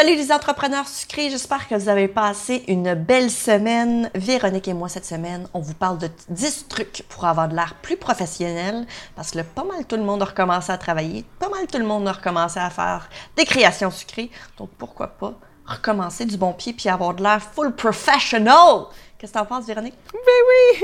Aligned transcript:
Salut 0.00 0.16
les 0.16 0.32
entrepreneurs 0.32 0.88
sucrés, 0.88 1.28
j'espère 1.28 1.68
que 1.68 1.74
vous 1.74 1.90
avez 1.90 2.08
passé 2.08 2.64
une 2.68 2.94
belle 2.94 3.30
semaine. 3.30 4.10
Véronique 4.14 4.66
et 4.66 4.72
moi 4.72 4.88
cette 4.88 5.04
semaine, 5.04 5.46
on 5.52 5.60
vous 5.60 5.74
parle 5.74 5.98
de 5.98 6.08
10 6.30 6.68
trucs 6.68 7.04
pour 7.10 7.26
avoir 7.26 7.50
de 7.50 7.54
l'air 7.54 7.74
plus 7.82 7.98
professionnel 7.98 8.86
parce 9.14 9.32
que 9.32 9.42
pas 9.42 9.62
mal 9.62 9.84
tout 9.84 9.96
le 9.96 10.02
monde 10.02 10.22
a 10.22 10.24
recommencé 10.24 10.72
à 10.72 10.78
travailler, 10.78 11.26
pas 11.38 11.50
mal 11.50 11.66
tout 11.66 11.76
le 11.76 11.84
monde 11.84 12.08
a 12.08 12.12
recommencé 12.12 12.58
à 12.58 12.70
faire 12.70 13.10
des 13.36 13.44
créations 13.44 13.90
sucrées. 13.90 14.30
Donc 14.56 14.70
pourquoi 14.78 15.08
pas 15.08 15.34
recommencer 15.66 16.24
du 16.24 16.38
bon 16.38 16.54
pied 16.54 16.72
puis 16.72 16.88
avoir 16.88 17.12
de 17.12 17.22
l'air 17.22 17.42
full 17.42 17.74
professional? 17.76 18.86
Qu'est-ce 19.18 19.34
que 19.34 19.38
t'en 19.38 19.44
penses 19.44 19.66
Véronique? 19.66 19.96
Ben 20.14 20.20
oui. 20.48 20.82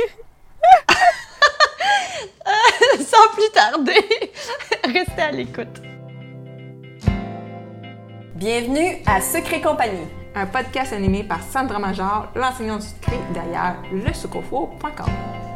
Sans 3.06 3.32
plus 3.32 3.50
tarder, 3.54 4.30
restez 4.92 5.22
à 5.22 5.30
l'écoute. 5.30 5.95
Bienvenue 8.36 8.98
à 9.06 9.22
Secret 9.22 9.62
Compagnie, 9.62 10.06
un 10.34 10.44
podcast 10.44 10.92
animé 10.92 11.24
par 11.24 11.42
Sandra 11.42 11.78
Major, 11.78 12.28
l'enseignante 12.34 12.82
du 12.82 12.86
secret 12.88 13.18
derrière 13.32 13.77
lesucofo.com. 13.90 15.06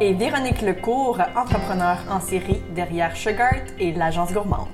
Et 0.01 0.15
Véronique 0.15 0.63
Lecourt, 0.63 1.19
entrepreneur 1.37 1.99
en 2.09 2.21
série 2.21 2.63
derrière 2.75 3.15
Sugart 3.15 3.67
et 3.79 3.93
l'agence 3.93 4.33
gourmande. 4.33 4.69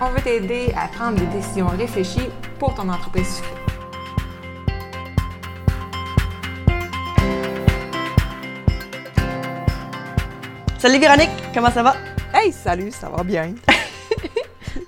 On 0.00 0.10
veut 0.10 0.20
t'aider 0.20 0.72
à 0.76 0.86
prendre 0.86 1.18
des 1.18 1.26
décisions 1.36 1.66
réfléchies 1.66 2.30
pour 2.60 2.76
ton 2.76 2.88
entreprise 2.90 3.38
sucrée. 3.38 3.50
Salut 10.78 11.00
Véronique, 11.00 11.30
comment 11.52 11.72
ça 11.72 11.82
va? 11.82 11.96
Hey, 12.32 12.52
salut, 12.52 12.92
ça 12.92 13.08
va 13.08 13.24
bien. 13.24 13.52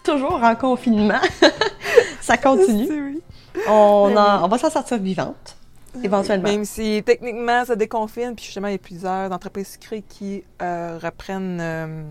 Toujours 0.09 0.43
en 0.43 0.55
confinement. 0.55 1.21
ça 2.21 2.37
continue. 2.37 3.21
On, 3.69 4.15
on 4.17 4.49
va 4.49 4.59
s'en 4.59 4.71
sortir 4.71 4.99
vivante, 4.99 5.57
éventuellement. 6.03 6.49
Même 6.49 6.65
si 6.65 7.03
techniquement 7.05 7.65
ça 7.65 7.77
déconfine, 7.77 8.35
puis 8.35 8.47
justement 8.47 8.69
il 8.69 8.73
y 8.73 8.77
a 8.77 8.79
plusieurs 8.79 9.31
entreprises 9.33 9.73
sucrées 9.73 10.03
qui 10.09 10.45
euh, 10.63 10.99
reprennent 11.03 11.59
euh, 11.61 12.03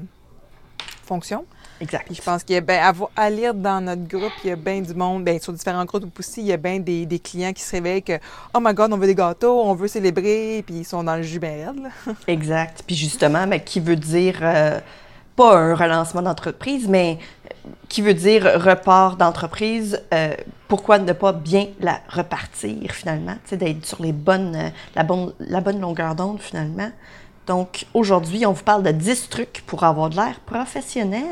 fonction. 1.04 1.46
Exact. 1.80 2.12
je 2.12 2.22
pense 2.22 2.44
qu'il 2.44 2.56
y 2.56 2.58
a 2.58 2.62
bien, 2.62 2.92
à, 3.16 3.30
lire 3.30 3.54
dans 3.54 3.82
notre 3.82 4.08
groupe, 4.08 4.32
il 4.44 4.50
y 4.50 4.52
a 4.52 4.56
bien 4.56 4.82
du 4.82 4.96
monde, 4.96 5.24
bien 5.24 5.38
sur 5.40 5.54
différents 5.54 5.86
groupes 5.86 6.20
aussi, 6.20 6.42
il 6.42 6.48
y 6.48 6.52
a 6.52 6.58
bien 6.58 6.80
des, 6.80 7.06
des, 7.06 7.20
clients 7.20 7.54
qui 7.54 7.62
se 7.62 7.72
réveillent 7.72 8.02
que 8.02 8.20
Oh 8.56 8.60
my 8.60 8.74
God, 8.74 8.94
on 8.94 8.98
veut 8.98 9.06
des 9.06 9.14
gâteaux, 9.14 9.62
on 9.62 9.76
veut 9.76 9.88
célébrer, 9.88 10.64
puis 10.66 10.78
ils 10.78 10.86
sont 10.86 11.04
dans 11.04 11.16
le 11.16 11.22
jus 11.22 11.40
bien 11.40 11.74
exact. 12.28 12.84
Puis 12.86 12.96
justement, 12.96 13.46
mais 13.46 13.64
qui 13.64 13.80
veut 13.80 13.96
dire 13.96 14.40
euh, 14.42 14.80
pas 15.38 15.56
un 15.56 15.76
relancement 15.76 16.24
d'entreprise, 16.24 16.88
mais 16.90 17.20
qui 17.90 18.02
veut 18.02 18.14
dire 18.14 18.44
report 18.62 19.16
d'entreprise. 19.16 20.02
Euh, 20.14 20.36
pourquoi 20.68 21.00
ne 21.00 21.14
pas 21.14 21.34
bien 21.34 21.68
la 21.80 22.02
repartir 22.10 22.92
finalement, 22.92 23.36
d'être 23.52 23.86
sur 23.86 24.02
les 24.02 24.12
bonnes, 24.12 24.56
euh, 24.56 24.70
la, 24.96 25.04
bonne, 25.04 25.34
la 25.40 25.62
bonne 25.62 25.80
longueur 25.80 26.16
d'onde 26.16 26.42
finalement. 26.42 26.92
Donc, 27.48 27.86
aujourd'hui, 27.94 28.46
on 28.46 28.52
vous 28.52 28.64
parle 28.64 28.84
de 28.84 28.92
10 28.92 29.30
trucs 29.30 29.64
pour 29.66 29.84
avoir 29.84 30.10
de 30.10 30.18
l'air 30.18 30.40
professionnel. 30.46 31.24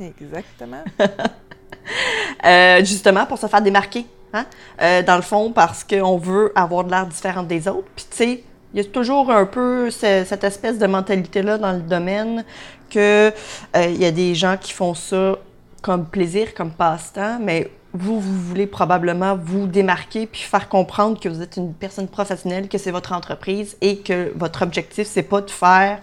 Exactement. 0.00 0.82
euh, 2.44 2.84
justement, 2.84 3.24
pour 3.24 3.38
se 3.38 3.46
faire 3.46 3.62
démarquer, 3.62 4.04
hein? 4.32 4.46
Euh, 4.82 5.02
dans 5.02 5.16
le 5.16 5.22
fond, 5.22 5.52
parce 5.52 5.84
qu'on 5.84 6.18
veut 6.18 6.52
avoir 6.56 6.84
de 6.84 6.90
l'air 6.90 7.06
différent 7.06 7.44
des 7.44 7.68
autres. 7.68 7.88
Puis, 7.94 8.06
tu 8.10 8.16
sais, 8.16 8.44
il 8.74 8.82
y 8.82 8.86
a 8.86 8.90
toujours 8.90 9.30
un 9.30 9.46
peu 9.46 9.90
cette 9.90 10.44
espèce 10.44 10.78
de 10.78 10.86
mentalité-là 10.86 11.56
dans 11.56 11.72
le 11.72 11.80
domaine 11.80 12.44
que 12.90 13.32
euh, 13.76 13.86
il 13.88 14.00
y 14.00 14.04
a 14.04 14.10
des 14.10 14.34
gens 14.34 14.56
qui 14.56 14.72
font 14.72 14.94
ça 14.94 15.36
comme 15.82 16.06
plaisir, 16.06 16.54
comme 16.54 16.70
passe-temps, 16.70 17.38
mais 17.40 17.70
vous, 17.92 18.20
vous 18.20 18.42
voulez 18.42 18.66
probablement 18.66 19.36
vous 19.36 19.66
démarquer 19.66 20.26
puis 20.26 20.42
faire 20.42 20.68
comprendre 20.68 21.18
que 21.18 21.28
vous 21.28 21.42
êtes 21.42 21.56
une 21.56 21.72
personne 21.72 22.08
professionnelle, 22.08 22.68
que 22.68 22.78
c'est 22.78 22.90
votre 22.90 23.12
entreprise 23.12 23.76
et 23.80 23.98
que 23.98 24.32
votre 24.36 24.62
objectif, 24.62 25.06
c'est 25.06 25.22
pas 25.22 25.40
de 25.40 25.50
faire 25.50 26.00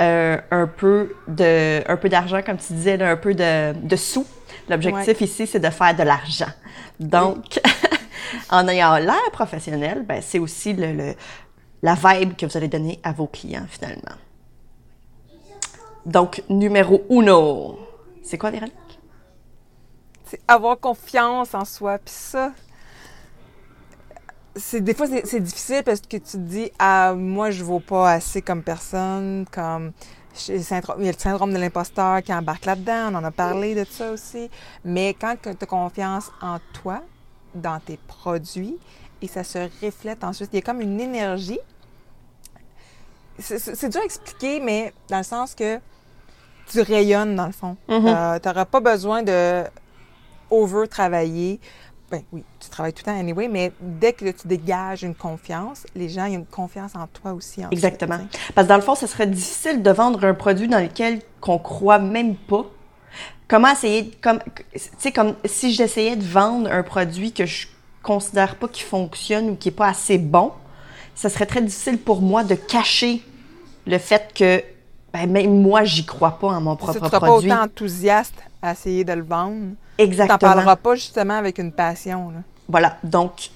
euh, 0.00 0.38
un 0.50 0.66
peu 0.66 1.14
de, 1.26 1.82
un 1.90 1.96
peu 1.96 2.08
d'argent, 2.08 2.42
comme 2.44 2.58
tu 2.58 2.72
disais, 2.74 3.02
un 3.02 3.16
peu 3.16 3.34
de, 3.34 3.72
de 3.72 3.96
sous. 3.96 4.26
L'objectif 4.68 5.20
ici, 5.20 5.46
c'est 5.46 5.60
de 5.60 5.70
faire 5.70 5.94
de 5.94 6.02
l'argent. 6.02 6.52
Donc, 7.00 7.60
en 8.50 8.68
ayant 8.68 8.96
l'air 8.96 9.30
professionnel, 9.32 10.04
ben, 10.06 10.20
c'est 10.22 10.38
aussi 10.38 10.74
le, 10.74 11.14
la 11.82 11.94
vibe 11.94 12.36
que 12.36 12.46
vous 12.46 12.56
allez 12.56 12.68
donner 12.68 12.98
à 13.02 13.12
vos 13.12 13.26
clients 13.26 13.66
finalement. 13.68 14.16
Donc, 16.06 16.42
numéro 16.48 17.04
uno. 17.10 17.78
C'est 18.22 18.38
quoi, 18.38 18.50
Véronique? 18.50 18.86
c'est 20.26 20.40
avoir 20.46 20.78
confiance 20.78 21.54
en 21.54 21.64
soi. 21.64 21.98
Puis 21.98 22.14
ça, 22.14 22.52
c'est 24.54 24.80
des 24.80 24.94
fois 24.94 25.06
c'est 25.24 25.40
difficile 25.40 25.82
parce 25.84 26.00
que 26.00 26.16
tu 26.16 26.20
te 26.20 26.36
dis 26.36 26.70
ah 26.78 27.14
moi 27.14 27.50
je 27.50 27.62
vaux 27.62 27.80
pas 27.80 28.12
assez 28.12 28.42
comme 28.42 28.62
personne 28.62 29.44
comme 29.52 29.92
il 30.48 30.56
y 30.56 31.08
a 31.08 31.12
le 31.12 31.18
syndrome 31.18 31.52
de 31.52 31.58
l'imposteur 31.58 32.22
qui 32.22 32.32
embarque 32.32 32.66
là-dedans, 32.66 33.10
on 33.10 33.14
en 33.14 33.24
a 33.24 33.30
parlé 33.30 33.74
de 33.74 33.84
ça 33.84 34.12
aussi. 34.12 34.50
Mais 34.84 35.14
quand 35.18 35.34
tu 35.40 35.48
as 35.48 35.66
confiance 35.66 36.30
en 36.42 36.58
toi, 36.74 37.02
dans 37.54 37.80
tes 37.80 37.98
produits, 38.06 38.76
et 39.22 39.28
ça 39.28 39.44
se 39.44 39.58
reflète 39.82 40.24
ensuite, 40.24 40.50
il 40.52 40.56
y 40.56 40.58
a 40.58 40.62
comme 40.62 40.82
une 40.82 41.00
énergie. 41.00 41.58
C'est 43.38 43.88
dur 43.88 44.02
à 44.02 44.04
expliquer, 44.04 44.60
mais 44.60 44.92
dans 45.08 45.16
le 45.16 45.24
sens 45.24 45.54
que 45.54 45.80
tu 46.70 46.80
rayonnes 46.80 47.36
dans 47.36 47.46
le 47.46 47.52
fond. 47.52 47.76
Mm-hmm. 47.88 48.40
tu 48.40 48.48
n'auras 48.48 48.64
pas 48.64 48.80
besoin 48.80 49.22
de 49.22 49.64
over-travailler. 50.50 51.60
Ben 52.10 52.22
oui, 52.32 52.44
tu 52.60 52.68
travailles 52.68 52.92
tout 52.92 53.02
le 53.04 53.12
temps 53.12 53.18
anyway, 53.18 53.48
mais 53.48 53.72
dès 53.80 54.12
que 54.12 54.30
tu 54.30 54.46
dégages 54.46 55.02
une 55.02 55.14
confiance, 55.14 55.84
les 55.96 56.08
gens 56.08 56.28
ont 56.28 56.34
une 56.34 56.46
confiance 56.46 56.94
en 56.94 57.08
toi 57.08 57.32
aussi. 57.32 57.62
Exactement. 57.70 58.18
Parce 58.54 58.66
que 58.66 58.68
dans 58.68 58.76
le 58.76 58.82
fond, 58.82 58.94
ce 58.94 59.08
serait 59.08 59.26
difficile 59.26 59.82
de 59.82 59.90
vendre 59.90 60.24
un 60.24 60.34
produit 60.34 60.68
dans 60.68 60.78
lequel 60.78 61.20
qu'on 61.40 61.58
croit 61.58 61.98
même 61.98 62.36
pas. 62.36 62.64
Comment 63.48 63.72
essayer, 63.72 64.12
comme, 64.22 64.38
tu 64.72 64.80
sais, 64.98 65.10
comme 65.10 65.34
si 65.44 65.72
j'essayais 65.72 66.14
de 66.14 66.24
vendre 66.24 66.70
un 66.70 66.82
produit 66.84 67.32
que 67.32 67.44
je 67.44 67.66
considère 68.02 68.54
pas 68.54 68.68
qui 68.68 68.82
fonctionne 68.82 69.50
ou 69.50 69.56
qui 69.56 69.68
est 69.70 69.72
pas 69.72 69.88
assez 69.88 70.18
bon, 70.18 70.52
ce 71.16 71.28
serait 71.28 71.46
très 71.46 71.62
difficile 71.62 71.98
pour 71.98 72.22
moi 72.22 72.44
de 72.44 72.54
cacher 72.54 73.22
le 73.86 73.98
fait 73.98 74.32
que 74.32 74.62
ben, 75.16 75.30
même 75.30 75.62
moi, 75.62 75.84
j'y 75.84 76.04
crois 76.04 76.38
pas 76.38 76.48
en 76.48 76.60
mon 76.60 76.76
propre 76.76 76.98
produit. 76.98 77.10
Tu 77.10 77.20
pas 77.20 77.32
autant 77.32 77.64
enthousiaste 77.64 78.34
à 78.60 78.72
essayer 78.72 79.04
de 79.04 79.12
le 79.12 79.22
vendre. 79.22 79.74
Exactement. 79.98 80.38
Tu 80.38 80.44
n'en 80.44 80.52
parleras 80.52 80.76
pas 80.76 80.94
justement 80.94 81.34
avec 81.34 81.58
une 81.58 81.72
passion. 81.72 82.32
Voilà. 82.68 82.96
Donc, 83.02 83.50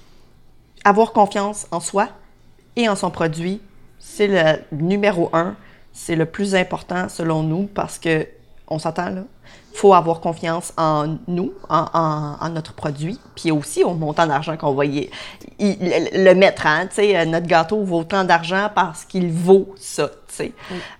avoir 0.85 1.13
confiance 1.13 1.67
en 1.71 1.81
soi 1.81 2.09
et 2.77 2.89
en 2.89 2.97
son 2.97 3.11
produit, 3.11 3.61
c'est 3.99 4.27
le 4.27 4.61
numéro 4.73 5.29
un. 5.33 5.57
C'est 5.93 6.17
le 6.17 6.25
plus 6.25 6.55
important 6.55 7.09
selon 7.09 7.43
nous 7.43 7.65
parce 7.67 7.99
que, 7.99 8.27
on 8.71 8.79
s'entend 8.79 9.11
là, 9.11 9.23
il 9.73 9.79
faut 9.79 9.95
avoir 9.95 10.21
confiance 10.21 10.73
en 10.77 11.17
nous, 11.29 11.53
en, 11.69 12.49
notre 12.51 12.73
produit, 12.73 13.19
puis 13.35 13.51
aussi 13.51 13.85
au 13.85 13.95
montant 13.95 14.27
d'argent 14.27 14.57
qu'on 14.57 14.75
va 14.75 14.85
y, 14.85 15.11
le 15.59 16.33
mettre. 16.35 16.67
Hein, 16.67 16.89
notre 17.27 17.47
gâteau 17.47 17.83
vaut 17.83 18.01
autant 18.01 18.25
d'argent 18.25 18.71
parce 18.75 19.05
qu'il 19.05 19.31
vaut 19.31 19.75
ça. 19.77 20.11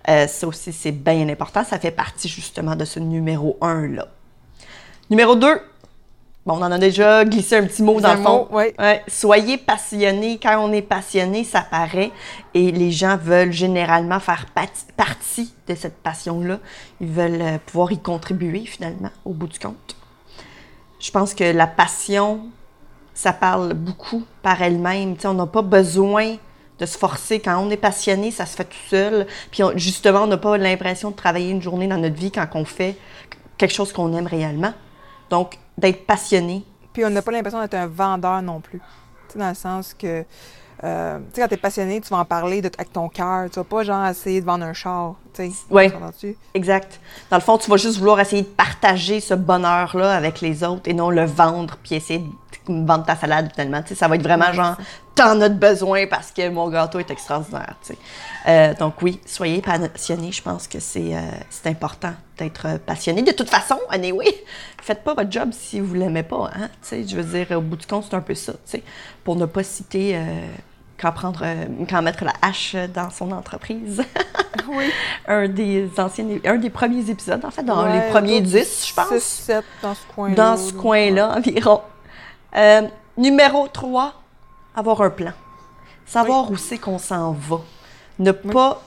Euh, 0.07 0.27
ça 0.27 0.47
aussi, 0.47 0.71
c'est 0.73 0.91
bien 0.91 1.27
important. 1.29 1.63
Ça 1.63 1.79
fait 1.79 1.91
partie 1.91 2.27
justement 2.27 2.75
de 2.75 2.85
ce 2.85 2.99
numéro 2.99 3.57
un-là. 3.61 4.07
Numéro 5.09 5.35
2, 5.35 5.59
Bon, 6.43 6.55
on 6.55 6.63
en 6.63 6.71
a 6.71 6.79
déjà 6.79 7.23
glissé 7.23 7.57
un 7.57 7.67
petit 7.67 7.83
mot 7.83 8.01
dans 8.01 8.15
le 8.15 8.21
fond. 8.21 8.47
Soyez 9.07 9.57
passionné. 9.59 10.39
Quand 10.41 10.57
on 10.59 10.73
est 10.73 10.81
passionné, 10.81 11.43
ça 11.43 11.61
paraît. 11.61 12.11
Et 12.55 12.71
les 12.71 12.91
gens 12.91 13.15
veulent 13.15 13.51
généralement 13.51 14.19
faire 14.19 14.47
partie 14.97 15.53
de 15.67 15.75
cette 15.75 15.97
passion-là. 15.97 16.57
Ils 16.99 17.07
veulent 17.07 17.41
euh, 17.41 17.57
pouvoir 17.65 17.91
y 17.91 17.99
contribuer 17.99 18.65
finalement, 18.65 19.11
au 19.23 19.33
bout 19.33 19.47
du 19.47 19.59
compte. 19.59 19.95
Je 20.99 21.11
pense 21.11 21.33
que 21.35 21.43
la 21.43 21.67
passion, 21.67 22.41
ça 23.13 23.33
parle 23.33 23.73
beaucoup 23.73 24.23
par 24.41 24.61
elle-même. 24.61 25.15
on 25.23 25.33
n'a 25.33 25.45
pas 25.45 25.61
besoin 25.61 26.37
de 26.79 26.85
se 26.87 26.97
forcer. 26.97 27.39
Quand 27.39 27.59
on 27.59 27.69
est 27.69 27.77
passionné, 27.77 28.31
ça 28.31 28.47
se 28.47 28.55
fait 28.55 28.65
tout 28.65 28.89
seul. 28.89 29.27
Puis 29.51 29.61
justement, 29.75 30.23
on 30.23 30.27
n'a 30.27 30.37
pas 30.37 30.57
l'impression 30.57 31.11
de 31.11 31.15
travailler 31.15 31.51
une 31.51 31.61
journée 31.61 31.87
dans 31.87 31.97
notre 31.97 32.15
vie 32.15 32.31
quand 32.31 32.47
on 32.55 32.65
fait 32.65 32.97
quelque 33.59 33.73
chose 33.73 33.93
qu'on 33.93 34.11
aime 34.17 34.27
réellement. 34.27 34.73
Donc, 35.29 35.59
d'être 35.81 36.05
passionné. 36.05 36.63
Puis 36.93 37.03
on 37.05 37.09
n'a 37.09 37.21
pas 37.21 37.31
l'impression 37.31 37.59
d'être 37.59 37.73
un 37.73 37.87
vendeur 37.87 38.41
non 38.41 38.59
plus. 38.59 38.79
Tu 38.79 39.33
sais, 39.33 39.39
dans 39.39 39.49
le 39.49 39.55
sens 39.55 39.93
que, 39.93 40.23
euh, 40.83 41.17
tu 41.17 41.23
sais, 41.33 41.41
quand 41.41 41.47
tu 41.47 41.53
es 41.53 41.57
passionné, 41.57 42.01
tu 42.01 42.09
vas 42.09 42.17
en 42.17 42.25
parler 42.25 42.59
avec 42.59 42.91
ton 42.91 43.07
cœur. 43.09 43.49
Tu 43.49 43.55
vas 43.59 43.63
pas, 43.63 43.83
genre, 43.83 44.05
essayer 44.07 44.41
de 44.41 44.45
vendre 44.45 44.65
un 44.65 44.73
char. 44.73 45.15
S'entend-tu? 45.33 46.35
Exact. 46.53 46.99
Dans 47.29 47.37
le 47.37 47.41
fond, 47.41 47.57
tu 47.57 47.69
vas 47.69 47.77
juste 47.77 47.97
vouloir 47.97 48.19
essayer 48.19 48.41
de 48.41 48.47
partager 48.47 49.19
ce 49.19 49.33
bonheur-là 49.33 50.13
avec 50.13 50.41
les 50.41 50.63
autres 50.63 50.81
et 50.85 50.93
non 50.93 51.09
le 51.09 51.25
vendre 51.25 51.77
puis 51.81 51.95
essayer 51.95 52.19
de 52.19 52.85
vendre 52.85 53.05
ta 53.05 53.15
salade 53.15 53.49
finalement. 53.53 53.81
Tu 53.81 53.89
sais, 53.89 53.95
ça 53.95 54.07
va 54.07 54.15
être 54.15 54.23
vraiment 54.23 54.51
genre, 54.51 54.75
t'en 55.15 55.39
as 55.41 55.49
besoin 55.49 56.07
parce 56.07 56.31
que 56.31 56.47
mon 56.49 56.69
gâteau 56.69 56.99
est 56.99 57.11
extraordinaire. 57.11 57.75
Euh, 58.47 58.73
donc 58.75 59.01
oui, 59.01 59.19
soyez 59.25 59.61
passionné. 59.61 60.31
Je 60.31 60.41
pense 60.41 60.67
que 60.67 60.79
c'est 60.79 61.15
euh, 61.15 61.19
c'est 61.49 61.67
important 61.67 62.13
d'être 62.37 62.79
passionné. 62.85 63.21
De 63.21 63.31
toute 63.31 63.49
façon, 63.49 63.77
anyway, 63.89 64.33
faites 64.81 65.03
pas 65.03 65.13
votre 65.13 65.31
job 65.31 65.49
si 65.51 65.79
vous 65.79 65.93
l'aimez 65.93 66.23
pas. 66.23 66.49
Hein? 66.55 66.69
Tu 66.81 66.87
sais, 66.89 67.07
je 67.07 67.15
veux 67.17 67.23
dire, 67.45 67.57
au 67.57 67.61
bout 67.61 67.75
du 67.75 67.85
compte, 67.85 68.05
c'est 68.09 68.15
un 68.15 68.21
peu 68.21 68.35
ça. 68.35 68.53
tu 68.53 68.59
sais. 68.65 68.83
Pour 69.23 69.35
ne 69.35 69.45
pas 69.45 69.63
citer 69.63 70.15
euh, 70.15 70.21
quand 70.99 71.11
prendre, 71.11 71.45
quand 71.89 72.01
mettre 72.01 72.23
la 72.23 72.33
hache 72.41 72.75
dans 72.93 73.09
son 73.09 73.31
entreprise. 73.31 74.01
Oui. 74.67 74.89
un 75.27 75.47
des 75.49 75.89
anciens, 75.97 76.25
un 76.45 76.55
des 76.55 76.69
premiers 76.69 77.09
épisodes, 77.09 77.43
en 77.43 77.51
fait, 77.51 77.63
dans 77.63 77.83
Ouais, 77.83 77.93
les 78.05 78.09
premiers 78.11 78.35
autour 78.35 78.47
du 78.51 78.59
10, 78.59 78.87
je 78.89 78.93
pense. 78.93 79.07
6, 79.09 79.19
7 79.23 79.65
dans 79.81 79.95
ce 79.95 79.99
coin-là. 80.13 80.35
dans 80.35 80.57
ce 80.57 80.73
là. 80.73 80.79
coin-là 80.81 81.33
environ. 81.37 81.81
Numéro 83.17 83.67
3, 83.67 84.20
avoir 84.75 85.01
un 85.01 85.09
plan. 85.09 85.33
Savoir 86.05 86.51
où 86.51 86.57
c'est 86.57 86.77
qu'on 86.77 86.97
s'en 86.97 87.31
va. 87.31 87.61
Ne 88.19 88.31
pas 88.31 88.81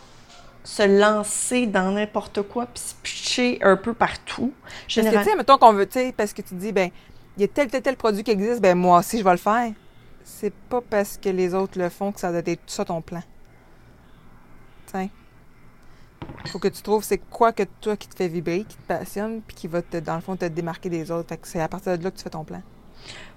se 0.64 0.82
lancer 0.82 1.66
dans 1.66 1.92
n'importe 1.92 2.42
quoi 2.42 2.66
puis 2.66 2.82
se 2.82 2.94
pitcher 3.02 3.58
un 3.62 3.76
peu 3.76 3.92
partout. 3.92 4.52
Parce 4.62 5.08
que, 5.08 5.18
tu 5.18 5.24
sais, 5.24 5.36
mettons 5.36 5.58
qu'on 5.58 5.72
veut, 5.72 5.86
tu 5.86 5.98
sais, 5.98 6.14
parce 6.16 6.32
que 6.32 6.42
tu 6.42 6.54
dis, 6.54 6.72
ben, 6.72 6.90
il 7.36 7.42
y 7.42 7.44
a 7.44 7.48
tel, 7.48 7.68
tel, 7.68 7.82
tel 7.82 7.96
produit 7.96 8.24
qui 8.24 8.30
existe, 8.30 8.60
ben, 8.60 8.76
moi 8.76 8.98
aussi, 8.98 9.18
je 9.18 9.24
vais 9.24 9.32
le 9.32 9.36
faire. 9.36 9.72
C'est 10.24 10.54
pas 10.54 10.80
parce 10.80 11.18
que 11.18 11.28
les 11.28 11.52
autres 11.54 11.78
le 11.78 11.90
font 11.90 12.12
que 12.12 12.20
ça 12.20 12.30
doit 12.30 12.42
être 12.46 12.62
ça 12.66 12.84
ton 12.84 13.02
plan. 13.02 13.22
Tiens. 14.86 15.10
Faut 16.46 16.58
que 16.58 16.68
tu 16.68 16.80
trouves 16.80 17.04
c'est 17.04 17.18
quoi 17.18 17.52
que 17.52 17.64
toi 17.80 17.96
qui 17.96 18.08
te 18.08 18.16
fait 18.16 18.28
vibrer, 18.28 18.64
qui 18.66 18.76
te 18.76 18.86
passionne, 18.88 19.42
puis 19.42 19.54
qui 19.54 19.68
va, 19.68 19.82
te, 19.82 19.98
dans 19.98 20.14
le 20.14 20.22
fond, 20.22 20.36
te 20.36 20.46
démarquer 20.46 20.88
des 20.88 21.10
autres. 21.10 21.28
Fait 21.28 21.36
que 21.36 21.46
c'est 21.46 21.60
à 21.60 21.68
partir 21.68 21.98
de 21.98 22.04
là 22.04 22.10
que 22.10 22.16
tu 22.16 22.22
fais 22.22 22.30
ton 22.30 22.44
plan. 22.44 22.62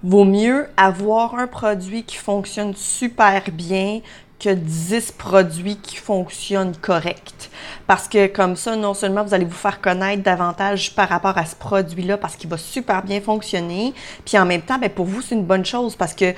Vaut 0.04 0.26
mieux 0.26 0.68
avoir 0.78 1.36
un 1.36 1.48
produit 1.48 2.04
qui 2.04 2.18
fonctionne 2.18 2.76
super 2.76 3.42
bien 3.52 4.02
que 4.40 4.50
10 4.50 5.14
produits 5.18 5.78
qui 5.78 5.96
fonctionnent 5.96 6.76
correct. 6.76 7.50
Parce 7.88 8.08
que 8.08 8.28
comme 8.28 8.56
ça, 8.56 8.76
non 8.76 8.94
seulement 8.94 9.24
vous 9.24 9.34
allez 9.34 9.46
vous 9.46 9.52
faire 9.52 9.82
connaître 9.82 10.22
davantage 10.22 10.94
par 10.94 11.10
rapport 11.10 11.38
à 11.38 11.46
ce 11.46 11.56
produit-là 11.56 12.18
parce 12.18 12.36
qu'il 12.36 12.50
va 12.50 12.58
super 12.58 13.02
bien 13.04 13.20
fonctionner, 13.20 13.94
puis 14.26 14.38
en 14.38 14.46
même 14.46 14.62
temps, 14.62 14.78
ben, 14.78 14.90
pour 14.90 15.06
vous, 15.06 15.22
c'est 15.22 15.36
une 15.36 15.46
bonne 15.46 15.66
chose 15.66 15.96
parce 15.96 16.14
que 16.14 16.34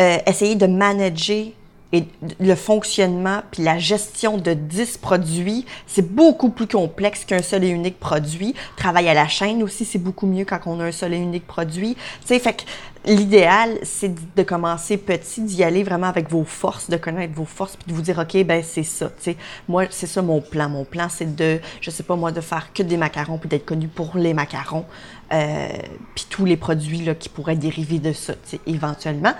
euh, 0.00 0.18
essayer 0.26 0.54
de 0.54 0.66
manager 0.66 1.46
et 1.92 2.04
le 2.40 2.54
fonctionnement 2.54 3.42
puis 3.50 3.62
la 3.62 3.78
gestion 3.78 4.38
de 4.38 4.54
10 4.54 4.98
produits, 4.98 5.66
c'est 5.86 6.14
beaucoup 6.14 6.50
plus 6.50 6.66
complexe 6.66 7.24
qu'un 7.24 7.42
seul 7.42 7.64
et 7.64 7.68
unique 7.68 8.00
produit. 8.00 8.54
Travail 8.76 9.08
à 9.08 9.14
la 9.14 9.28
chaîne 9.28 9.62
aussi, 9.62 9.84
c'est 9.84 9.98
beaucoup 9.98 10.26
mieux 10.26 10.44
quand 10.44 10.60
on 10.66 10.80
a 10.80 10.84
un 10.84 10.92
seul 10.92 11.12
et 11.14 11.18
unique 11.18 11.46
produit. 11.46 11.94
Tu 11.94 12.28
sais, 12.28 12.38
fait 12.38 12.54
que 12.54 12.62
l'idéal, 13.04 13.78
c'est 13.82 14.14
de 14.34 14.42
commencer 14.42 14.96
petit, 14.96 15.42
d'y 15.42 15.62
aller 15.64 15.82
vraiment 15.82 16.06
avec 16.06 16.30
vos 16.30 16.44
forces, 16.44 16.88
de 16.88 16.96
connaître 16.96 17.34
vos 17.34 17.44
forces 17.44 17.76
puis 17.76 17.86
de 17.88 17.94
vous 17.94 18.02
dire, 18.02 18.18
OK, 18.18 18.42
ben 18.44 18.62
c'est 18.62 18.84
ça, 18.84 19.08
tu 19.08 19.14
sais. 19.18 19.36
Moi, 19.68 19.84
c'est 19.90 20.06
ça 20.06 20.22
mon 20.22 20.40
plan. 20.40 20.68
Mon 20.68 20.84
plan, 20.84 21.08
c'est 21.10 21.36
de, 21.36 21.60
je 21.80 21.90
sais 21.90 22.02
pas 22.02 22.16
moi, 22.16 22.32
de 22.32 22.40
faire 22.40 22.72
que 22.72 22.82
des 22.82 22.96
macarons 22.96 23.38
puis 23.38 23.48
d'être 23.48 23.66
connu 23.66 23.88
pour 23.88 24.16
les 24.16 24.34
macarons. 24.34 24.86
Euh, 25.32 25.68
puis 26.14 26.26
tous 26.28 26.44
les 26.44 26.56
produits 26.56 27.04
là, 27.04 27.14
qui 27.14 27.28
pourraient 27.28 27.56
dériver 27.56 27.98
de 27.98 28.12
ça, 28.12 28.34
éventuellement. 28.66 29.34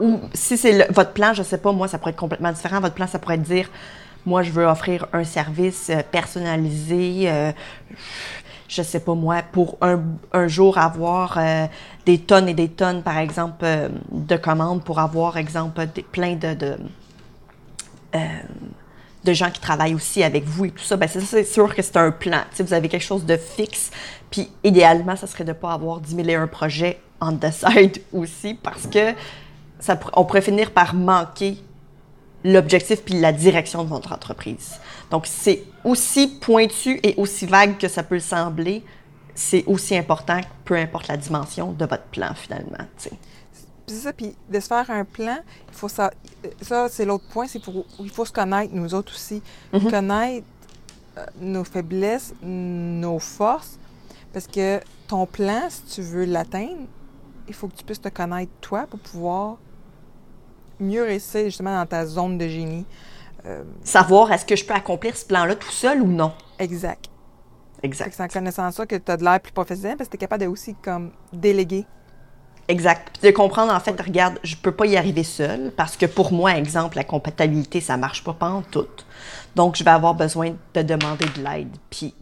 Ou 0.00 0.18
si 0.32 0.56
c'est 0.56 0.90
votre 0.90 1.12
plan, 1.12 1.34
je 1.34 1.42
sais 1.42 1.58
pas, 1.58 1.72
moi, 1.72 1.86
ça 1.86 1.98
pourrait 1.98 2.12
être 2.12 2.16
complètement 2.16 2.52
différent. 2.52 2.80
Votre 2.80 2.94
plan, 2.94 3.06
ça 3.06 3.18
pourrait 3.18 3.34
être 3.34 3.42
dire, 3.42 3.68
moi, 4.26 4.42
je 4.42 4.50
veux 4.50 4.64
offrir 4.64 5.06
un 5.12 5.24
service 5.24 5.90
euh, 5.90 6.02
personnalisé, 6.10 7.24
euh, 7.26 7.52
je 8.70 8.82
sais 8.82 9.00
pas 9.00 9.14
moi, 9.14 9.42
pour 9.52 9.78
un, 9.82 10.46
jour 10.46 10.78
avoir 10.78 11.36
euh, 11.36 11.66
des 12.06 12.18
tonnes 12.18 12.48
et 12.48 12.54
des 12.54 12.68
tonnes, 12.68 13.02
par 13.02 13.18
exemple, 13.18 13.64
euh, 13.64 13.88
de 14.12 14.36
commandes 14.36 14.84
pour 14.84 15.00
avoir, 15.00 15.36
exemple, 15.36 15.86
des, 15.92 16.02
plein 16.02 16.36
de, 16.36 16.56
de, 18.14 19.32
gens 19.32 19.50
qui 19.50 19.60
travaillent 19.60 19.94
aussi 19.94 20.22
avec 20.22 20.44
vous 20.44 20.66
et 20.66 20.70
tout 20.70 20.84
ça, 20.84 20.96
ben 20.96 21.08
c'est 21.08 21.44
sûr 21.44 21.74
que 21.74 21.82
c'est 21.82 21.96
un 21.96 22.12
plan. 22.12 22.42
Tu 22.50 22.58
sais, 22.58 22.62
vous 22.62 22.72
avez 22.72 22.88
quelque 22.88 23.04
chose 23.04 23.26
de 23.26 23.36
fixe. 23.36 23.90
Puis 24.30 24.48
idéalement, 24.62 25.16
ça 25.16 25.26
serait 25.26 25.44
de 25.44 25.50
ne 25.50 25.54
pas 25.54 25.72
avoir 25.72 26.00
10 26.00 26.14
000 26.14 26.28
et 26.28 26.34
un 26.36 26.46
projets 26.46 27.00
on 27.20 27.36
the 27.36 27.50
side 27.50 28.00
aussi 28.12 28.54
parce 28.54 28.86
que 28.86 29.14
ça, 29.80 29.98
on 30.14 30.24
pourrait 30.24 30.42
finir 30.42 30.70
par 30.70 30.94
manquer 30.94 31.58
l'objectif 32.44 33.02
puis 33.02 33.20
la 33.20 33.32
direction 33.32 33.84
de 33.84 33.88
votre 33.88 34.12
entreprise. 34.12 34.78
Donc, 35.10 35.26
c'est 35.26 35.64
aussi 35.84 36.28
pointu 36.28 37.00
et 37.02 37.14
aussi 37.16 37.46
vague 37.46 37.78
que 37.78 37.88
ça 37.88 38.02
peut 38.02 38.14
le 38.14 38.20
sembler. 38.20 38.84
C'est 39.34 39.64
aussi 39.66 39.96
important, 39.96 40.40
peu 40.64 40.76
importe 40.76 41.08
la 41.08 41.16
dimension 41.16 41.72
de 41.72 41.84
votre 41.84 42.04
plan, 42.04 42.34
finalement. 42.34 42.84
c'est 42.96 43.12
ça, 43.86 44.12
puis 44.12 44.34
de 44.48 44.60
se 44.60 44.68
faire 44.68 44.88
un 44.90 45.04
plan, 45.04 45.38
il 45.68 45.74
faut 45.74 45.88
ça. 45.88 46.12
Ça, 46.60 46.88
c'est 46.88 47.04
l'autre 47.04 47.24
point, 47.32 47.46
c'est 47.46 47.58
pour 47.58 47.84
il 47.98 48.10
faut 48.10 48.24
se 48.24 48.32
connaître, 48.32 48.72
nous 48.74 48.94
autres 48.94 49.12
aussi. 49.14 49.42
Mhm. 49.72 49.90
Connaître 49.90 50.46
euh, 51.18 51.26
nos 51.40 51.64
faiblesses, 51.64 52.34
nos 52.42 53.18
forces. 53.18 53.78
Parce 54.32 54.46
que 54.46 54.80
ton 55.08 55.26
plan, 55.26 55.62
si 55.68 55.82
tu 55.94 56.02
veux 56.02 56.24
l'atteindre, 56.24 56.86
il 57.48 57.54
faut 57.54 57.66
que 57.66 57.74
tu 57.74 57.84
puisses 57.84 58.00
te 58.00 58.08
connaître 58.08 58.52
toi 58.60 58.86
pour 58.88 59.00
pouvoir 59.00 59.56
mieux 60.80 61.02
réussir 61.02 61.44
justement 61.44 61.76
dans 61.76 61.86
ta 61.86 62.06
zone 62.06 62.38
de 62.38 62.48
génie. 62.48 62.86
Euh, 63.46 63.62
Savoir 63.84 64.32
est-ce 64.32 64.44
que 64.44 64.56
je 64.56 64.64
peux 64.64 64.74
accomplir 64.74 65.16
ce 65.16 65.24
plan-là 65.24 65.54
tout 65.54 65.70
seul 65.70 66.02
ou 66.02 66.06
non? 66.06 66.32
exact. 66.58 67.06
Exact. 67.82 68.12
c'est 68.14 68.22
en 68.22 68.28
connaissant 68.28 68.70
ça 68.70 68.84
que 68.84 68.96
tu 68.96 69.10
as 69.10 69.16
de 69.16 69.24
l'air 69.24 69.40
plus 69.40 69.52
professionnel 69.52 69.96
parce 69.96 70.08
que 70.08 70.12
tu 70.12 70.16
es 70.16 70.26
capable 70.26 70.42
de 70.42 70.48
aussi 70.48 70.74
comme 70.82 71.12
déléguer. 71.32 71.86
Exact. 72.68 73.08
Puis 73.18 73.30
de 73.30 73.34
comprendre, 73.34 73.72
en 73.72 73.80
fait, 73.80 74.00
regarde, 74.00 74.38
je 74.44 74.54
peux 74.54 74.70
pas 74.70 74.86
y 74.86 74.96
arriver 74.96 75.24
seule 75.24 75.72
parce 75.76 75.96
que 75.96 76.06
pour 76.06 76.32
moi, 76.32 76.56
exemple, 76.56 76.96
la 76.96 77.04
comptabilité, 77.04 77.80
ça 77.80 77.96
marche 77.96 78.22
pas, 78.22 78.34
pas 78.34 78.50
en 78.50 78.62
tout. 78.62 78.86
Donc, 79.56 79.76
je 79.76 79.82
vais 79.82 79.90
avoir 79.90 80.14
besoin 80.14 80.54
de 80.74 80.82
demander 80.82 81.24
de 81.36 81.42
l'aide. 81.42 81.74
Puis, 81.88 82.14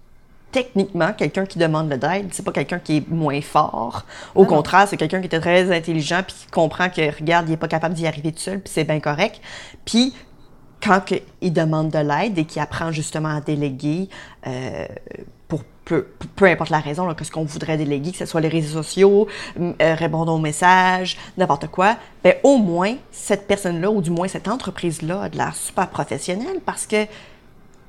techniquement, 0.51 1.13
quelqu'un 1.13 1.47
qui 1.47 1.59
demande 1.59 1.89
de 1.89 1.95
l'aide, 1.95 2.29
c'est 2.33 2.45
pas 2.45 2.53
quelqu'un 2.53 2.79
qui 2.79 2.99
est 2.99 3.09
moins 3.09 3.41
fort. 3.41 4.05
Au 4.35 4.43
non. 4.43 4.49
contraire, 4.49 4.87
c'est 4.89 4.97
quelqu'un 4.97 5.21
qui 5.21 5.27
est 5.27 5.41
très 5.41 5.77
intelligent 5.77 6.23
puis 6.27 6.35
qui 6.35 6.47
comprend 6.47 6.89
que, 6.89 7.17
regarde, 7.17 7.49
il 7.49 7.53
est 7.53 7.59
pas 7.59 7.69
capable 7.69 7.95
d'y 7.95 8.07
arriver 8.07 8.33
tout 8.33 8.39
seul, 8.39 8.61
puis 8.61 8.73
c'est 8.73 8.85
bien 8.85 9.01
correct. 9.01 9.41
Puis, 9.85 10.15
quand 10.83 11.03
il 11.41 11.53
demande 11.53 11.91
de 11.91 11.99
l'aide 11.99 12.39
et 12.39 12.45
qu'il 12.45 12.63
apprend 12.63 12.93
justement 12.93 13.37
à 13.37 13.41
déléguer 13.41 14.09
euh, 14.47 14.87
pour 15.49 15.63
peu, 15.85 16.07
peu 16.37 16.45
importe 16.45 16.71
la 16.71 16.81
raison, 16.81 17.07
là, 17.07 17.15
que 17.15 17.25
ce 17.25 17.31
qu'on 17.31 17.45
voudrait 17.45 17.77
déléguer, 17.77 18.13
que 18.13 18.19
ce 18.19 18.27
soit 18.27 18.41
les 18.41 18.49
réseaux 18.49 18.83
sociaux, 18.83 19.27
euh, 19.59 19.73
répondre 19.95 20.33
aux 20.33 20.39
messages, 20.39 21.17
n'importe 21.37 21.67
quoi, 21.69 21.97
ben, 22.23 22.35
au 22.43 22.59
moins, 22.59 22.95
cette 23.11 23.47
personne-là, 23.47 23.91
ou 23.91 24.01
du 24.01 24.11
moins 24.11 24.29
cette 24.29 24.49
entreprise-là, 24.49 25.23
a 25.23 25.29
de 25.29 25.37
l'air 25.37 25.55
super 25.57 25.89
professionnelle 25.89 26.61
parce 26.65 26.87
que 26.87 27.07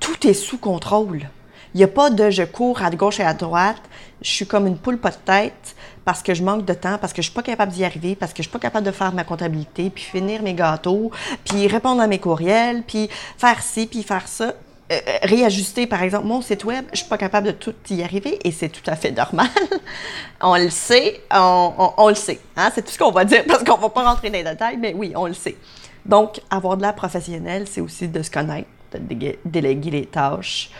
tout 0.00 0.26
est 0.26 0.34
sous 0.34 0.58
contrôle. 0.58 1.28
Il 1.74 1.78
n'y 1.78 1.84
a 1.84 1.88
pas 1.88 2.10
de 2.10 2.30
je 2.30 2.42
cours 2.42 2.82
à 2.82 2.90
gauche 2.90 3.20
et 3.20 3.24
à 3.24 3.34
droite, 3.34 3.80
je 4.22 4.30
suis 4.30 4.46
comme 4.46 4.66
une 4.66 4.76
poule 4.76 4.98
pas 4.98 5.10
de 5.10 5.16
tête 5.24 5.74
parce 6.04 6.22
que 6.22 6.34
je 6.34 6.42
manque 6.42 6.64
de 6.64 6.74
temps, 6.74 6.98
parce 6.98 7.12
que 7.12 7.22
je 7.22 7.26
suis 7.28 7.34
pas 7.34 7.42
capable 7.42 7.72
d'y 7.72 7.84
arriver, 7.84 8.16
parce 8.16 8.32
que 8.32 8.38
je 8.42 8.48
suis 8.48 8.52
pas 8.52 8.58
capable 8.58 8.84
de 8.86 8.90
faire 8.90 9.12
ma 9.12 9.22
comptabilité, 9.24 9.90
puis 9.90 10.02
finir 10.02 10.42
mes 10.42 10.54
gâteaux, 10.54 11.10
puis 11.44 11.66
répondre 11.68 12.00
à 12.00 12.06
mes 12.06 12.18
courriels, 12.18 12.82
puis 12.86 13.08
faire 13.38 13.62
ci, 13.62 13.86
puis 13.86 14.02
faire 14.02 14.26
ça. 14.26 14.54
Euh, 14.92 14.98
euh, 15.08 15.18
réajuster, 15.22 15.86
par 15.86 16.02
exemple, 16.02 16.26
mon 16.26 16.40
site 16.42 16.64
web, 16.64 16.84
je 16.92 16.98
suis 16.98 17.08
pas 17.08 17.18
capable 17.18 17.46
de 17.46 17.52
tout 17.52 17.74
y 17.90 18.02
arriver 18.02 18.40
et 18.42 18.50
c'est 18.50 18.70
tout 18.70 18.82
à 18.90 18.96
fait 18.96 19.12
normal. 19.12 19.46
on 20.40 20.56
le 20.56 20.68
sait, 20.70 21.20
on, 21.32 21.92
on- 21.96 22.08
le 22.08 22.14
sait. 22.16 22.40
hein, 22.56 22.70
C'est 22.74 22.82
tout 22.82 22.90
ce 22.90 22.98
qu'on 22.98 23.12
va 23.12 23.24
dire 23.24 23.44
parce 23.46 23.62
qu'on 23.62 23.76
va 23.76 23.88
pas 23.90 24.02
rentrer 24.02 24.30
dans 24.30 24.38
les 24.38 24.44
détails, 24.44 24.76
mais 24.78 24.92
oui, 24.94 25.12
on 25.14 25.26
le 25.26 25.34
sait. 25.34 25.56
Donc, 26.04 26.40
avoir 26.50 26.76
de 26.76 26.82
l'air 26.82 26.94
professionnel, 26.96 27.66
c'est 27.70 27.80
aussi 27.80 28.08
de 28.08 28.20
se 28.22 28.30
connaître, 28.32 28.66
de 28.94 29.36
déléguer 29.44 29.90
les 29.92 30.06
tâches 30.06 30.70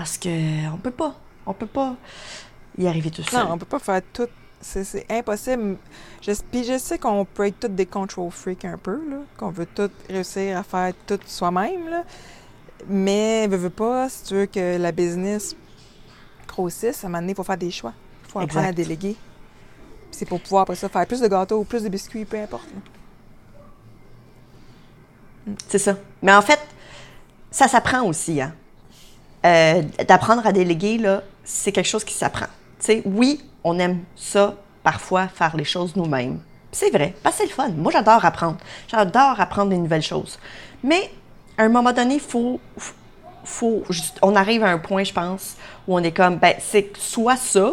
parce 0.00 0.16
que 0.16 0.66
on 0.72 0.78
peut 0.78 0.90
pas, 0.90 1.14
on 1.44 1.52
peut 1.52 1.66
pas 1.66 1.94
y 2.78 2.86
arriver 2.86 3.10
tout 3.10 3.22
seul. 3.22 3.44
Non, 3.44 3.52
on 3.52 3.58
peut 3.58 3.66
pas 3.66 3.78
faire 3.78 4.00
tout. 4.14 4.28
C'est 4.58 5.04
impossible. 5.10 5.76
Je, 6.22 6.32
puis 6.50 6.64
je 6.64 6.78
sais 6.78 6.98
qu'on 6.98 7.26
peut 7.26 7.48
être 7.48 7.60
tous 7.60 7.68
des 7.68 7.84
control 7.84 8.30
freaks 8.30 8.64
un 8.64 8.78
peu, 8.78 8.98
qu'on 9.36 9.50
veut 9.50 9.66
tout 9.66 9.90
réussir 10.08 10.56
à 10.56 10.62
faire 10.62 10.94
tout 11.06 11.18
soi-même. 11.26 12.02
Mais, 12.88 13.46
veux, 13.46 13.58
veux 13.58 13.68
pas, 13.68 14.08
si 14.08 14.24
tu 14.24 14.34
veux 14.36 14.46
que 14.46 14.78
la 14.78 14.90
business 14.90 15.54
grossisse, 16.48 17.04
à 17.04 17.06
un 17.06 17.10
moment 17.10 17.20
donné, 17.20 17.32
il 17.32 17.36
faut 17.36 17.42
faire 17.42 17.58
des 17.58 17.70
choix. 17.70 17.92
Il 18.24 18.30
faut 18.30 18.40
apprendre 18.40 18.68
à 18.68 18.72
déléguer. 18.72 19.16
C'est 20.10 20.24
pour 20.24 20.40
pouvoir, 20.40 20.62
après 20.62 20.76
ça, 20.76 20.88
faire 20.88 21.06
plus 21.06 21.20
de 21.20 21.28
gâteaux 21.28 21.58
ou 21.58 21.64
plus 21.64 21.82
de 21.82 21.90
biscuits, 21.90 22.24
peu 22.24 22.40
importe. 22.40 22.70
C'est 25.68 25.78
ça. 25.78 25.98
Mais 26.22 26.32
en 26.32 26.40
fait, 26.40 26.60
ça 27.50 27.68
s'apprend 27.68 28.04
aussi. 28.04 28.40
Hein? 28.40 28.54
Euh, 29.46 29.82
D'apprendre 30.06 30.46
à 30.46 30.52
déléguer, 30.52 30.98
là, 30.98 31.22
c'est 31.44 31.72
quelque 31.72 31.86
chose 31.88 32.04
qui 32.04 32.14
s'apprend. 32.14 32.46
Tu 32.78 32.86
sais, 32.86 33.02
oui, 33.06 33.40
on 33.64 33.78
aime 33.78 34.00
ça, 34.16 34.54
parfois, 34.82 35.28
faire 35.28 35.56
les 35.56 35.64
choses 35.64 35.96
nous-mêmes. 35.96 36.40
C'est 36.72 36.90
vrai, 36.90 37.14
parce 37.22 37.36
que 37.36 37.42
c'est 37.42 37.48
le 37.48 37.54
fun. 37.54 37.70
Moi, 37.70 37.90
j'adore 37.92 38.24
apprendre. 38.24 38.58
J'adore 38.88 39.40
apprendre 39.40 39.70
des 39.70 39.78
nouvelles 39.78 40.02
choses. 40.02 40.38
Mais, 40.84 41.10
à 41.58 41.64
un 41.64 41.68
moment 41.68 41.92
donné, 41.92 42.18
faut, 42.18 42.60
faut 43.44 43.82
juste- 43.90 44.18
on 44.22 44.36
arrive 44.36 44.62
à 44.62 44.68
un 44.70 44.78
point, 44.78 45.02
je 45.04 45.12
pense, 45.12 45.56
où 45.88 45.96
on 45.96 46.02
est 46.02 46.12
comme, 46.12 46.36
ben, 46.36 46.54
c'est 46.60 46.96
soit 46.96 47.36
ça, 47.36 47.72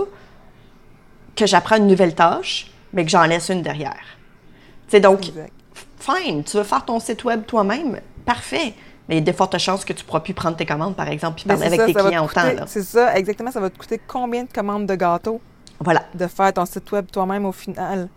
que 1.35 1.45
j'apprends 1.45 1.77
une 1.77 1.87
nouvelle 1.87 2.15
tâche, 2.15 2.71
mais 2.93 3.03
que 3.05 3.11
j'en 3.11 3.23
laisse 3.25 3.49
une 3.49 3.61
derrière. 3.61 4.03
Tu 4.87 4.91
sais, 4.91 4.99
donc, 4.99 5.27
Exact. 5.27 5.51
fine, 5.99 6.43
tu 6.43 6.57
veux 6.57 6.63
faire 6.63 6.83
ton 6.85 6.99
site 6.99 7.23
web 7.25 7.45
toi-même, 7.45 7.99
parfait. 8.25 8.73
Mais 9.09 9.15
il 9.15 9.19
y 9.19 9.21
a 9.21 9.31
de 9.31 9.35
fortes 9.35 9.57
chances 9.57 9.85
que 9.85 9.93
tu 9.93 10.03
ne 10.03 10.07
pourras 10.07 10.19
plus 10.19 10.33
prendre 10.33 10.57
tes 10.57 10.65
commandes, 10.65 10.95
par 10.95 11.07
exemple, 11.07 11.35
puis 11.35 11.45
Mais 11.47 11.53
parler 11.55 11.67
avec 11.67 11.79
ça, 11.79 11.85
tes 11.87 11.93
ça 11.93 12.03
clients 12.03 12.25
te 12.27 12.31
autant. 12.31 12.49
coûter-. 12.49 12.63
C'est 12.67 12.83
ça, 12.83 13.15
exactement. 13.17 13.51
Ça 13.51 13.59
va 13.61 13.69
te 13.69 13.77
coûter 13.77 13.99
combien 14.07 14.43
de 14.43 14.51
commandes 14.51 14.85
de 14.85 14.95
gâteaux 14.95 15.39
Voilà, 15.79 16.03
de 16.13 16.27
faire 16.27 16.51
ton 16.53 16.65
site 16.65 16.91
web 16.91 17.05
toi-même 17.11 17.45
au 17.45 17.51
final? 17.53 18.09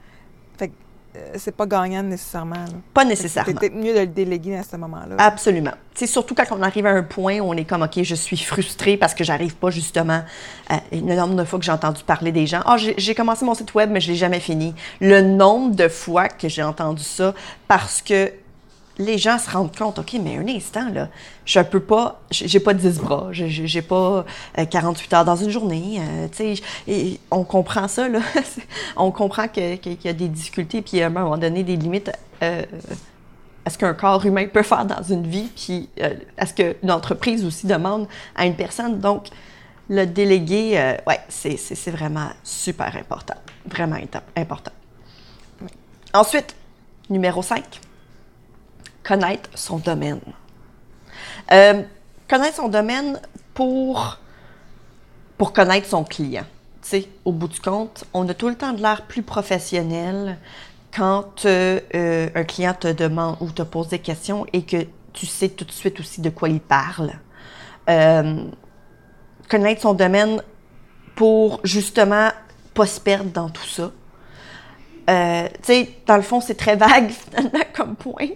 Fait 0.59 0.69
que 0.69 0.73
euh, 1.17 1.33
c'est 1.37 1.55
pas 1.55 1.67
gagnant 1.67 2.03
nécessairement. 2.03 2.55
là. 2.57 2.73
pas 2.95 3.05
nécessairement. 3.05 3.51
C'est 3.53 3.59
peut-être 3.59 3.75
mieux 3.75 3.95
de 3.95 4.01
le 4.01 4.07
déléguer 4.09 4.57
à 4.57 4.63
ce 4.65 4.77
moment-là. 4.77 5.17
Absolument. 5.19 5.73
C'est 5.95 6.07
surtout 6.07 6.35
quand 6.35 6.45
on 6.53 6.63
arrive 6.63 6.87
à 6.87 6.91
un 6.91 7.03
point 7.03 7.39
où 7.41 7.45
on 7.51 7.55
est 7.55 7.65
comme, 7.65 7.83
OK, 7.83 8.03
je 8.03 8.15
suis 8.15 8.37
frustrée 8.39 8.97
parce 8.97 9.15
que 9.15 9.23
j'arrive 9.25 9.57
pas 9.57 9.71
justement. 9.71 10.23
euh, 10.73 10.77
le 10.93 11.15
nombre 11.17 11.35
de 11.35 11.45
fois 11.45 11.59
que 11.59 11.65
j'ai 11.65 11.73
entendu 11.73 12.03
parler 12.05 12.33
des 12.33 12.47
gens, 12.47 12.63
Ah, 12.65 12.77
j'ai 12.77 12.95
j'ai 12.99 13.15
commencé 13.15 13.45
mon 13.45 13.55
site 13.55 13.75
web, 13.75 13.91
mais 13.93 14.01
je 14.01 14.09
l'ai 14.11 14.17
jamais 14.17 14.41
fini. 14.41 14.75
Le 15.01 15.21
nombre 15.21 15.75
de 15.77 15.89
fois 15.89 16.29
que 16.29 16.49
j'ai 16.49 16.63
entendu 16.63 17.03
ça 17.05 17.35
parce 17.69 18.03
que 18.03 18.33
les 19.01 19.19
gens 19.19 19.39
se 19.39 19.51
rendent 19.51 19.75
compte, 19.77 19.99
OK, 19.99 20.15
mais 20.23 20.37
un 20.37 20.47
instant, 20.49 20.89
là, 20.93 21.09
je 21.45 21.61
peux 21.61 21.81
pas, 21.81 22.21
j'ai 22.31 22.61
pas 22.61 22.75
10 22.75 22.99
bras, 23.01 23.29
j'ai- 23.33 23.83
pas 23.83 24.25
euh, 24.59 24.65
48 24.67 25.13
heures 25.15 25.25
dans 25.25 25.37
une 25.37 25.51
journée, 25.51 26.01
euh, 26.01 26.29
tu 26.31 26.57
sais, 26.57 27.21
on 27.31 27.45
comprend 27.45 27.89
ça, 27.89 28.09
là. 28.09 28.21
on 28.97 29.11
comprend 29.11 29.49
qu'il 29.49 29.79
y 30.05 30.09
a 30.09 30.13
des 30.13 30.29
difficultés, 30.29 30.83
puis 30.83 31.01
à 31.03 31.07
un 31.07 31.11
moment 31.11 31.39
donné, 31.39 31.63
des 31.65 31.77
limites 31.77 32.13
euh, 32.43 32.63
à 33.65 33.71
ce 33.71 33.79
qu'un 33.79 33.95
corps 33.95 34.25
humain 34.25 34.47
peut 34.53 34.63
faire 34.63 34.85
dans 34.85 35.03
une 35.03 35.27
vie, 35.27 35.49
puis 35.57 35.89
euh, 36.01 36.15
à 36.37 36.47
ce 36.47 36.55
qu'une 36.55 36.91
entreprise 36.91 37.45
aussi 37.45 37.67
demande 37.67 38.07
à 38.37 38.47
une 38.47 38.55
personne. 38.55 39.01
Donc, 39.01 39.29
le 39.89 40.05
délégué, 40.07 40.79
euh, 40.79 40.95
ouais, 41.07 41.21
c'est 41.29 41.91
vraiment 41.91 42.29
super 42.45 42.95
important. 42.97 43.35
Vraiment 43.67 43.97
important. 44.37 44.73
Ensuite, 46.15 46.55
numéro 47.09 47.43
5, 47.43 47.65
connaître 49.11 49.51
son 49.57 49.79
domaine. 49.79 50.21
Euh, 51.51 51.83
connaître 52.29 52.57
son 52.57 52.69
domaine 52.69 53.21
pour, 53.55 54.19
connaître 55.53 55.89
son 55.89 56.05
client. 56.05 56.45
Au 57.25 57.33
bout 57.33 57.49
du 57.49 57.61
compte, 57.61 58.05
on 58.15 58.29
a 58.29 58.35
tout 58.35 58.49
le 58.49 58.55
temps 58.55 58.73
de 58.73 58.81
l'air 58.81 59.03
plus 59.03 59.23
professionnel 59.23 60.39
quand 60.95 61.45
euh, 61.45 61.81
euh, 61.95 62.29
un 62.37 62.45
client 62.45 62.75
te 62.79 62.87
demande 62.87 63.37
ou 63.41 63.51
te 63.51 63.63
pose 63.63 63.89
des 63.89 63.99
questions 63.99 64.47
et 64.53 64.63
que 64.63 64.87
tu 65.13 65.27
sais 65.27 65.49
tout 65.49 65.65
de 65.65 65.73
suite 65.73 65.99
aussi 65.99 66.21
de 66.21 66.31
quoi 66.31 66.49
il 66.49 66.61
parle. 66.61 67.11
Connaître 69.49 69.81
son 69.81 69.95
domaine 69.95 70.41
pour 71.17 71.61
justement 71.65 72.31
pas 72.75 72.87
se 72.87 73.01
perdre 73.01 73.31
dans 73.31 73.49
tout 73.49 73.67
ça. 73.67 73.91
Euh, 75.09 75.49
tu 75.55 75.65
sais, 75.65 75.89
dans 76.07 76.17
le 76.17 76.23
fond, 76.23 76.41
c'est 76.41 76.55
très 76.55 76.77
vague 76.77 77.11
finalement 77.11 77.65
comme 77.75 77.97
point. 77.97 78.29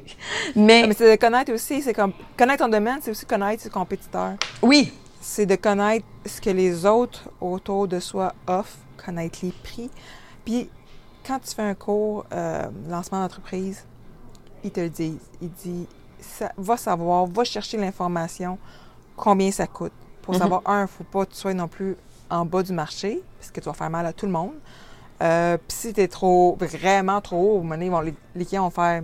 Mais, 0.56 0.82
Ah, 0.84 0.86
Mais 0.88 0.94
c'est 0.94 1.10
de 1.10 1.20
connaître 1.20 1.52
aussi, 1.52 1.82
c'est 1.82 1.92
comme 1.94 2.12
connaître 2.36 2.64
ton 2.64 2.70
domaine, 2.70 2.98
c'est 3.02 3.10
aussi 3.10 3.26
connaître 3.26 3.62
ses 3.62 3.70
compétiteurs. 3.70 4.34
oui, 4.62 4.92
C'est 5.20 5.46
de 5.46 5.56
connaître 5.56 6.04
ce 6.26 6.40
que 6.40 6.50
les 6.50 6.84
autres 6.86 7.30
autour 7.40 7.86
de 7.88 8.00
soi 8.00 8.34
offrent, 8.46 8.76
connaître 9.04 9.38
les 9.42 9.52
prix. 9.52 9.90
Puis 10.44 10.68
quand 11.26 11.38
tu 11.38 11.54
fais 11.54 11.62
un 11.62 11.74
cours 11.74 12.24
euh, 12.32 12.62
lancement 12.88 13.20
d'entreprise, 13.20 13.84
ils 14.62 14.70
te 14.70 14.80
le 14.80 14.90
disent. 14.90 15.20
Ils 15.40 15.50
disent 15.50 15.86
ça, 16.20 16.50
va 16.56 16.76
savoir, 16.76 17.26
va 17.26 17.44
chercher 17.44 17.76
l'information, 17.76 18.58
combien 19.16 19.50
ça 19.50 19.66
coûte. 19.66 19.92
Pour 20.22 20.34
Mhm. 20.34 20.40
savoir, 20.40 20.62
un, 20.66 20.78
il 20.80 20.82
ne 20.82 20.86
faut 20.86 21.04
pas 21.04 21.26
que 21.26 21.32
tu 21.32 21.36
sois 21.38 21.54
non 21.54 21.68
plus 21.68 21.96
en 22.30 22.44
bas 22.46 22.62
du 22.62 22.72
marché, 22.72 23.20
parce 23.38 23.50
que 23.50 23.60
tu 23.60 23.66
vas 23.66 23.74
faire 23.74 23.90
mal 23.90 24.06
à 24.06 24.12
tout 24.12 24.24
le 24.26 24.32
monde. 24.32 24.54
Euh, 25.22 25.56
Puis 25.56 25.76
si 25.76 25.92
tu 25.92 26.00
es 26.00 26.08
trop, 26.08 26.56
vraiment 26.58 27.20
trop 27.20 27.60
haut, 27.60 28.02
les, 28.34 28.44
clients 28.44 28.64
vont 28.64 28.70
faire 28.70 29.02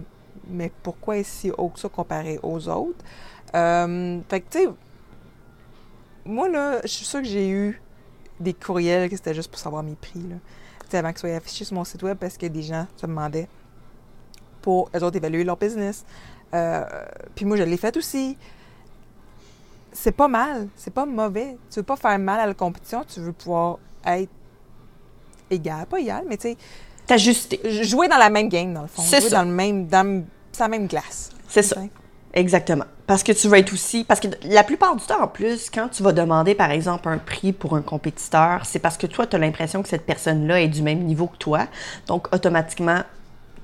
Mais 0.49 0.73
pourquoi 0.83 1.19
est 1.19 1.23
si 1.23 1.51
haut 1.57 1.69
que 1.69 1.79
ça 1.79 1.89
comparé 1.89 2.39
aux 2.43 2.69
autres? 2.69 3.05
Euh, 3.55 4.21
fait 4.29 4.41
que, 4.41 4.51
tu 4.51 4.59
sais, 4.59 4.69
moi, 6.25 6.49
là, 6.49 6.81
je 6.83 6.89
suis 6.89 7.05
sûre 7.05 7.21
que 7.21 7.29
j'ai 7.29 7.49
eu 7.49 7.81
des 8.39 8.55
courriels 8.55 9.09
que 9.09 9.17
c'était 9.17 9.35
juste 9.35 9.51
pour 9.51 9.61
savoir 9.61 9.83
mes 9.83 9.95
prix, 9.95 10.21
là. 10.21 10.37
Tu 10.85 10.91
sais, 10.91 10.99
avant 10.99 11.13
que 11.13 11.21
ce 11.21 11.29
soit 11.29 11.37
affiché 11.37 11.65
sur 11.65 11.75
mon 11.77 11.85
site 11.85 12.03
web 12.03 12.17
parce 12.19 12.37
que 12.37 12.47
des 12.47 12.63
gens 12.63 12.87
se 12.97 13.07
demandaient 13.07 13.49
pour 14.63 14.91
eux 14.95 15.03
autres 15.03 15.17
évaluer 15.17 15.45
leur 15.45 15.57
business. 15.57 16.05
Euh, 16.55 16.85
puis 17.35 17.45
moi, 17.45 17.57
je 17.57 17.63
l'ai 17.63 17.77
fait 17.77 17.97
aussi. 17.97 18.37
C'est 19.93 20.13
pas 20.13 20.29
mal, 20.29 20.69
c'est 20.77 20.93
pas 20.93 21.07
mauvais. 21.07 21.57
Tu 21.71 21.81
veux 21.81 21.85
pas 21.85 21.97
faire 21.97 22.19
mal 22.19 22.41
à 22.41 22.47
la 22.47 22.55
compétition, 22.55 23.05
tu 23.05 23.21
veux 23.21 23.33
pouvoir 23.33 23.79
être 24.07 24.31
égal, 25.51 25.87
pas 25.87 26.01
égal, 26.01 26.25
mais 26.29 26.37
tu 26.37 26.49
sais, 26.49 26.57
t'ajuster. 27.07 27.61
jouer 27.83 28.09
dans 28.09 28.19
la 28.19 28.31
même 28.31 28.49
game, 28.49 28.73
dans 28.73 28.83
le 28.83 28.89
fond. 28.89 29.03
C'est 29.03 29.21
ça. 29.21 29.39
dans 29.39 29.49
le 29.49 29.55
même, 29.55 29.87
dans 29.87 30.25
la 30.59 30.69
même 30.69 30.87
glace. 30.87 31.31
C'est 31.49 31.63
ça. 31.63 31.77
Exactement. 32.33 32.85
Parce 33.07 33.25
que 33.25 33.33
tu 33.33 33.49
vas 33.49 33.59
être 33.59 33.73
aussi. 33.73 34.05
Parce 34.05 34.21
que 34.21 34.29
la 34.45 34.63
plupart 34.63 34.95
du 34.95 35.05
temps, 35.05 35.21
en 35.21 35.27
plus, 35.27 35.69
quand 35.69 35.89
tu 35.89 36.03
vas 36.03 36.13
demander, 36.13 36.55
par 36.55 36.71
exemple, 36.71 37.09
un 37.09 37.19
prix 37.19 37.53
pour 37.53 37.75
un 37.75 37.83
compétiteur, 37.83 38.65
c'est 38.65 38.79
parce 38.79 38.97
que 38.97 39.09
toi, 39.09 39.27
tu 39.27 39.35
as 39.35 39.39
l'impression 39.39 39.83
que 39.83 39.89
cette 39.89 40.07
personne-là 40.07 40.61
est 40.61 40.69
du 40.69 40.83
même 40.83 41.01
niveau 41.01 41.27
que 41.27 41.37
toi. 41.37 41.67
Donc, 42.07 42.33
automatiquement, 42.33 43.01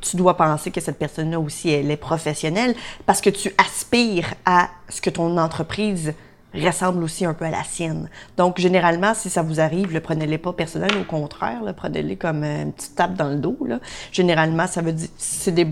tu 0.01 0.17
dois 0.17 0.37
penser 0.37 0.73
que 0.73 0.81
cette 0.81 0.99
personne-là 0.99 1.39
aussi, 1.39 1.71
elle 1.71 1.91
est 1.91 1.97
professionnelle 1.97 2.75
parce 3.07 3.21
que 3.21 3.31
tu 3.31 3.53
aspires 3.59 4.35
à 4.45 4.69
ce 4.89 5.01
que 5.01 5.11
ton 5.11 5.39
entreprise 5.39 6.15
ressemble 6.55 7.03
aussi 7.03 7.25
un 7.25 7.35
peu 7.35 7.45
à 7.45 7.51
la 7.51 7.65
sienne. 7.65 8.09
Donc, 8.37 8.59
généralement, 8.59 9.13
si 9.15 9.29
ça 9.31 9.43
vous 9.43 9.61
arrive, 9.61 9.93
le 9.93 10.01
prenez-les 10.01 10.39
pas 10.39 10.53
personnel, 10.53 10.91
au 11.01 11.05
contraire, 11.05 11.61
prenez-les 11.77 12.17
comme 12.17 12.43
euh, 12.45 12.63
une 12.63 12.73
petite 12.73 12.95
tape 12.95 13.15
dans 13.15 13.29
le 13.29 13.37
dos. 13.37 13.59
Là. 13.67 13.81
Généralement, 14.13 14.67
ça 14.67 14.81
veut 14.83 14.93
dire 14.93 15.09
c'est 15.19 15.53
des 15.53 15.69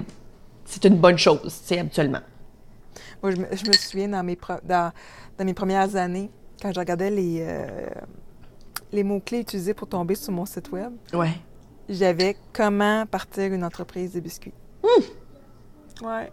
c'est 0.66 0.84
une 0.86 0.96
bonne 0.96 1.18
chose, 1.18 1.52
sais, 1.64 1.78
habituellement. 1.78 2.20
Moi, 3.22 3.32
je 3.32 3.36
me, 3.36 3.46
je 3.52 3.66
me 3.66 3.72
souviens 3.72 4.08
dans 4.08 4.22
mes, 4.22 4.36
pro- 4.36 4.60
dans, 4.64 4.92
dans 5.38 5.44
mes 5.44 5.54
premières 5.54 5.94
années, 5.96 6.30
quand 6.60 6.72
je 6.72 6.78
regardais 6.80 7.10
les, 7.10 7.38
euh, 7.40 7.66
les 8.92 9.04
mots-clés 9.04 9.40
utilisés 9.40 9.74
pour 9.74 9.88
tomber 9.88 10.14
sur 10.14 10.32
mon 10.32 10.46
site 10.46 10.70
web, 10.72 10.92
Ouais. 11.12 11.32
j'avais 11.88 12.36
comment 12.52 13.04
partir 13.06 13.52
une 13.52 13.62
entreprise 13.64 14.12
de 14.14 14.20
biscuits. 14.20 14.54
Ouais. 16.02 16.30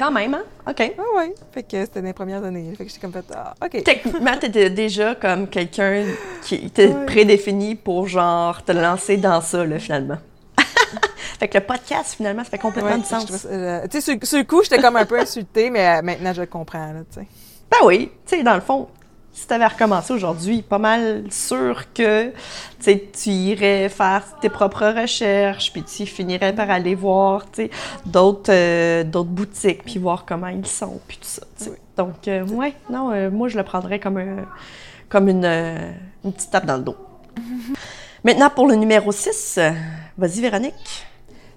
Quand 0.00 0.10
même, 0.10 0.32
hein? 0.32 0.42
OK. 0.66 0.78
Ouais, 0.78 0.94
ouais. 1.18 1.34
Fait 1.52 1.62
que 1.62 1.84
c'était 1.84 2.00
dans 2.00 2.06
les 2.06 2.12
premières 2.14 2.42
années. 2.42 2.72
Fait 2.74 2.84
que 2.84 2.90
j'étais 2.90 3.02
comme 3.02 3.12
fait, 3.12 3.24
ah, 3.36 3.52
OK. 3.62 3.82
Techniquement, 3.84 4.32
tu 4.40 4.46
étais 4.46 4.70
déjà 4.70 5.14
comme 5.14 5.46
quelqu'un 5.46 6.06
qui 6.42 6.54
était 6.54 6.86
Ouais. 6.88 7.04
prédéfini 7.04 7.74
pour, 7.74 8.08
genre, 8.08 8.64
te 8.64 8.72
lancer 8.72 9.18
dans 9.18 9.42
ça, 9.42 9.62
là, 9.64 9.78
finalement. 9.78 10.16
fait 11.38 11.48
que 11.48 11.58
le 11.58 11.64
podcast, 11.64 12.14
finalement, 12.16 12.42
ça 12.44 12.48
fait 12.50 12.58
complètement 12.58 12.92
Ouais, 12.92 12.98
du 12.98 13.04
sens. 13.04 13.46
euh, 13.50 13.82
tu 13.90 14.00
sais, 14.00 14.12
sur, 14.18 14.26
sur 14.26 14.38
le 14.38 14.44
coup, 14.44 14.62
j'étais 14.62 14.80
comme 14.80 14.96
un 14.96 15.04
peu 15.04 15.20
insultée, 15.20 15.68
mais 15.68 15.86
euh, 15.98 16.02
maintenant, 16.02 16.32
je 16.32 16.40
le 16.40 16.46
comprends, 16.46 16.92
là, 16.94 17.00
tu 17.12 17.20
sais. 17.20 17.26
Ben 17.70 17.86
oui, 17.86 18.10
tu 18.26 18.36
sais, 18.38 18.42
dans 18.42 18.54
le 18.54 18.62
fond, 18.62 18.88
si 19.32 19.46
tu 19.46 19.54
avais 19.54 19.66
recommencé 19.66 20.12
aujourd'hui, 20.12 20.62
pas 20.62 20.78
mal 20.78 21.24
sûr 21.30 21.92
que 21.94 22.32
tu 22.82 23.30
irais 23.30 23.88
faire 23.88 24.24
tes 24.40 24.48
propres 24.48 24.86
recherches, 25.00 25.72
puis 25.72 25.82
tu 25.84 26.04
finirais 26.06 26.54
par 26.54 26.70
aller 26.70 26.94
voir 26.94 27.46
d'autres 28.06 28.52
euh, 28.52 29.04
d'autres 29.04 29.30
boutiques, 29.30 29.84
puis 29.84 29.98
voir 29.98 30.24
comment 30.26 30.48
ils 30.48 30.66
sont, 30.66 31.00
puis 31.06 31.16
tout 31.18 31.28
ça. 31.28 31.42
Oui. 31.62 31.76
Donc, 31.96 32.26
euh, 32.28 32.44
ouais, 32.46 32.74
non, 32.90 33.12
euh, 33.12 33.30
moi, 33.30 33.48
je 33.48 33.56
le 33.56 33.62
prendrais 33.64 33.98
comme, 34.00 34.16
un- 34.16 34.46
comme 35.08 35.28
une, 35.28 35.44
euh, 35.44 35.92
une 36.24 36.32
petite 36.32 36.50
tape 36.50 36.66
dans 36.66 36.76
le 36.78 36.82
dos. 36.82 36.96
Maintenant, 38.24 38.50
pour 38.50 38.66
le 38.66 38.74
numéro 38.74 39.12
6, 39.12 39.58
vas-y, 40.18 40.40
Véronique. 40.40 41.06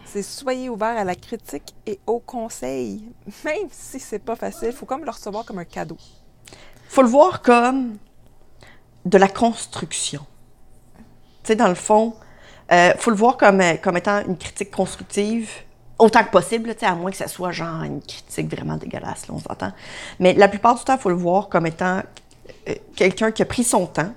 C'est 0.05 0.21
soyez 0.21 0.69
ouvert 0.69 0.95
à 0.97 1.03
la 1.03 1.15
critique 1.15 1.73
et 1.87 1.99
au 2.05 2.19
conseil. 2.19 3.01
Même 3.43 3.67
si 3.71 3.99
c'est 3.99 4.19
pas 4.19 4.35
facile, 4.35 4.67
il 4.67 4.73
faut 4.73 4.85
comme 4.85 5.03
le 5.03 5.09
recevoir 5.09 5.43
comme 5.43 5.57
un 5.59 5.65
cadeau. 5.65 5.97
Faut 6.93 7.01
le 7.01 7.07
voir 7.07 7.41
comme 7.41 7.97
de 9.05 9.17
la 9.17 9.27
construction. 9.27 10.21
Tu 11.43 11.47
sais, 11.47 11.55
dans 11.55 11.67
le 11.67 11.73
fond, 11.75 12.13
euh, 12.71 12.93
faut 12.99 13.09
le 13.09 13.17
voir 13.17 13.35
comme, 13.35 13.61
euh, 13.61 13.77
comme 13.81 13.97
étant 13.97 14.23
une 14.27 14.37
critique 14.37 14.69
constructive, 14.69 15.49
autant 15.97 16.23
que 16.23 16.29
possible, 16.29 16.73
à 16.79 16.95
moins 16.95 17.09
que 17.09 17.17
ça 17.17 17.27
soit 17.27 17.51
genre 17.51 17.81
une 17.81 17.99
critique 17.99 18.47
vraiment 18.53 18.77
dégueulasse, 18.77 19.27
là, 19.27 19.33
on 19.33 19.39
s'entend. 19.39 19.71
Mais 20.19 20.33
la 20.33 20.47
plupart 20.47 20.75
du 20.75 20.83
temps, 20.83 20.93
il 20.93 20.99
faut 20.99 21.09
le 21.09 21.15
voir 21.15 21.49
comme 21.49 21.65
étant 21.65 22.03
euh, 22.69 22.75
quelqu'un 22.95 23.31
qui 23.31 23.41
a 23.41 23.45
pris 23.45 23.63
son 23.63 23.87
temps 23.87 24.13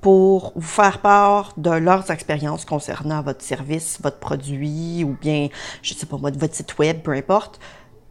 pour 0.00 0.52
vous 0.56 0.68
faire 0.68 0.98
part 0.98 1.52
de 1.56 1.70
leurs 1.70 2.10
expériences 2.10 2.64
concernant 2.64 3.22
votre 3.22 3.42
service, 3.42 4.00
votre 4.02 4.18
produit 4.18 5.04
ou 5.04 5.16
bien, 5.20 5.48
je 5.82 5.94
sais 5.94 6.06
pas 6.06 6.16
moi, 6.16 6.32
votre 6.36 6.54
site 6.56 6.76
web, 6.78 7.00
peu 7.00 7.12
importe, 7.12 7.60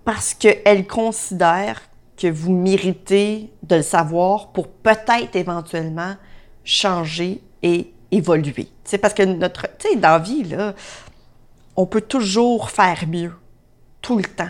parce 0.05 0.33
qu'elles 0.33 0.87
considèrent 0.87 1.81
que 2.21 2.27
vous 2.27 2.51
méritez 2.51 3.49
de 3.63 3.77
le 3.77 3.81
savoir 3.81 4.51
pour 4.51 4.67
peut-être 4.67 5.35
éventuellement 5.35 6.15
changer 6.63 7.41
et 7.63 7.91
évoluer. 8.11 8.67
C'est 8.83 8.99
parce 8.99 9.13
que 9.13 9.23
notre, 9.23 9.63
tu 9.79 9.89
sais, 9.89 9.95
dans 9.95 10.09
la 10.09 10.19
vie, 10.19 10.43
là, 10.43 10.75
on 11.75 11.87
peut 11.87 12.01
toujours 12.01 12.69
faire 12.69 13.07
mieux, 13.07 13.33
tout 14.01 14.17
le 14.17 14.23
temps. 14.23 14.49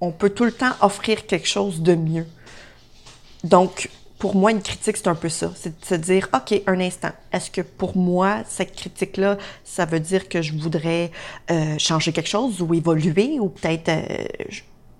on 0.00 0.12
peut 0.12 0.30
tout 0.30 0.44
le 0.44 0.52
temps 0.52 0.72
offrir 0.80 1.26
quelque 1.26 1.46
chose 1.46 1.82
de 1.82 1.94
mieux. 1.94 2.26
Donc, 3.44 3.90
pour 4.18 4.34
moi, 4.34 4.50
une 4.50 4.62
critique, 4.62 4.96
c'est 4.96 5.08
un 5.08 5.14
peu 5.14 5.28
ça. 5.28 5.52
C'est 5.56 5.78
de 5.78 5.84
se 5.84 5.94
dire, 5.94 6.28
OK, 6.34 6.58
un 6.66 6.80
instant, 6.80 7.10
est-ce 7.32 7.50
que 7.50 7.60
pour 7.60 7.98
moi, 7.98 8.38
cette 8.46 8.74
critique-là, 8.74 9.36
ça 9.62 9.84
veut 9.84 10.00
dire 10.00 10.28
que 10.28 10.40
je 10.40 10.54
voudrais 10.54 11.10
euh, 11.50 11.76
changer 11.78 12.12
quelque 12.12 12.28
chose 12.28 12.62
ou 12.62 12.72
évoluer 12.72 13.38
ou 13.40 13.50
peut-être, 13.50 13.88
euh, 13.88 14.24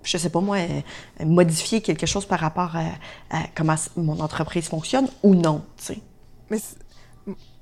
je, 0.03 0.17
sais 0.17 0.29
pas 0.29 0.41
moi, 0.41 0.57
euh, 0.57 1.25
modifier 1.25 1.81
quelque 1.81 2.05
chose 2.05 2.25
par 2.25 2.39
rapport 2.39 2.75
à, 2.75 2.85
à 3.29 3.43
comment 3.55 3.75
mon 3.97 4.19
entreprise 4.19 4.67
fonctionne 4.67 5.07
ou 5.23 5.35
non, 5.35 5.63
tu 5.77 5.83
sais. 5.85 5.99
Mais 6.49 6.57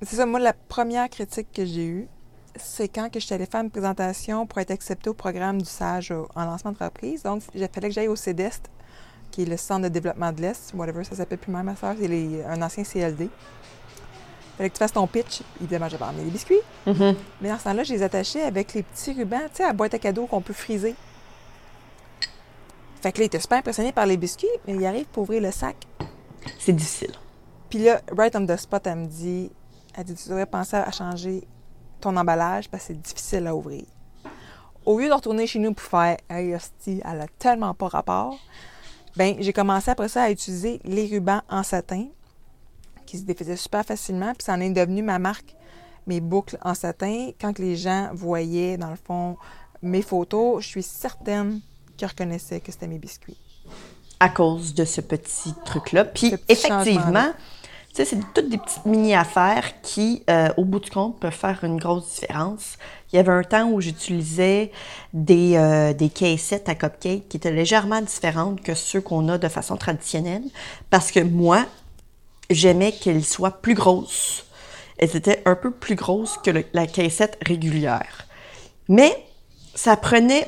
c'est 0.02 0.16
ça, 0.16 0.26
moi, 0.26 0.40
la 0.40 0.54
première 0.54 1.10
critique 1.10 1.48
que 1.54 1.66
j'ai 1.66 1.86
eue, 1.86 2.08
c'est 2.56 2.88
quand 2.88 3.10
que 3.12 3.20
je 3.20 3.26
suis 3.26 3.36
allée 3.36 3.46
faire 3.46 3.62
une 3.62 3.70
présentation 3.70 4.46
pour 4.48 4.58
être 4.60 4.72
acceptée 4.72 5.10
au 5.10 5.14
programme 5.14 5.60
du 5.62 5.70
SAGE 5.70 6.14
en 6.36 6.46
lancement 6.46 6.72
d'entreprise. 6.72 7.24
Donc, 7.24 7.44
il 7.54 7.68
fallait 7.74 7.90
que 7.90 7.94
j'aille 7.94 8.08
au 8.08 8.16
CEDEST, 8.16 8.70
qui 9.32 9.44
est 9.44 9.46
le 9.46 9.58
Centre 9.58 9.84
de 9.84 9.90
développement 9.90 10.32
de 10.32 10.42
l'Est, 10.42 10.74
whatever, 10.74 11.04
ça 11.04 11.16
s'appelle 11.16 11.38
plus 11.38 11.52
même, 11.52 11.66
ma 11.66 11.76
soeur, 11.76 11.96
c'est 12.00 12.08
les- 12.08 12.44
un 12.44 12.62
ancien 12.62 12.84
CLD. 12.84 13.26
Il 13.26 14.58
fallait 14.58 14.70
que 14.70 14.74
tu 14.76 14.80
fasses 14.80 14.92
ton 14.94 15.08
pitch. 15.08 15.42
Évidemment, 15.62 15.88
j'avais 15.88 16.04
emmené 16.04 16.24
des 16.26 16.32
biscuits. 16.32 16.60
Mais 16.88 17.50
dans 17.50 17.58
ce 17.60 17.64
temps-là, 17.66 17.84
je 17.84 17.94
les 17.94 18.04
attachais 18.04 18.42
avec 18.42 18.74
les 18.74 18.84
petits 18.84 19.14
rubans, 19.14 19.40
tu 19.54 19.58
sais, 19.58 19.64
à 19.64 19.72
boîte 19.72 19.94
à 19.94 20.00
cadeaux 20.00 20.26
qu'on 20.26 20.42
peut 20.42 20.54
friser. 20.54 20.96
Fait 23.02 23.12
que 23.12 23.20
là, 23.20 23.24
il 23.24 23.28
était 23.28 23.40
super 23.40 23.60
impressionné 23.60 23.92
par 23.92 24.06
les 24.06 24.18
biscuits, 24.18 24.48
mais 24.68 24.74
il 24.74 24.86
arrive 24.86 25.06
pour 25.06 25.24
ouvrir 25.24 25.42
le 25.42 25.52
sac. 25.52 25.88
C'est 26.58 26.74
difficile. 26.74 27.14
Puis 27.70 27.80
là, 27.80 28.02
right 28.18 28.36
on 28.36 28.46
the 28.46 28.58
spot, 28.58 28.86
elle 28.88 28.98
me 28.98 29.06
dit, 29.06 29.52
elle 29.96 30.04
dit, 30.04 30.16
tu 30.16 30.30
devrais 30.30 30.46
penser 30.46 30.76
à 30.76 30.92
changer 30.92 31.48
ton 32.02 32.16
emballage 32.18 32.70
parce 32.70 32.84
que 32.84 32.88
c'est 32.88 33.02
difficile 33.02 33.48
à 33.48 33.56
ouvrir. 33.56 33.86
Au 34.86 35.00
lieu 35.00 35.08
de 35.08 35.14
retourner 35.14 35.46
chez 35.46 35.60
nous 35.60 35.74
pour 35.74 35.86
faire, 35.86 36.18
hey, 36.30 36.56
hostie, 36.56 37.02
elle 37.06 37.22
a 37.22 37.28
tellement 37.38 37.74
pas 37.74 37.88
rapport, 37.88 38.38
ben 39.16 39.36
j'ai 39.40 39.54
commencé 39.54 39.92
après 39.92 40.08
ça 40.08 40.24
à 40.24 40.32
utiliser 40.32 40.80
les 40.84 41.08
rubans 41.08 41.42
en 41.50 41.64
satin 41.64 42.08
qui 43.06 43.18
se 43.18 43.24
défaisaient 43.24 43.56
super 43.56 43.84
facilement, 43.84 44.34
puis 44.34 44.44
ça 44.46 44.54
en 44.54 44.62
est 44.62 44.70
devenu 44.70 45.02
ma 45.02 45.20
marque, 45.20 45.56
mes 46.08 46.22
boucles 46.22 46.58
en 46.62 46.74
satin. 46.74 47.32
Quand 47.40 47.60
les 47.60 47.76
gens 47.76 48.10
voyaient, 48.14 48.78
dans 48.78 48.90
le 48.90 48.96
fond, 48.96 49.36
mes 49.82 50.02
photos, 50.02 50.64
je 50.64 50.68
suis 50.68 50.84
certaine 50.84 51.60
qu'ils 52.00 52.08
reconnaissaient 52.08 52.62
que 52.62 52.72
c'était 52.72 52.88
mes 52.88 52.98
biscuits. 52.98 53.38
à 54.22 54.28
cause 54.30 54.74
de 54.74 54.84
ce 54.84 55.00
petit 55.02 55.54
truc-là. 55.66 56.04
Puis 56.04 56.32
petit 56.32 56.44
effectivement, 56.50 57.32
tu 57.94 57.96
sais, 57.96 58.06
c'est 58.06 58.20
toutes 58.34 58.50
des 58.50 58.58
petites 58.58 58.86
mini-affaires 58.86 59.82
qui, 59.82 60.24
euh, 60.30 60.50
au 60.58 60.66
bout 60.66 60.80
du 60.82 60.90
compte, 60.90 61.20
peuvent 61.22 61.32
faire 61.34 61.64
une 61.64 61.78
grosse 61.78 62.20
différence. 62.20 62.78
Il 63.12 63.16
y 63.16 63.20
avait 63.20 63.32
un 63.32 63.44
temps 63.44 63.70
où 63.70 63.80
j'utilisais 63.80 64.72
des, 65.14 65.56
euh, 65.56 65.94
des 65.94 66.10
caissettes 66.10 66.68
à 66.68 66.76
cupcake 66.76 67.30
qui 67.30 67.38
étaient 67.38 67.52
légèrement 67.52 68.02
différentes 68.02 68.62
que 68.62 68.74
ceux 68.76 69.00
qu'on 69.02 69.30
a 69.30 69.38
de 69.38 69.48
façon 69.48 69.78
traditionnelle 69.78 70.44
parce 70.90 71.12
que 71.12 71.22
moi, 71.22 71.66
j'aimais 72.50 72.92
qu'elles 72.92 73.24
soient 73.24 73.62
plus 73.62 73.74
grosses. 73.74 74.46
Elles 74.98 75.16
étaient 75.16 75.42
un 75.46 75.56
peu 75.56 75.72
plus 75.72 75.96
grosses 75.96 76.38
que 76.44 76.52
le- 76.52 76.66
la 76.74 76.88
caissette 76.88 77.38
régulière. 77.46 78.28
Mais 78.90 79.16
ça 79.76 79.96
prenait 79.96 80.46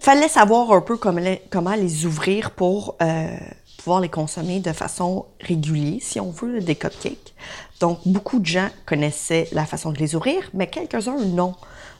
fallait 0.00 0.28
savoir 0.28 0.72
un 0.72 0.80
peu 0.80 0.96
comment 0.96 1.74
les, 1.74 2.06
ouvrir 2.06 2.52
pour 2.52 2.96
euh, 3.02 3.36
pouvoir 3.78 4.00
les 4.00 4.08
consommer 4.08 4.60
de 4.60 4.72
façon 4.72 5.26
régulière, 5.40 5.98
si 6.00 6.20
on 6.20 6.30
veut, 6.30 6.60
des 6.60 6.74
cupcakes. 6.74 7.34
Donc, 7.80 8.00
beaucoup 8.06 8.40
de 8.40 8.46
gens 8.46 8.68
connaissaient 8.86 9.48
la 9.52 9.66
façon 9.66 9.92
de 9.92 9.98
les 9.98 10.14
ouvrir, 10.14 10.50
mais 10.54 10.66
quelques-uns 10.66 11.18
non. 11.18 11.54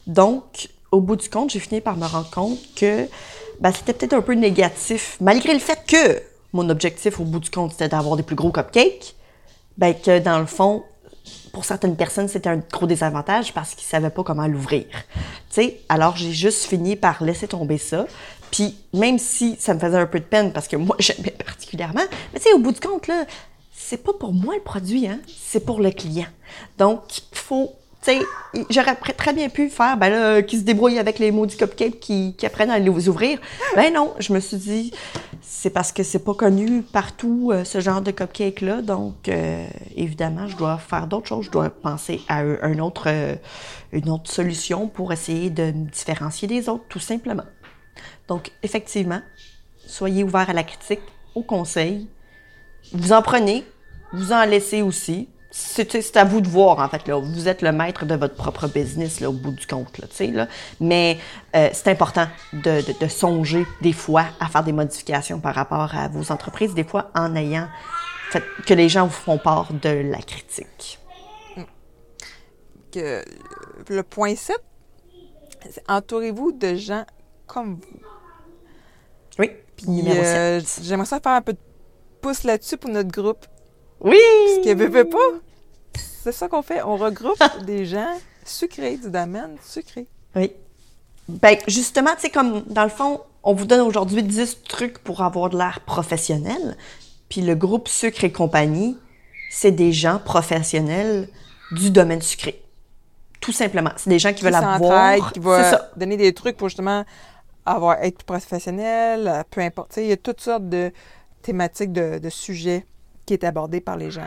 Donc, 0.07 0.69
au 0.91 1.01
bout 1.01 1.15
du 1.15 1.29
compte, 1.29 1.51
j'ai 1.51 1.59
fini 1.59 1.81
par 1.81 1.95
me 1.97 2.05
rendre 2.05 2.29
compte 2.29 2.57
que 2.75 3.07
ben, 3.59 3.71
c'était 3.71 3.93
peut-être 3.93 4.13
un 4.13 4.21
peu 4.21 4.33
négatif, 4.33 5.17
malgré 5.21 5.53
le 5.53 5.59
fait 5.59 5.79
que 5.87 6.21
mon 6.53 6.69
objectif 6.69 7.19
au 7.19 7.25
bout 7.25 7.39
du 7.39 7.49
compte, 7.49 7.71
c'était 7.71 7.89
d'avoir 7.89 8.15
des 8.15 8.23
plus 8.23 8.35
gros 8.35 8.51
cupcakes, 8.51 9.15
ben, 9.77 9.93
que 9.93 10.19
dans 10.19 10.39
le 10.39 10.45
fond, 10.45 10.83
pour 11.51 11.65
certaines 11.65 11.95
personnes, 11.95 12.27
c'était 12.27 12.49
un 12.49 12.61
gros 12.71 12.87
désavantage 12.87 13.53
parce 13.53 13.75
qu'ils 13.75 13.85
ne 13.85 13.89
savaient 13.89 14.09
pas 14.09 14.23
comment 14.23 14.47
l'ouvrir. 14.47 14.85
Alors 15.89 16.15
j'ai 16.15 16.31
juste 16.31 16.65
fini 16.65 16.95
par 16.95 17.23
laisser 17.23 17.47
tomber 17.47 17.77
ça. 17.77 18.05
Puis 18.51 18.77
même 18.93 19.19
si 19.19 19.55
ça 19.59 19.73
me 19.73 19.79
faisait 19.79 19.97
un 19.97 20.05
peu 20.05 20.19
de 20.19 20.25
peine 20.25 20.51
parce 20.51 20.67
que 20.67 20.75
moi, 20.75 20.95
j'aimais 20.99 21.35
particulièrement, 21.45 22.05
mais 22.33 22.39
tu 22.39 22.51
au 22.53 22.59
bout 22.59 22.71
du 22.71 22.79
compte, 22.79 23.07
là, 23.07 23.25
c'est 23.71 24.03
pas 24.03 24.13
pour 24.13 24.33
moi 24.33 24.55
le 24.55 24.61
produit, 24.61 25.07
hein, 25.07 25.19
c'est 25.27 25.65
pour 25.65 25.79
le 25.79 25.91
client. 25.91 26.27
Donc, 26.77 27.01
il 27.31 27.37
faut, 27.37 27.73
tu 28.01 28.11
sais, 28.11 28.19
j'aurais 28.69 28.95
très 28.95 29.33
bien 29.33 29.49
pu 29.49 29.69
faire, 29.69 29.97
ben 29.97 30.09
là, 30.09 30.41
qui 30.41 30.57
se 30.57 30.63
débrouille 30.63 30.99
avec 30.99 31.19
les 31.19 31.31
maudits 31.31 31.57
cupcakes 31.57 31.99
qui, 31.99 32.33
qui 32.37 32.45
apprennent 32.45 32.71
à 32.71 32.79
les 32.79 33.09
ouvrir. 33.09 33.39
Ben 33.75 33.93
non, 33.93 34.13
je 34.19 34.31
me 34.31 34.39
suis 34.39 34.57
dit, 34.57 34.93
c'est 35.41 35.69
parce 35.69 35.91
que 35.91 36.03
c'est 36.03 36.23
pas 36.23 36.33
connu 36.33 36.81
partout, 36.81 37.49
euh, 37.51 37.65
ce 37.65 37.81
genre 37.81 38.01
de 38.01 38.11
cupcake-là. 38.11 38.81
Donc, 38.81 39.27
euh, 39.27 39.67
évidemment, 39.95 40.47
je 40.47 40.55
dois 40.55 40.77
faire 40.77 41.07
d'autres 41.07 41.27
choses. 41.27 41.45
Je 41.45 41.51
dois 41.51 41.69
penser 41.69 42.21
à 42.29 42.39
un, 42.39 42.79
autre, 42.79 43.07
euh, 43.07 43.35
une 43.91 44.09
autre 44.09 44.31
solution 44.31 44.87
pour 44.87 45.11
essayer 45.11 45.49
de 45.49 45.63
me 45.63 45.89
différencier 45.89 46.47
des 46.47 46.69
autres, 46.69 46.85
tout 46.87 46.99
simplement. 46.99 47.43
Donc, 48.29 48.51
effectivement, 48.63 49.21
soyez 49.85 50.23
ouverts 50.23 50.49
à 50.49 50.53
la 50.53 50.63
critique, 50.63 51.01
au 51.35 51.43
conseil. 51.43 52.07
Vous 52.93 53.11
en 53.11 53.21
prenez, 53.21 53.65
vous 54.13 54.31
en 54.31 54.45
laissez 54.45 54.81
aussi. 54.81 55.27
C'est 55.51 56.15
à 56.15 56.23
vous 56.25 56.41
de 56.41 56.47
voir, 56.47 56.77
en 56.79 56.87
fait. 56.89 57.07
Là. 57.07 57.17
Vous 57.19 57.47
êtes 57.47 57.61
le 57.63 57.71
maître 57.71 58.05
de 58.05 58.13
votre 58.15 58.35
propre 58.35 58.67
business, 58.67 59.19
là, 59.19 59.29
au 59.29 59.33
bout 59.33 59.51
du 59.51 59.65
compte. 59.65 59.97
Là. 59.97 60.47
Mais 60.79 61.17
euh, 61.55 61.69
c'est 61.73 61.87
important 61.89 62.27
de, 62.53 62.81
de- 62.85 62.99
de 62.99 63.07
songer, 63.07 63.65
des 63.81 63.93
fois, 63.93 64.25
à 64.39 64.47
faire 64.47 64.63
des 64.63 64.73
modifications 64.73 65.39
par 65.39 65.55
rapport 65.55 65.95
à 65.95 66.07
vos 66.07 66.31
entreprises, 66.31 66.75
des 66.75 66.83
fois 66.83 67.09
en 67.15 67.35
ayant 67.35 67.67
fait, 68.29 68.43
que 68.67 68.75
les 68.75 68.89
gens 68.89 69.05
vous 69.07 69.11
font 69.13 69.39
part 69.39 69.73
de 69.73 69.89
la 69.89 70.19
critique. 70.19 70.99
Que 72.91 73.23
le 73.87 74.03
point 74.03 74.35
7, 74.35 74.55
c'est 75.69 75.83
entourez-vous 75.89 76.51
de 76.51 76.75
gens 76.75 77.05
comme 77.47 77.75
vous. 77.75 77.99
Oui. 79.39 79.51
Puis, 79.77 80.03
euh, 80.11 80.59
7. 80.61 80.83
J'aimerais 80.85 81.05
ça 81.07 81.19
faire 81.19 81.33
un 81.33 81.41
peu 81.41 81.53
de 81.53 81.59
pouce 82.21 82.43
là-dessus 82.43 82.77
pour 82.77 82.89
notre 82.91 83.09
groupe. 83.11 83.45
Oui! 84.01 84.17
Ce 84.17 84.63
que 84.63 84.73
veut, 84.75 84.87
veut 84.87 85.09
pas. 85.09 85.17
C'est 86.23 86.31
ça 86.31 86.47
qu'on 86.47 86.61
fait. 86.61 86.81
On 86.83 86.97
regroupe 86.97 87.41
des 87.65 87.85
gens 87.85 88.17
sucrés, 88.45 88.97
du 88.97 89.09
domaine 89.09 89.55
sucré. 89.63 90.07
Oui. 90.35 90.51
Ben, 91.27 91.57
justement, 91.67 92.11
tu 92.15 92.21
sais, 92.21 92.29
comme 92.29 92.63
dans 92.63 92.83
le 92.83 92.89
fond, 92.89 93.21
on 93.43 93.53
vous 93.53 93.65
donne 93.65 93.81
aujourd'hui 93.81 94.23
10 94.23 94.63
trucs 94.67 94.99
pour 94.99 95.21
avoir 95.21 95.49
de 95.49 95.57
l'air 95.57 95.81
professionnel. 95.85 96.77
Puis 97.29 97.41
le 97.41 97.55
groupe 97.55 97.87
Sucre 97.87 98.23
et 98.23 98.31
compagnie, 98.31 98.97
c'est 99.51 99.71
des 99.71 99.91
gens 99.91 100.19
professionnels 100.19 101.29
du 101.71 101.91
domaine 101.91 102.21
sucré. 102.21 102.61
Tout 103.39 103.51
simplement. 103.51 103.91
C'est 103.95 104.09
des 104.09 104.19
gens 104.19 104.33
qui 104.33 104.43
veulent 104.43 104.53
s'entraident, 104.53 104.83
avoir. 104.83 105.33
qui 105.33 105.41
ça. 105.41 105.91
donner 105.95 106.17
des 106.17 106.33
trucs 106.33 106.57
pour 106.57 106.69
justement 106.69 107.05
avoir, 107.65 108.01
être 108.03 108.23
professionnel, 108.23 109.45
peu 109.51 109.61
importe. 109.61 109.89
Tu 109.89 109.95
sais, 109.95 110.03
Il 110.05 110.09
y 110.09 110.13
a 110.13 110.17
toutes 110.17 110.41
sortes 110.41 110.67
de 110.67 110.91
thématiques, 111.43 111.93
de, 111.93 112.17
de 112.17 112.29
sujets 112.29 112.85
qui 113.29 113.35
est 113.35 113.43
abordé 113.43 113.79
par 113.79 113.95
les 113.95 114.09
gens. 114.09 114.25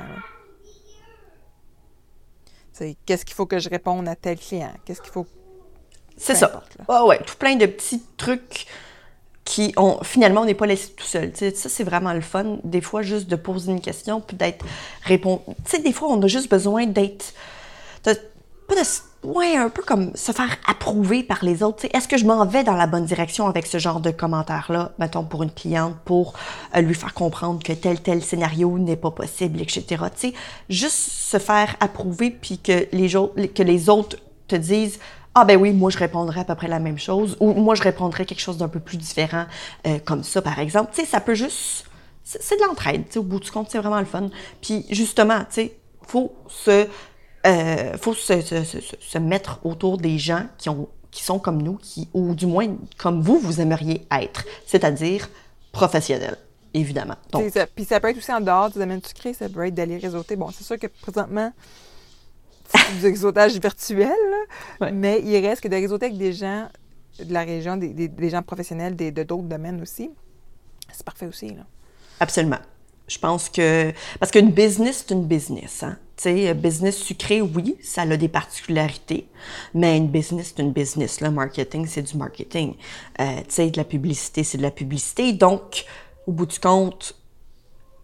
sais, 2.71 2.97
Qu'est-ce 3.05 3.25
qu'il 3.25 3.35
faut 3.35 3.47
que 3.47 3.59
je 3.59 3.69
réponde 3.69 4.07
à 4.07 4.15
tel 4.15 4.39
client? 4.39 4.73
Qu'est-ce 4.85 5.03
qu'il 5.03 5.11
faut... 5.11 5.27
C'est 6.17 6.37
ça. 6.37 6.63
Ah 6.87 7.05
ouais, 7.05 7.19
tout 7.19 7.35
plein 7.37 7.57
de 7.57 7.67
petits 7.67 8.01
trucs 8.17 8.67
qui 9.45 9.75
ont 9.77 10.05
finalement 10.05 10.43
on 10.43 10.45
n'est 10.45 10.55
pas 10.55 10.67
laissé 10.67 10.93
tout 10.93 11.05
seul. 11.05 11.33
Tu 11.33 11.39
sais, 11.39 11.51
ça 11.53 11.69
c'est 11.69 11.83
vraiment 11.83 12.13
le 12.13 12.21
fun. 12.21 12.59
Des 12.63 12.81
fois 12.81 13.03
juste 13.03 13.27
de 13.27 13.35
poser 13.35 13.73
une 13.73 13.81
question 13.81 14.21
puis 14.21 14.37
d'être 14.37 14.65
répondre. 15.03 15.43
Tu 15.65 15.73
sais, 15.73 15.79
des 15.81 15.93
fois 15.93 16.09
on 16.11 16.23
a 16.23 16.29
juste 16.29 16.49
besoin 16.49 16.87
d'être 16.87 17.35
pas 18.75 19.29
ouais 19.29 19.57
un 19.57 19.69
peu 19.69 19.83
comme 19.83 20.15
se 20.17 20.33
faire 20.33 20.57
approuver 20.67 21.23
par 21.23 21.45
les 21.45 21.63
autres. 21.63 21.87
Est-ce 21.93 22.09
que 22.09 22.17
je 22.17 22.27
m'en 22.27 22.45
vais 22.45 22.65
dans 22.65 22.75
la 22.75 22.87
bonne 22.87 23.05
direction 23.05 23.47
avec 23.47 23.67
ce 23.67 23.79
genre 23.79 24.01
de 24.01 24.11
commentaires 24.11 24.71
là, 24.71 24.93
mettons 24.99 25.25
pour 25.25 25.43
une 25.43 25.51
cliente 25.51 25.97
pour 26.05 26.35
euh, 26.77 26.81
lui 26.81 26.95
faire 26.95 27.15
comprendre 27.15 27.63
que 27.63 27.73
tel 27.73 28.01
tel 28.01 28.23
scénario 28.23 28.79
n'est 28.79 28.97
pas 28.97 29.11
possible, 29.11 29.61
etc. 29.61 30.05
Sais, 30.17 30.35
juste 30.69 30.97
se 30.97 31.39
faire 31.39 31.77
approuver 31.81 32.31
puis 32.31 32.59
que 32.59 32.87
les 32.93 33.09
que 33.49 33.63
les 33.63 33.89
autres 33.89 34.17
te 34.49 34.57
disent 34.57 34.99
ah 35.35 35.45
ben 35.45 35.57
oui, 35.57 35.73
moi 35.73 35.91
je 35.91 35.99
répondrais 35.99 36.41
à 36.41 36.45
peu 36.45 36.55
près 36.55 36.69
la 36.69 36.79
même 36.79 36.99
chose, 36.99 37.37
ou 37.41 37.55
moi 37.55 37.75
je 37.75 37.83
répondrais 37.83 38.27
quelque 38.27 38.41
chose 38.41 38.59
d'un 38.59 38.69
peu 38.69 38.81
plus 38.81 38.99
différent, 38.99 39.47
euh, 39.87 39.99
comme 40.05 40.25
ça 40.25 40.43
par 40.43 40.59
exemple. 40.59 40.91
Tu 40.95 41.01
sais, 41.01 41.07
ça 41.07 41.21
peut 41.21 41.35
juste, 41.35 41.87
c'est 42.23 42.43
c'est 42.43 42.57
de 42.57 42.63
l'entraide, 42.63 43.07
tu 43.07 43.13
sais, 43.13 43.19
au 43.19 43.23
bout 43.23 43.41
du 43.41 43.51
compte, 43.51 43.71
c'est 43.71 43.79
vraiment 43.79 43.99
le 43.99 44.05
fun. 44.05 44.29
Puis 44.61 44.85
justement, 44.91 45.41
tu 45.41 45.47
sais, 45.51 45.77
faut 46.07 46.35
se, 46.49 46.87
euh, 47.47 47.97
faut 47.99 48.15
se, 48.15 48.41
se, 48.41 48.63
se, 48.65 49.19
mettre 49.19 49.59
autour 49.65 49.99
des 49.99 50.19
gens 50.19 50.47
qui 50.59 50.69
ont, 50.69 50.89
qui 51.11 51.23
sont 51.25 51.39
comme 51.39 51.61
nous, 51.63 51.77
qui, 51.77 52.09
ou 52.15 52.35
du 52.35 52.47
moins 52.47 52.67
comme 52.99 53.21
vous, 53.23 53.39
vous 53.39 53.61
aimeriez 53.61 54.07
être, 54.11 54.45
c'est-à-dire 54.67 55.29
professionnels, 55.73 56.37
évidemment. 56.75 57.17
Donc, 57.33 57.51
ça- 57.53 57.67
Puis 57.67 57.85
ça 57.85 58.01
peut 58.01 58.09
être 58.11 58.19
aussi 58.19 58.33
en 58.33 58.41
dehors 58.41 58.71
du 58.71 58.79
domaine 58.79 59.03
sucré, 59.03 59.33
ça 59.35 59.49
peut 59.49 59.67
être 59.67 59.75
d'aller 59.75 59.99
réseauter. 59.99 60.37
Bon, 60.37 60.51
c'est 60.51 60.65
sûr 60.65 60.79
que 60.79 60.87
présentement, 60.87 61.53
c'est 62.69 62.99
du 63.01 63.07
réseautage 63.07 63.59
virtuel, 63.59 64.09
là, 64.09 64.87
Ouais. 64.87 64.93
mais 64.93 65.21
il 65.23 65.37
reste 65.47 65.63
que 65.63 65.69
de 65.69 65.77
réseauter 65.77 66.07
avec 66.07 66.19
des 66.19 66.33
gens 66.33 66.69
de 67.19 67.33
la 67.33 67.43
région, 67.43 67.77
des, 67.77 67.89
des- 67.89 68.09
des 68.09 68.31
gens 68.31 68.43
professionnels 68.43 68.97
des- 68.97 69.11
de 69.13 69.23
d'autres 69.23 69.43
domaines 69.49 69.83
aussi, 69.83 70.11
c'est 70.93 71.05
parfait 71.05 71.27
aussi. 71.27 71.49
Là. 71.51 71.65
Absolument. 72.21 72.59
Je 73.13 73.19
pense 73.19 73.49
que. 73.49 73.93
Parce 74.19 74.33
qu'une 74.33 74.51
business, 74.51 75.05
c'est 75.07 75.15
une 75.15 75.27
business. 75.27 75.83
Hein? 75.83 75.99
Tu 76.17 76.25
sais, 76.25 76.49
euh, 76.49 76.55
business 76.55 76.97
sucré, 76.97 77.41
oui, 77.41 77.77
ça 77.83 78.03
a 78.03 78.17
des 78.17 78.29
particularités, 78.29 79.29
mais 79.75 79.97
une 79.97 80.09
business, 80.09 80.55
c'est 80.55 80.63
une 80.63 80.73
business. 80.73 81.21
Le 81.21 81.31
marketing, 81.31 81.87
c'est 81.87 82.03
du 82.03 82.17
marketing. 82.17 82.75
Euh, 83.21 83.37
tu 83.39 83.45
sais, 83.49 83.71
de 83.71 83.77
la 83.77 83.85
publicité, 83.85 84.45
c'est 84.45 84.59
de 84.59 84.63
la 84.63 84.71
publicité. 84.71 85.33
Donc, 85.33 85.85
au 86.27 86.33
bout 86.33 86.47
du 86.47 86.59
compte, 86.59 87.17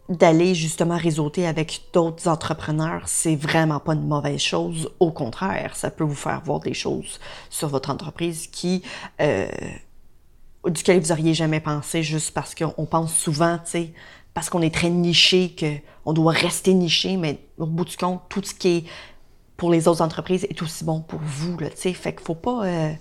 d'aller 0.09 0.55
justement 0.55 0.97
réseauter 0.97 1.47
avec 1.47 1.83
d'autres 1.93 2.29
entrepreneurs, 2.29 3.03
c'est 3.07 3.37
vraiment 3.37 3.79
pas 3.79 3.93
une 3.93 4.07
mauvaise 4.07 4.41
chose. 4.41 4.91
Au 5.01 5.11
contraire, 5.11 5.77
ça 5.77 5.91
peut 5.91 6.05
vous 6.05 6.15
faire 6.15 6.41
voir 6.45 6.61
des 6.61 6.75
choses 6.75 7.21
sur 7.51 7.69
votre 7.69 7.91
entreprise 7.91 8.47
qui, 8.47 8.83
euh, 9.21 9.49
duquel 10.67 11.01
vous 11.01 11.13
auriez 11.13 11.35
jamais 11.35 11.61
pensé 11.61 12.03
juste 12.03 12.33
parce 12.33 12.55
qu'on 12.55 12.87
pense 12.87 13.15
souvent, 13.15 13.59
tu 13.59 13.71
sais, 13.71 13.93
parce 14.39 14.51
qu'on 14.51 14.63
est 14.63 14.73
très 14.73 14.89
niché, 14.89 15.57
qu'on 15.59 16.13
doit 16.13 16.31
rester 16.31 16.73
niché, 16.73 17.17
mais 17.17 17.41
au 17.59 17.67
bout 17.67 17.85
du 17.85 17.97
compte, 17.97 18.21
tout 18.29 18.41
ce 18.45 18.55
qui 18.55 18.69
est 18.69 18.85
pour 19.57 19.69
les 19.69 19.89
autres 19.89 20.01
entreprises 20.01 20.45
est 20.49 20.63
aussi 20.63 20.85
bon 20.85 21.01
pour 21.01 21.19
vous, 21.19 21.59
là. 21.59 21.71
Fait 21.75 21.93
qu'il 21.93 22.21
faut 22.21 22.37
pas, 22.37 22.65
euh, 22.65 22.93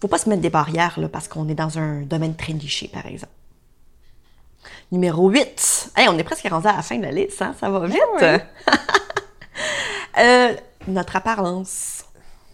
faut 0.00 0.08
pas 0.08 0.16
se 0.16 0.30
mettre 0.30 0.40
des 0.40 0.48
barrières, 0.48 0.98
là, 0.98 1.10
parce 1.10 1.28
qu'on 1.28 1.46
est 1.50 1.54
dans 1.54 1.78
un 1.78 2.00
domaine 2.00 2.34
très 2.34 2.54
niché, 2.54 2.88
par 2.88 3.04
exemple. 3.04 3.34
Numéro 4.90 5.28
8. 5.28 5.92
Hey, 5.94 6.08
on 6.08 6.16
est 6.16 6.24
presque 6.24 6.48
rendu 6.48 6.66
à 6.66 6.76
la 6.76 6.80
fin 6.80 6.96
de 6.96 7.02
la 7.02 7.12
liste, 7.12 7.42
hein? 7.42 7.54
Ça 7.60 7.68
va 7.68 7.86
vite. 7.86 7.98
oui. 8.22 8.28
Euh, 10.18 10.54
notre 10.88 11.16
apparence. 11.16 12.01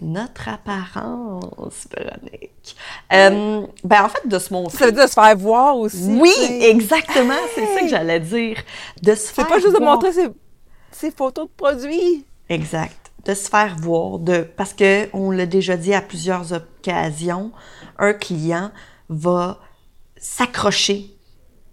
Notre 0.00 0.48
apparence, 0.48 1.88
Véronique. 1.96 2.76
Euh, 3.12 3.66
ben, 3.82 4.04
en 4.04 4.08
fait, 4.08 4.26
de 4.26 4.38
se 4.38 4.52
montrer. 4.52 4.78
Ça 4.78 4.86
veut 4.86 4.92
dire 4.92 5.08
se 5.08 5.14
faire 5.14 5.36
voir 5.36 5.76
aussi. 5.76 6.16
Oui, 6.20 6.32
exactement, 6.60 7.34
c'est 7.54 7.66
ça 7.66 7.80
que 7.80 7.88
j'allais 7.88 8.20
dire. 8.20 8.62
De 9.02 9.14
se 9.14 9.26
C'est 9.26 9.34
faire 9.34 9.48
pas 9.48 9.58
juste 9.58 9.74
de 9.74 9.84
montrer 9.84 10.12
ses, 10.12 10.28
ses 10.92 11.10
photos 11.10 11.46
de 11.48 11.52
produits. 11.56 12.24
Exact. 12.48 13.10
De 13.24 13.34
se 13.34 13.48
faire 13.48 13.76
voir, 13.76 14.18
de 14.20 14.46
parce 14.56 14.72
que 14.72 15.08
on 15.12 15.30
l'a 15.30 15.46
déjà 15.46 15.76
dit 15.76 15.92
à 15.92 16.00
plusieurs 16.00 16.52
occasions, 16.52 17.50
un 17.98 18.12
client 18.12 18.70
va 19.08 19.58
s'accrocher 20.16 21.16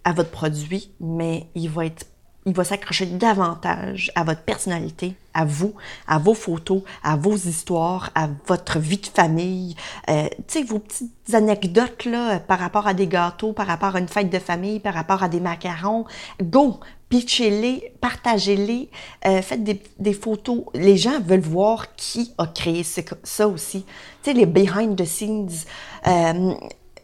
à 0.03 0.13
votre 0.13 0.31
produit, 0.31 0.91
mais 0.99 1.47
il 1.55 1.69
va 1.69 1.85
être 1.85 2.05
il 2.47 2.53
va 2.53 2.63
s'accrocher 2.63 3.07
davantage 3.07 4.11
à 4.13 4.23
votre 4.23 4.41
personnalité, 4.41 5.15
à 5.33 5.45
vous, 5.45 5.73
à 6.07 6.19
vos 6.19 6.35
photos, 6.35 6.83
à 7.03 7.15
vos 7.15 7.35
histoires, 7.35 8.11
à 8.13 8.29
votre 8.45 8.77
vie 8.77 8.99
de 8.99 9.07
famille, 9.07 9.75
euh, 10.09 10.27
tu 10.47 10.59
sais, 10.59 10.63
vos 10.63 10.77
petites 10.77 11.33
anecdotes 11.33 12.05
là, 12.05 12.39
par 12.39 12.59
rapport 12.59 12.85
à 12.85 12.93
des 12.93 13.07
gâteaux, 13.07 13.51
par 13.51 13.65
rapport 13.65 13.95
à 13.95 13.99
une 13.99 14.07
fête 14.07 14.29
de 14.29 14.37
famille, 14.37 14.79
par 14.79 14.93
rapport 14.93 15.23
à 15.23 15.29
des 15.29 15.39
macarons. 15.39 16.05
Go! 16.41 16.79
Pitchez-les, 17.09 17.93
partagez-les, 18.01 18.89
euh, 19.27 19.41
faites 19.43 19.63
des, 19.63 20.13
photos. 20.13 20.65
Les 20.73 20.97
gens 20.97 21.19
veulent 21.21 21.39
voir 21.39 21.95
qui 21.95 22.33
a 22.39 22.47
créé 22.47 22.83
ça 22.83 23.47
aussi. 23.47 23.85
Tu 24.23 24.31
sais, 24.31 24.33
les 24.33 24.47
behind 24.47 24.95
the 24.97 25.05
scenes. 25.05 25.65
Euh, 26.07 26.55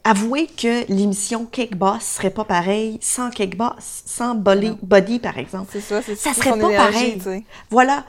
avouez 0.04 0.48
que 0.48 0.92
l'émission 0.92 1.46
Cake 1.46 1.76
Boss 1.76 2.02
serait 2.04 2.30
pas 2.30 2.46
pareille 2.46 2.98
sans 3.02 3.30
Cake 3.30 3.56
Boss, 3.58 4.04
sans 4.06 4.36
Body, 4.36 4.74
Body 4.82 5.20
par 5.20 5.38
exemple. 5.38 5.70
C'est 5.72 5.82
ça, 5.82 6.02
c'est 6.02 6.16
Ça 6.16 6.34
serait 6.34 6.52
pas 6.52 6.70
énergie, 6.70 6.94
pareil. 6.94 7.14
tu 7.18 7.24
sais. 7.24 7.44
Voilà, 7.70 8.06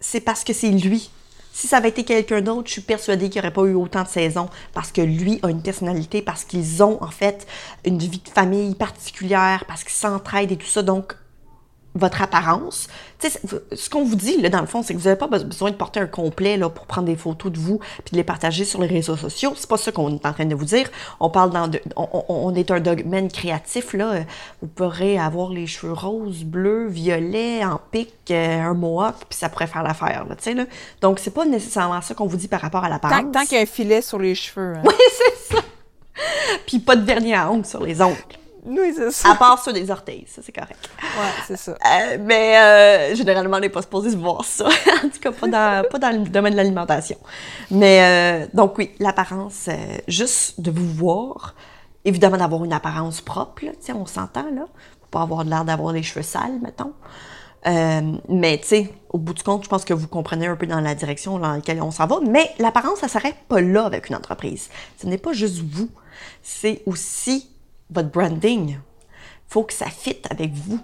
c'est 0.00 0.20
parce 0.20 0.44
que 0.44 0.52
c'est 0.52 0.70
lui. 0.70 1.10
Si 1.52 1.68
ça 1.68 1.78
avait 1.78 1.88
été 1.88 2.04
quelqu'un 2.04 2.42
d'autre, 2.42 2.68
je 2.68 2.72
suis 2.72 2.82
persuadée 2.82 3.30
qu'il 3.30 3.40
n'y 3.40 3.46
aurait 3.46 3.54
pas 3.54 3.62
eu 3.62 3.74
autant 3.74 4.02
de 4.02 4.08
saisons 4.08 4.50
parce 4.74 4.92
que 4.92 5.00
lui 5.00 5.38
a 5.42 5.48
une 5.48 5.62
personnalité, 5.62 6.20
parce 6.20 6.44
qu'ils 6.44 6.82
ont 6.82 7.02
en 7.02 7.10
fait 7.10 7.46
une 7.86 7.98
vie 7.98 8.20
de 8.22 8.28
famille 8.28 8.74
particulière, 8.74 9.64
parce 9.66 9.82
qu'ils 9.82 9.94
s'entraident 9.94 10.52
et 10.52 10.56
tout 10.58 10.66
ça. 10.66 10.82
Donc, 10.82 11.14
votre 11.96 12.22
apparence. 12.22 12.88
Ce 13.72 13.88
qu'on 13.90 14.04
vous 14.04 14.14
dit, 14.16 14.40
là, 14.40 14.48
dans 14.50 14.60
le 14.60 14.66
fond, 14.66 14.82
c'est 14.82 14.92
que 14.94 14.98
vous 14.98 15.04
n'avez 15.06 15.18
pas 15.18 15.26
be- 15.26 15.42
besoin 15.44 15.70
de 15.70 15.76
porter 15.76 16.00
un 16.00 16.06
complet 16.06 16.56
là, 16.56 16.68
pour 16.68 16.86
prendre 16.86 17.06
des 17.06 17.16
photos 17.16 17.50
de 17.50 17.58
vous 17.58 17.78
puis 17.78 18.12
de 18.12 18.16
les 18.16 18.24
partager 18.24 18.64
sur 18.64 18.80
les 18.80 18.86
réseaux 18.86 19.16
sociaux. 19.16 19.52
C'est 19.56 19.68
pas 19.68 19.76
ça 19.78 19.90
qu'on 19.92 20.14
est 20.14 20.26
en 20.26 20.32
train 20.32 20.44
de 20.44 20.54
vous 20.54 20.64
dire. 20.66 20.88
On 21.20 21.30
parle 21.30 21.50
dans 21.50 21.68
de- 21.68 21.80
on, 21.96 22.54
est 22.54 22.70
un 22.70 22.80
domaine 22.80 23.30
créatif, 23.30 23.94
là. 23.94 24.20
Vous 24.62 24.68
pourrez 24.68 25.18
avoir 25.18 25.50
les 25.50 25.66
cheveux 25.66 25.92
roses, 25.94 26.44
bleus, 26.44 26.88
violets, 26.88 27.64
en 27.64 27.80
pic, 27.90 28.12
euh, 28.30 28.60
un 28.60 28.74
mohawk, 28.74 29.14
puis 29.28 29.38
ça 29.38 29.48
pourrait 29.48 29.66
faire 29.66 29.82
l'affaire, 29.82 30.26
là, 30.28 30.36
tu 30.36 30.42
sais, 30.44 30.54
là. 30.54 30.64
Donc, 31.00 31.18
c'est 31.18 31.30
pas 31.32 31.44
nécessairement 31.46 32.00
ça 32.02 32.14
qu'on 32.14 32.26
vous 32.26 32.36
dit 32.36 32.48
par 32.48 32.60
rapport 32.60 32.84
à 32.84 32.88
l'apparence. 32.88 33.22
Tant, 33.22 33.30
tant 33.30 33.44
qu'il 33.44 33.56
y 33.56 33.60
a 33.60 33.62
un 33.62 33.66
filet 33.66 34.02
sur 34.02 34.18
les 34.18 34.34
cheveux. 34.34 34.74
hein. 34.76 34.82
Oui, 34.84 34.94
c'est 35.48 35.54
ça! 35.56 35.62
Puis 36.66 36.78
pas 36.78 36.96
de 36.96 37.04
vernis 37.04 37.34
à 37.34 37.50
ongles 37.50 37.66
sur 37.66 37.82
les 37.82 38.00
ongles. 38.02 38.16
Oui, 38.66 38.92
c'est 38.96 39.12
ça. 39.12 39.30
À 39.30 39.34
part 39.36 39.62
ceux 39.62 39.72
des 39.72 39.90
orteils, 39.90 40.24
ça, 40.26 40.42
c'est 40.44 40.52
correct. 40.52 40.90
Ouais, 41.00 41.30
c'est 41.46 41.56
ça. 41.56 41.72
Euh, 41.72 42.18
mais 42.20 42.58
euh, 42.58 43.14
généralement, 43.14 43.58
on 43.58 43.60
n'est 43.60 43.68
pas 43.68 43.82
supposé 43.82 44.10
se 44.10 44.16
voir 44.16 44.44
ça. 44.44 44.66
en 45.04 45.08
tout 45.08 45.20
cas, 45.20 45.30
pas 45.30 45.46
dans, 45.46 45.88
pas 45.88 45.98
dans 45.98 46.10
le 46.10 46.28
domaine 46.28 46.52
de 46.52 46.56
l'alimentation. 46.56 47.16
Mais 47.70 48.02
euh, 48.02 48.46
donc 48.54 48.76
oui, 48.78 48.90
l'apparence, 48.98 49.68
juste 50.08 50.60
de 50.60 50.72
vous 50.72 50.88
voir, 50.88 51.54
évidemment 52.04 52.38
d'avoir 52.38 52.64
une 52.64 52.72
apparence 52.72 53.20
propre, 53.20 53.64
là, 53.66 53.72
on 53.94 54.06
s'entend, 54.06 54.50
là. 54.52 54.66
Faut 55.00 55.10
pas 55.12 55.22
avoir 55.22 55.44
l'air 55.44 55.64
d'avoir 55.64 55.92
les 55.92 56.02
cheveux 56.02 56.24
sales, 56.24 56.58
mettons. 56.60 56.92
Mais 57.64 58.58
tu 58.58 58.66
sais, 58.66 58.94
au 59.10 59.18
bout 59.18 59.34
du 59.34 59.44
compte, 59.44 59.62
je 59.62 59.68
pense 59.68 59.84
que 59.84 59.94
vous 59.94 60.08
comprenez 60.08 60.48
un 60.48 60.56
peu 60.56 60.66
dans 60.66 60.80
la 60.80 60.96
direction 60.96 61.38
dans 61.38 61.52
laquelle 61.52 61.80
on 61.82 61.92
s'en 61.92 62.06
va. 62.06 62.18
Mais 62.26 62.52
l'apparence, 62.58 62.98
ça 62.98 63.08
s'arrête 63.08 63.36
pas 63.48 63.60
là 63.60 63.84
avec 63.84 64.08
une 64.08 64.16
entreprise. 64.16 64.70
Ce 65.00 65.06
n'est 65.06 65.18
pas 65.18 65.32
juste 65.32 65.62
vous, 65.62 65.88
c'est 66.42 66.82
aussi 66.86 67.48
votre 67.90 68.10
branding. 68.10 68.78
faut 69.48 69.62
que 69.62 69.72
ça 69.72 69.86
fitte 69.86 70.26
avec 70.30 70.52
vous. 70.52 70.80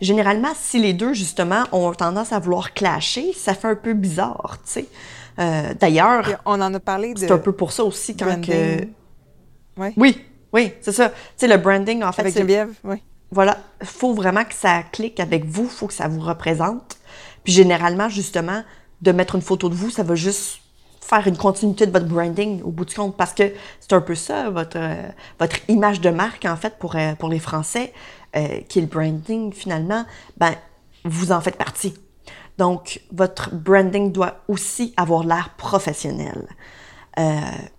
Généralement, 0.00 0.52
si 0.54 0.78
les 0.78 0.92
deux, 0.92 1.14
justement, 1.14 1.64
ont 1.72 1.92
tendance 1.92 2.32
à 2.32 2.38
vouloir 2.38 2.74
clasher, 2.74 3.32
ça 3.32 3.54
fait 3.54 3.68
un 3.68 3.76
peu 3.76 3.94
bizarre, 3.94 4.58
tu 4.64 4.72
sais. 4.72 4.86
Euh, 5.38 5.74
D'ailleurs, 5.78 6.40
on 6.44 6.60
en 6.60 6.74
a 6.74 6.80
parlé 6.80 7.14
c'est 7.16 7.30
un 7.30 7.38
peu 7.38 7.52
pour 7.52 7.72
ça 7.72 7.84
aussi 7.84 8.16
quand 8.16 8.44
que... 8.44 8.80
Ouais. 9.76 9.94
Oui, 9.96 10.22
oui, 10.52 10.72
c'est 10.80 10.92
ça. 10.92 11.08
Tu 11.08 11.16
sais, 11.36 11.48
le 11.48 11.56
branding, 11.56 12.02
en 12.02 12.12
fait, 12.12 12.22
Avec 12.22 12.34
Geneviève, 12.34 12.72
oui. 12.84 12.96
voilà, 13.30 13.58
faut 13.82 14.12
vraiment 14.12 14.44
que 14.44 14.54
ça 14.54 14.82
clique 14.82 15.20
avec 15.20 15.46
vous, 15.46 15.66
faut 15.66 15.86
que 15.86 15.94
ça 15.94 16.08
vous 16.08 16.20
représente. 16.20 16.98
Puis 17.44 17.52
généralement, 17.52 18.08
justement, 18.08 18.62
de 19.00 19.12
mettre 19.12 19.34
une 19.36 19.42
photo 19.42 19.68
de 19.68 19.74
vous, 19.74 19.90
ça 19.90 20.02
va 20.02 20.14
juste 20.14 20.61
faire 21.02 21.26
une 21.26 21.36
continuité 21.36 21.84
de 21.84 21.90
votre 21.90 22.06
branding 22.06 22.62
au 22.62 22.70
bout 22.70 22.84
du 22.84 22.94
compte, 22.94 23.16
parce 23.16 23.34
que 23.34 23.52
c'est 23.80 23.92
un 23.92 24.00
peu 24.00 24.14
ça, 24.14 24.50
votre, 24.50 24.78
euh, 24.78 25.08
votre 25.38 25.56
image 25.68 26.00
de 26.00 26.10
marque, 26.10 26.44
en 26.44 26.56
fait, 26.56 26.78
pour, 26.78 26.96
euh, 26.96 27.14
pour 27.16 27.28
les 27.28 27.40
Français, 27.40 27.92
euh, 28.36 28.60
qui 28.68 28.78
est 28.78 28.82
le 28.82 28.88
branding, 28.88 29.52
finalement, 29.52 30.06
ben, 30.36 30.54
vous 31.04 31.32
en 31.32 31.40
faites 31.40 31.56
partie. 31.56 31.94
Donc, 32.56 33.00
votre 33.12 33.52
branding 33.52 34.12
doit 34.12 34.36
aussi 34.46 34.94
avoir 34.96 35.24
l'air 35.24 35.50
professionnel. 35.56 36.46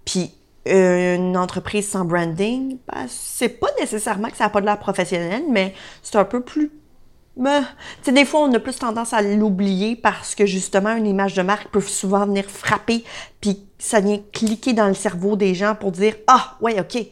Puis, 0.06 0.32
une 0.66 1.38
entreprise 1.38 1.90
sans 1.90 2.06
branding, 2.06 2.78
ben, 2.88 3.06
c'est 3.08 3.50
pas 3.50 3.70
nécessairement 3.80 4.30
que 4.30 4.38
ça 4.38 4.46
n'a 4.46 4.50
pas 4.50 4.62
de 4.62 4.66
l'air 4.66 4.80
professionnel, 4.80 5.44
mais 5.50 5.74
c'est 6.02 6.18
un 6.18 6.26
peu 6.26 6.42
plus. 6.42 6.72
Ben, 7.36 7.62
tu 7.64 7.68
sais, 8.04 8.12
des 8.12 8.26
fois, 8.26 8.42
on 8.42 8.54
a 8.54 8.60
plus 8.60 8.78
tendance 8.78 9.12
à 9.12 9.22
l'oublier 9.22 9.96
parce 9.96 10.36
que 10.36 10.46
justement, 10.46 10.96
une 10.96 11.08
image 11.08 11.34
de 11.34 11.42
marque 11.42 11.70
peut 11.70 11.82
souvent 11.82 12.26
venir 12.26 12.46
frapper, 12.46 13.04
puis 13.42 13.66
ça 13.80 14.00
vient 14.02 14.20
cliquer 14.32 14.74
dans 14.74 14.88
le 14.88 14.94
cerveau 14.94 15.36
des 15.36 15.56
gens 15.56 15.74
pour 15.74 15.92
dire 15.92 16.16
Ah, 16.28 16.58
ouais, 16.62 16.80
OK, 16.80 17.04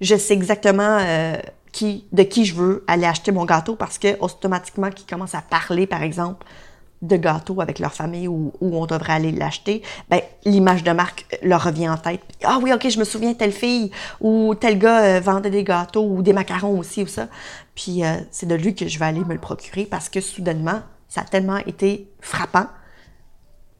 je 0.00 0.16
sais 0.16 0.32
exactement 0.32 0.98
euh, 1.00 1.36
qui, 1.70 2.06
de 2.12 2.22
qui 2.22 2.46
je 2.46 2.54
veux 2.54 2.84
aller 2.86 3.04
acheter 3.04 3.30
mon 3.30 3.44
gâteau 3.44 3.76
parce 3.76 3.98
que 3.98 4.18
automatiquement, 4.20 4.90
qu'ils 4.90 5.06
commencent 5.06 5.34
à 5.34 5.42
parler, 5.42 5.86
par 5.86 6.02
exemple, 6.02 6.46
de 7.02 7.16
gâteaux 7.16 7.60
avec 7.60 7.78
leur 7.78 7.92
famille 7.92 8.28
ou 8.28 8.52
où 8.60 8.76
on 8.76 8.86
devrait 8.86 9.12
aller 9.12 9.32
l'acheter, 9.32 9.82
ben 10.08 10.20
l'image 10.44 10.82
de 10.82 10.90
marque 10.90 11.26
leur 11.42 11.62
revient 11.62 11.88
en 11.88 11.96
tête. 11.96 12.22
Ah 12.42 12.58
oui, 12.60 12.72
ok, 12.72 12.88
je 12.88 12.98
me 12.98 13.04
souviens 13.04 13.34
telle 13.34 13.52
fille 13.52 13.90
ou 14.20 14.54
tel 14.54 14.78
gars 14.78 15.02
euh, 15.02 15.20
vendait 15.20 15.50
des 15.50 15.64
gâteaux 15.64 16.04
ou 16.04 16.22
des 16.22 16.32
macarons 16.32 16.78
aussi 16.78 17.02
ou 17.02 17.06
ça. 17.06 17.28
Puis 17.74 18.04
euh, 18.04 18.16
c'est 18.30 18.46
de 18.46 18.54
lui 18.54 18.74
que 18.74 18.88
je 18.88 18.98
vais 18.98 19.04
aller 19.04 19.20
me 19.20 19.32
le 19.32 19.40
procurer 19.40 19.84
parce 19.84 20.08
que 20.08 20.20
soudainement, 20.20 20.80
ça 21.08 21.22
a 21.22 21.24
tellement 21.24 21.58
été 21.58 22.10
frappant 22.20 22.66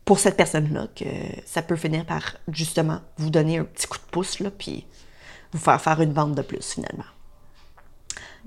pour 0.05 0.19
cette 0.19 0.37
personne-là 0.37 0.87
que 0.97 1.05
ça 1.45 1.61
peut 1.61 1.77
finir 1.77 2.07
par 2.07 2.37
justement 2.49 3.01
vous 3.19 3.31
donner 3.31 3.59
un 3.59 3.65
petit 3.65 3.87
coup 3.87 3.99
de 3.99 4.11
pouce 4.11 4.41
là, 4.41 4.51
puis 4.51 4.87
vous 5.53 5.59
faire 5.59 5.81
faire 5.81 6.01
une 6.01 6.13
vente 6.13 6.35
de 6.35 6.43
plus 6.43 6.75
finalement. 6.75 7.05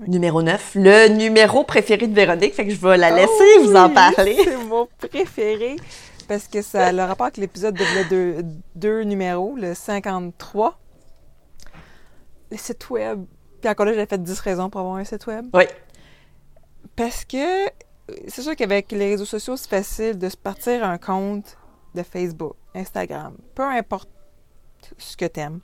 Numéro 0.06 0.42
9, 0.42 0.72
le 0.76 1.08
numéro 1.08 1.64
préféré 1.64 2.06
de 2.06 2.14
Véronique, 2.14 2.54
fait 2.54 2.66
que 2.66 2.72
je 2.72 2.80
vais 2.80 2.96
la 2.96 3.10
laisser 3.10 3.30
Oh 3.58 3.62
vous 3.62 3.76
en 3.76 3.90
parler. 3.90 4.36
C'est 4.42 4.56
mon 4.64 4.88
préféré 4.98 5.76
parce 6.28 6.48
que 6.48 6.62
ça 6.62 6.86
a 6.86 6.92
le 6.92 7.02
rapport 7.02 7.26
avec 7.26 7.36
l'épisode 7.36 7.74
de 7.74 8.08
deux, 8.08 8.42
deux 8.74 9.02
numéros, 9.02 9.54
le 9.56 9.74
53. 9.74 10.78
Le 12.50 12.56
site 12.56 12.90
web. 12.90 13.24
Puis 13.60 13.70
encore 13.70 13.86
là, 13.86 13.94
j'ai 13.94 14.06
fait 14.06 14.22
10 14.22 14.40
raisons 14.40 14.70
pour 14.70 14.80
avoir 14.80 14.96
un 14.96 15.04
site 15.04 15.26
web. 15.26 15.46
Oui, 15.54 15.64
Parce 16.96 17.24
que 17.24 17.66
c'est 18.28 18.42
sûr 18.42 18.56
qu'avec 18.56 18.90
les 18.92 19.10
réseaux 19.10 19.24
sociaux, 19.24 19.56
c'est 19.56 19.68
facile 19.68 20.18
de 20.18 20.28
se 20.28 20.36
partir 20.36 20.84
un 20.84 20.98
compte 20.98 21.56
de 21.94 22.02
Facebook, 22.02 22.56
Instagram, 22.74 23.36
peu 23.54 23.62
importe 23.62 24.08
ce 24.98 25.16
que 25.16 25.26
t'aimes. 25.26 25.60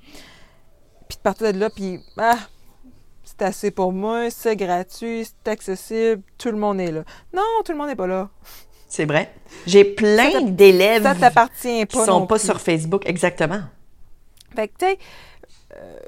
puis 1.09 1.17
de 1.17 1.23
partir 1.23 1.53
de 1.53 1.59
là, 1.59 1.71
puis 1.71 2.01
ah, 2.19 2.37
c'est 3.29 3.43
assez 3.43 3.71
pour 3.71 3.93
moi, 3.93 4.31
c'est 4.31 4.57
gratuit, 4.57 5.25
c'est 5.25 5.51
accessible, 5.51 6.23
tout 6.39 6.51
le 6.51 6.57
monde 6.57 6.81
est 6.81 6.91
là. 6.91 7.05
Non, 7.35 7.43
tout 7.63 7.73
le 7.73 7.79
monde 7.79 7.89
n'est 7.89 7.97
pas 7.97 8.07
là. 8.07 8.31
C'est 8.89 9.05
vrai. 9.05 9.35
J'ai 9.67 9.85
plein 9.85 10.41
d'élèves 10.43 11.07
qui 11.61 11.87
sont 11.91 12.07
non 12.07 12.27
pas 12.27 12.37
plus. 12.37 12.47
sur 12.47 12.59
Facebook. 12.59 13.03
Exactement. 13.05 13.61
Fait 14.57 14.69
que, 14.69 14.79
tu 14.79 14.87
sais, 14.87 14.99
euh, 15.77 15.99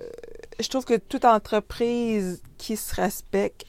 je 0.59 0.69
trouve 0.69 0.87
que 0.87 0.97
toute 0.97 1.27
entreprise 1.27 2.43
qui 2.57 2.77
se 2.77 2.95
respecte, 2.95 3.67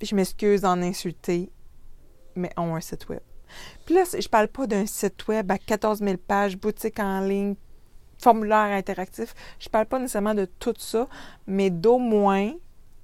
je 0.00 0.14
m'excuse 0.14 0.60
d'en 0.60 0.80
insulter, 0.80 1.50
mais 2.36 2.50
ont 2.56 2.76
un 2.76 2.80
site 2.80 3.08
web. 3.08 3.20
Puis 3.86 3.96
là, 3.96 4.04
je 4.16 4.28
parle 4.28 4.46
pas 4.46 4.68
d'un 4.68 4.86
site 4.86 5.26
web 5.26 5.50
à 5.50 5.58
14 5.58 5.98
000 5.98 6.16
pages, 6.18 6.56
boutique 6.56 7.00
en 7.00 7.20
ligne, 7.22 7.56
formulaire 8.22 8.76
interactif. 8.76 9.34
Je 9.58 9.68
parle 9.68 9.86
pas 9.86 9.98
nécessairement 9.98 10.34
de 10.34 10.44
tout 10.44 10.74
ça, 10.78 11.08
mais 11.48 11.70
d'au 11.70 11.98
moins 11.98 12.52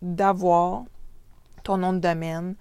d'avoir 0.04 0.84
ton 1.64 1.76
nom 1.78 1.92
de 1.92 1.98
domaine, 1.98 2.54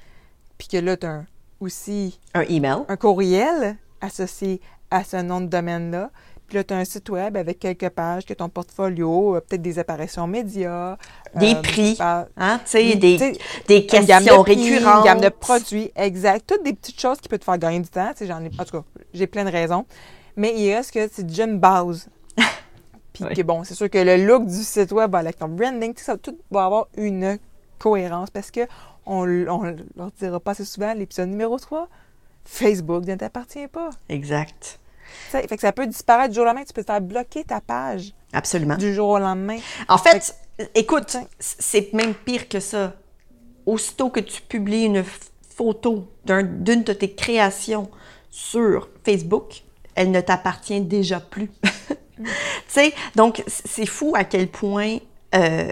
puis 0.57 0.67
que 0.67 0.77
là, 0.77 0.95
tu 0.97 1.05
as 1.05 1.23
aussi 1.59 2.19
Un 2.33 2.41
email. 2.43 2.77
un 2.87 2.95
courriel 2.95 3.77
associé 4.01 4.61
à 4.89 5.03
ce 5.03 5.17
nom 5.17 5.41
de 5.41 5.47
domaine-là. 5.47 6.09
Puis 6.47 6.57
là, 6.57 6.63
tu 6.63 6.73
as 6.73 6.77
un 6.77 6.85
site 6.85 7.09
web 7.09 7.35
avec 7.37 7.59
quelques 7.59 7.89
pages, 7.89 8.25
que 8.25 8.33
ton 8.33 8.49
portfolio, 8.49 9.35
euh, 9.35 9.39
peut-être 9.39 9.61
des 9.61 9.79
apparitions 9.79 10.27
médias. 10.27 10.97
Des 11.35 11.53
euh, 11.55 11.61
prix. 11.61 11.95
par- 11.95 12.25
Hein, 12.37 12.59
tu 12.65 12.71
sais, 12.71 12.89
Tu 12.91 12.97
des, 12.97 13.17
des 13.17 13.79
une 13.79 13.87
gamme 13.87 14.05
questions 14.05 14.43
de 14.43 14.47
récurrentes. 14.49 14.97
Une 14.99 15.03
gamme 15.03 15.21
de 15.21 15.29
produits, 15.29 15.91
exact. 15.95 16.45
Toutes 16.47 16.63
des 16.63 16.73
petites 16.73 16.99
choses 16.99 17.19
qui 17.19 17.29
peuvent 17.29 17.39
te 17.39 17.45
faire 17.45 17.57
gagner 17.57 17.79
du 17.79 17.89
temps. 17.89 18.11
J'en 18.21 18.41
ai, 18.43 18.51
en 18.59 18.65
tout 18.65 18.77
cas, 18.77 18.83
j'ai 19.13 19.25
plein 19.27 19.45
de 19.45 19.49
raisons. 19.51 19.85
Mais 20.35 20.53
il 20.57 20.73
reste 20.73 20.91
que 20.91 21.07
c'est 21.11 21.25
déjà 21.25 21.45
une 21.45 21.59
base. 21.59 22.07
Puis 23.13 23.23
Oui. 23.23 23.33
que 23.35 23.41
bon, 23.43 23.63
c'est 23.63 23.75
sûr 23.75 23.89
que 23.89 23.97
le 23.99 24.25
look 24.25 24.45
du 24.47 24.63
site 24.63 24.91
web 24.91 25.13
avec 25.15 25.37
ton 25.37 25.47
branding, 25.47 25.93
ça, 25.97 26.17
tout 26.17 26.37
va 26.51 26.65
avoir 26.65 26.87
une 26.97 27.37
cohérence 27.79 28.29
parce 28.31 28.49
que 28.51 28.61
on, 29.05 29.23
leur 29.25 30.11
dira 30.19 30.39
pas 30.39 30.51
assez 30.51 30.65
souvent, 30.65 30.93
l'épisode 30.93 31.29
numéro 31.29 31.59
3, 31.59 31.87
Facebook 32.45 33.05
ne 33.05 33.15
t'appartient 33.15 33.67
pas. 33.67 33.89
Exact. 34.09 34.79
Sais, 35.29 35.45
fait 35.47 35.55
que 35.55 35.61
ça 35.61 35.71
peut 35.73 35.85
disparaître 35.85 36.29
du 36.29 36.35
jour 36.35 36.43
au 36.43 36.45
lendemain. 36.47 36.63
Tu 36.65 36.73
peux 36.73 36.81
te 36.81 36.87
faire 36.91 37.01
bloquer 37.01 37.43
ta 37.43 37.61
page 37.61 38.13
Absolument. 38.31 38.77
du 38.77 38.93
jour 38.93 39.09
au 39.09 39.19
lendemain. 39.19 39.57
En 39.89 39.97
fait, 39.97 40.33
écoute, 40.73 41.17
c'est 41.39 41.93
même 41.93 42.13
pire 42.13 42.47
que 42.49 42.59
ça. 42.59 42.93
Aussitôt 43.65 44.09
que 44.09 44.19
tu 44.21 44.41
publies 44.41 44.85
une 44.85 45.03
photo 45.55 46.07
d'un- 46.25 46.43
d'une 46.43 46.83
de 46.83 46.93
tes 46.93 47.13
créations 47.13 47.89
sur 48.29 48.89
Facebook, 49.05 49.63
elle 49.95 50.09
ne 50.11 50.21
t'appartient 50.21 50.81
déjà 50.81 51.19
plus. 51.19 51.51
tu 52.17 52.25
sais, 52.67 52.93
donc 53.15 53.43
c'est 53.47 53.85
fou 53.85 54.13
à 54.15 54.23
quel 54.23 54.47
point 54.47 54.97
euh, 55.35 55.71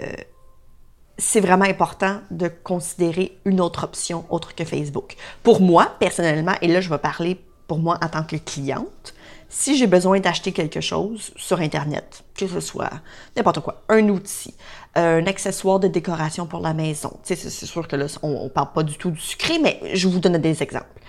c'est 1.18 1.40
vraiment 1.40 1.64
important 1.64 2.20
de 2.30 2.48
considérer 2.48 3.38
une 3.44 3.60
autre 3.60 3.84
option 3.84 4.24
autre 4.30 4.54
que 4.54 4.64
Facebook. 4.64 5.16
Pour 5.42 5.60
moi, 5.60 5.94
personnellement, 5.98 6.54
et 6.60 6.68
là 6.68 6.80
je 6.80 6.88
vais 6.88 6.98
parler 6.98 7.38
pour 7.68 7.78
moi 7.78 7.98
en 8.02 8.08
tant 8.08 8.24
que 8.24 8.36
cliente, 8.36 9.14
si 9.48 9.76
j'ai 9.76 9.86
besoin 9.86 10.18
d'acheter 10.18 10.52
quelque 10.52 10.80
chose 10.80 11.30
sur 11.36 11.60
Internet, 11.60 12.24
que 12.34 12.46
ce 12.48 12.60
soit 12.60 12.90
n'importe 13.36 13.60
quoi, 13.60 13.82
un 13.90 14.08
outil, 14.08 14.54
un 14.94 15.26
accessoire 15.26 15.78
de 15.78 15.88
décoration 15.88 16.46
pour 16.46 16.60
la 16.60 16.72
maison, 16.72 17.18
c'est 17.22 17.36
sûr 17.36 17.86
que 17.86 17.94
là, 17.94 18.06
on 18.22 18.44
ne 18.44 18.48
parle 18.48 18.72
pas 18.72 18.82
du 18.82 18.96
tout 18.96 19.10
du 19.10 19.20
sucré, 19.20 19.58
mais 19.58 19.78
je 19.92 20.08
vous 20.08 20.20
donne 20.20 20.38
des 20.38 20.62
exemples. 20.62 21.00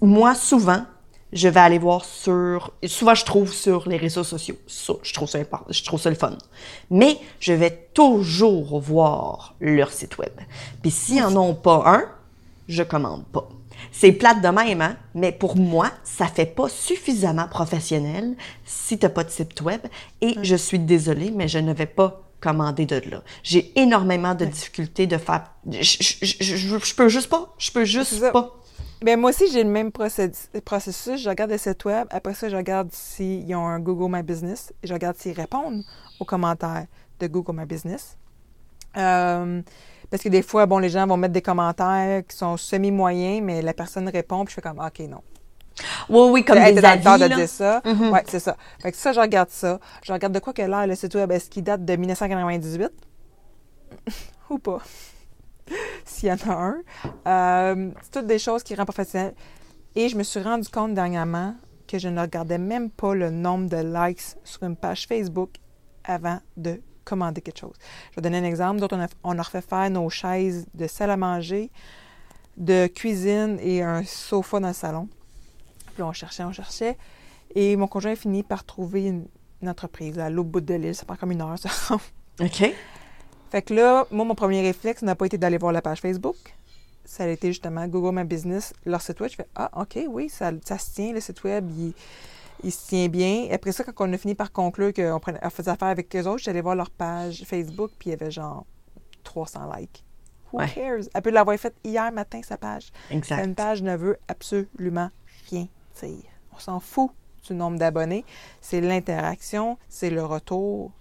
Moi, 0.00 0.36
souvent, 0.36 0.84
je 1.32 1.48
vais 1.48 1.60
aller 1.60 1.78
voir 1.78 2.04
sur. 2.04 2.72
Souvent, 2.86 3.14
je 3.14 3.24
trouve 3.24 3.52
sur 3.52 3.88
les 3.88 3.96
réseaux 3.96 4.24
sociaux. 4.24 4.56
Ça, 4.66 4.94
je 5.02 5.12
trouve 5.12 5.28
ça 5.28 5.38
important, 5.38 5.66
je 5.70 5.84
trouve 5.84 6.00
ça 6.00 6.10
le 6.10 6.16
fun. 6.16 6.36
Mais 6.90 7.18
je 7.40 7.52
vais 7.52 7.88
toujours 7.94 8.80
voir 8.80 9.54
leur 9.60 9.92
site 9.92 10.18
web. 10.18 10.32
Puis 10.82 10.90
s'ils 10.90 11.22
en 11.22 11.36
ont 11.36 11.54
pas 11.54 11.82
un, 11.86 12.04
je 12.68 12.82
commande 12.82 13.24
pas. 13.26 13.48
C'est 13.92 14.12
plate 14.12 14.42
de 14.42 14.48
même, 14.48 14.80
hein? 14.82 14.96
mais 15.14 15.32
pour 15.32 15.56
moi, 15.56 15.90
ça 16.04 16.26
fait 16.26 16.46
pas 16.46 16.68
suffisamment 16.68 17.46
professionnel 17.48 18.34
si 18.64 18.98
t'as 18.98 19.08
pas 19.08 19.24
de 19.24 19.30
site 19.30 19.60
web. 19.60 19.80
Et 20.20 20.34
je 20.42 20.56
suis 20.56 20.78
désolée, 20.78 21.30
mais 21.30 21.48
je 21.48 21.58
ne 21.58 21.72
vais 21.72 21.86
pas 21.86 22.22
commander 22.40 22.86
de 22.86 23.02
là. 23.10 23.22
J'ai 23.42 23.72
énormément 23.78 24.34
de 24.34 24.44
difficultés 24.44 25.06
de 25.06 25.16
faire. 25.16 25.44
Je, 25.70 25.82
je, 25.82 26.14
je, 26.40 26.56
je- 26.56 26.94
peux 26.94 27.08
juste 27.08 27.28
pas. 27.28 27.52
Je 27.58 27.70
peux 27.72 27.84
juste 27.84 28.20
pas. 28.32 28.54
Ben, 29.00 29.18
moi 29.18 29.30
aussi, 29.30 29.50
j'ai 29.52 29.62
le 29.62 29.70
même 29.70 29.92
processus. 29.92 31.20
Je 31.20 31.28
regarde 31.28 31.50
le 31.50 31.58
site 31.58 31.84
web. 31.84 32.06
Après 32.10 32.34
ça, 32.34 32.48
je 32.48 32.56
regarde 32.56 32.90
s'ils 32.92 33.54
ont 33.54 33.66
un 33.66 33.78
Google 33.78 34.12
My 34.14 34.22
Business. 34.22 34.72
Et 34.82 34.88
je 34.88 34.92
regarde 34.94 35.16
s'ils 35.16 35.38
répondent 35.38 35.84
aux 36.18 36.24
commentaires 36.24 36.86
de 37.20 37.26
Google 37.26 37.52
My 37.56 37.64
Business. 37.64 38.16
Euh, 38.96 39.62
parce 40.10 40.22
que 40.22 40.28
des 40.28 40.42
fois, 40.42 40.66
bon, 40.66 40.78
les 40.78 40.88
gens 40.88 41.06
vont 41.06 41.16
mettre 41.16 41.34
des 41.34 41.42
commentaires 41.42 42.22
qui 42.26 42.36
sont 42.36 42.56
semi-moyens, 42.56 43.42
mais 43.42 43.62
la 43.62 43.74
personne 43.74 44.08
répond, 44.08 44.44
puis 44.44 44.52
je 44.52 44.54
fais 44.54 44.62
comme, 44.62 44.78
OK, 44.80 45.00
non. 45.00 45.22
Oui, 46.08 46.30
oui, 46.32 46.44
comme 46.44 46.58
des 46.58 46.72
dans 46.72 46.80
le 46.80 47.08
avis. 47.08 47.22
de 47.22 47.28
là. 47.28 47.36
dire 47.36 47.48
ça. 47.48 47.80
Mhm. 47.84 48.10
Ouais, 48.10 48.24
c'est 48.26 48.40
ça. 48.40 48.56
Fait 48.82 48.90
que 48.90 48.96
ça, 48.96 49.12
je 49.12 49.20
regarde 49.20 49.50
ça. 49.50 49.78
Je 50.02 50.12
regarde 50.12 50.32
de 50.32 50.40
quoi 50.40 50.52
que 50.52 50.62
l'air, 50.62 50.86
le 50.86 50.96
site 50.96 51.14
web, 51.14 51.30
est-ce 51.30 51.48
qu'il 51.48 51.62
date 51.62 51.84
de 51.84 51.94
1998? 51.96 52.90
Ou 54.50 54.58
pas? 54.58 54.80
S'il 56.04 56.28
y 56.28 56.32
en 56.32 56.36
a 56.36 56.54
un. 56.54 56.76
Euh, 57.26 57.90
c'est 58.02 58.10
toutes 58.12 58.26
des 58.26 58.38
choses 58.38 58.62
qui 58.62 58.74
rendent 58.74 58.86
professionnel. 58.86 59.34
Et 59.94 60.08
je 60.08 60.16
me 60.16 60.22
suis 60.22 60.40
rendu 60.40 60.68
compte 60.68 60.94
dernièrement 60.94 61.54
que 61.86 61.98
je 61.98 62.08
ne 62.08 62.20
regardais 62.20 62.58
même 62.58 62.90
pas 62.90 63.14
le 63.14 63.30
nombre 63.30 63.68
de 63.68 63.78
likes 63.78 64.36
sur 64.44 64.62
une 64.62 64.76
page 64.76 65.06
Facebook 65.06 65.56
avant 66.04 66.38
de 66.56 66.80
commander 67.04 67.40
quelque 67.40 67.58
chose. 67.58 67.74
Je 68.10 68.16
vais 68.16 68.22
donner 68.22 68.38
un 68.38 68.44
exemple. 68.44 68.80
D'autres, 68.80 68.98
on 69.24 69.38
a, 69.38 69.42
refait 69.42 69.62
faire 69.62 69.90
nos 69.90 70.08
chaises 70.10 70.66
de 70.74 70.86
salle 70.86 71.10
à 71.10 71.16
manger, 71.16 71.70
de 72.56 72.86
cuisine 72.86 73.58
et 73.60 73.82
un 73.82 74.04
sofa 74.04 74.60
dans 74.60 74.68
le 74.68 74.74
salon. 74.74 75.08
Puis 75.94 76.02
on 76.02 76.12
cherchait, 76.12 76.44
on 76.44 76.52
cherchait. 76.52 76.98
Et 77.54 77.76
mon 77.76 77.86
conjoint 77.86 78.12
a 78.12 78.16
fini 78.16 78.42
par 78.42 78.64
trouver 78.64 79.06
une, 79.06 79.26
une 79.62 79.68
entreprise 79.68 80.18
à 80.18 80.28
l'autre 80.28 80.50
bout 80.50 80.60
de 80.60 80.74
l'île. 80.74 80.94
Ça 80.94 81.06
prend 81.06 81.16
comme 81.16 81.32
une 81.32 81.40
heure, 81.40 81.58
ça. 81.58 81.96
OK. 82.40 82.74
Fait 83.50 83.62
que 83.62 83.74
là, 83.74 84.06
moi, 84.10 84.24
mon 84.24 84.34
premier 84.34 84.62
réflexe 84.62 85.02
n'a 85.02 85.14
pas 85.14 85.26
été 85.26 85.38
d'aller 85.38 85.58
voir 85.58 85.72
la 85.72 85.82
page 85.82 86.00
Facebook. 86.00 86.36
Ça 87.04 87.24
a 87.24 87.28
été 87.28 87.48
justement 87.48 87.86
Google 87.88 88.14
My 88.18 88.24
Business, 88.24 88.72
leur 88.84 89.00
site 89.00 89.20
web. 89.20 89.30
Je 89.30 89.36
fais 89.36 89.46
Ah, 89.54 89.70
OK, 89.80 89.98
oui, 90.08 90.28
ça, 90.28 90.50
ça 90.64 90.76
se 90.78 90.92
tient, 90.94 91.12
le 91.12 91.20
site 91.20 91.42
web, 91.44 91.68
il, 91.76 91.94
il 92.62 92.70
se 92.72 92.86
tient 92.88 93.08
bien. 93.08 93.48
Après 93.50 93.72
ça, 93.72 93.82
quand 93.84 94.06
on 94.08 94.12
a 94.12 94.18
fini 94.18 94.34
par 94.34 94.52
conclure 94.52 94.92
qu'on 94.92 95.18
prenait- 95.18 95.38
on 95.42 95.50
faisait 95.50 95.70
affaire 95.70 95.88
avec 95.88 96.14
eux 96.14 96.26
autres, 96.26 96.42
j'allais 96.42 96.60
voir 96.60 96.74
leur 96.76 96.90
page 96.90 97.44
Facebook, 97.46 97.90
puis 97.98 98.10
il 98.10 98.12
y 98.12 98.14
avait 98.14 98.30
genre 98.30 98.66
300 99.24 99.70
likes. 99.76 100.04
Who 100.52 100.58
Ouais. 100.60 100.68
cares? 100.70 101.00
Elle 101.14 101.22
peut 101.22 101.30
l'avoir 101.30 101.56
faite 101.58 101.74
hier 101.84 102.10
matin, 102.12 102.40
sa 102.42 102.56
page. 102.56 102.90
Exact. 103.10 103.44
Une 103.44 103.54
page 103.54 103.82
ne 103.82 103.96
veut 103.96 104.18
absolument 104.28 105.10
rien 105.50 105.66
dire. 106.02 106.24
On 106.54 106.58
s'en 106.58 106.80
fout 106.80 107.10
du 107.46 107.54
nombre 107.54 107.78
d'abonnés. 107.78 108.24
C'est 108.60 108.80
l'interaction, 108.82 109.78
c'est 109.88 110.10
le 110.10 110.24
retour 110.24 110.92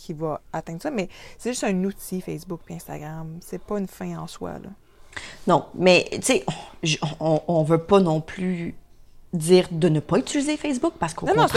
qui 0.00 0.12
va 0.14 0.40
atteindre 0.52 0.80
ça. 0.82 0.90
Mais 0.90 1.08
c'est 1.38 1.50
juste 1.50 1.64
un 1.64 1.84
outil, 1.84 2.20
Facebook 2.20 2.60
et 2.68 2.74
Instagram. 2.74 3.38
C'est 3.40 3.62
pas 3.62 3.78
une 3.78 3.86
fin 3.88 4.16
en 4.18 4.26
soi. 4.26 4.52
Là. 4.52 4.70
Non, 5.46 5.66
mais 5.74 6.08
tu 6.12 6.22
sais, 6.22 6.44
on, 7.20 7.40
on 7.46 7.62
veut 7.64 7.82
pas 7.82 8.00
non 8.00 8.20
plus 8.20 8.74
dire 9.32 9.68
de 9.70 9.88
ne 9.88 10.00
pas 10.00 10.18
utiliser 10.18 10.56
Facebook 10.56 10.94
parce 10.98 11.14
qu'au 11.14 11.26
contraire, 11.26 11.48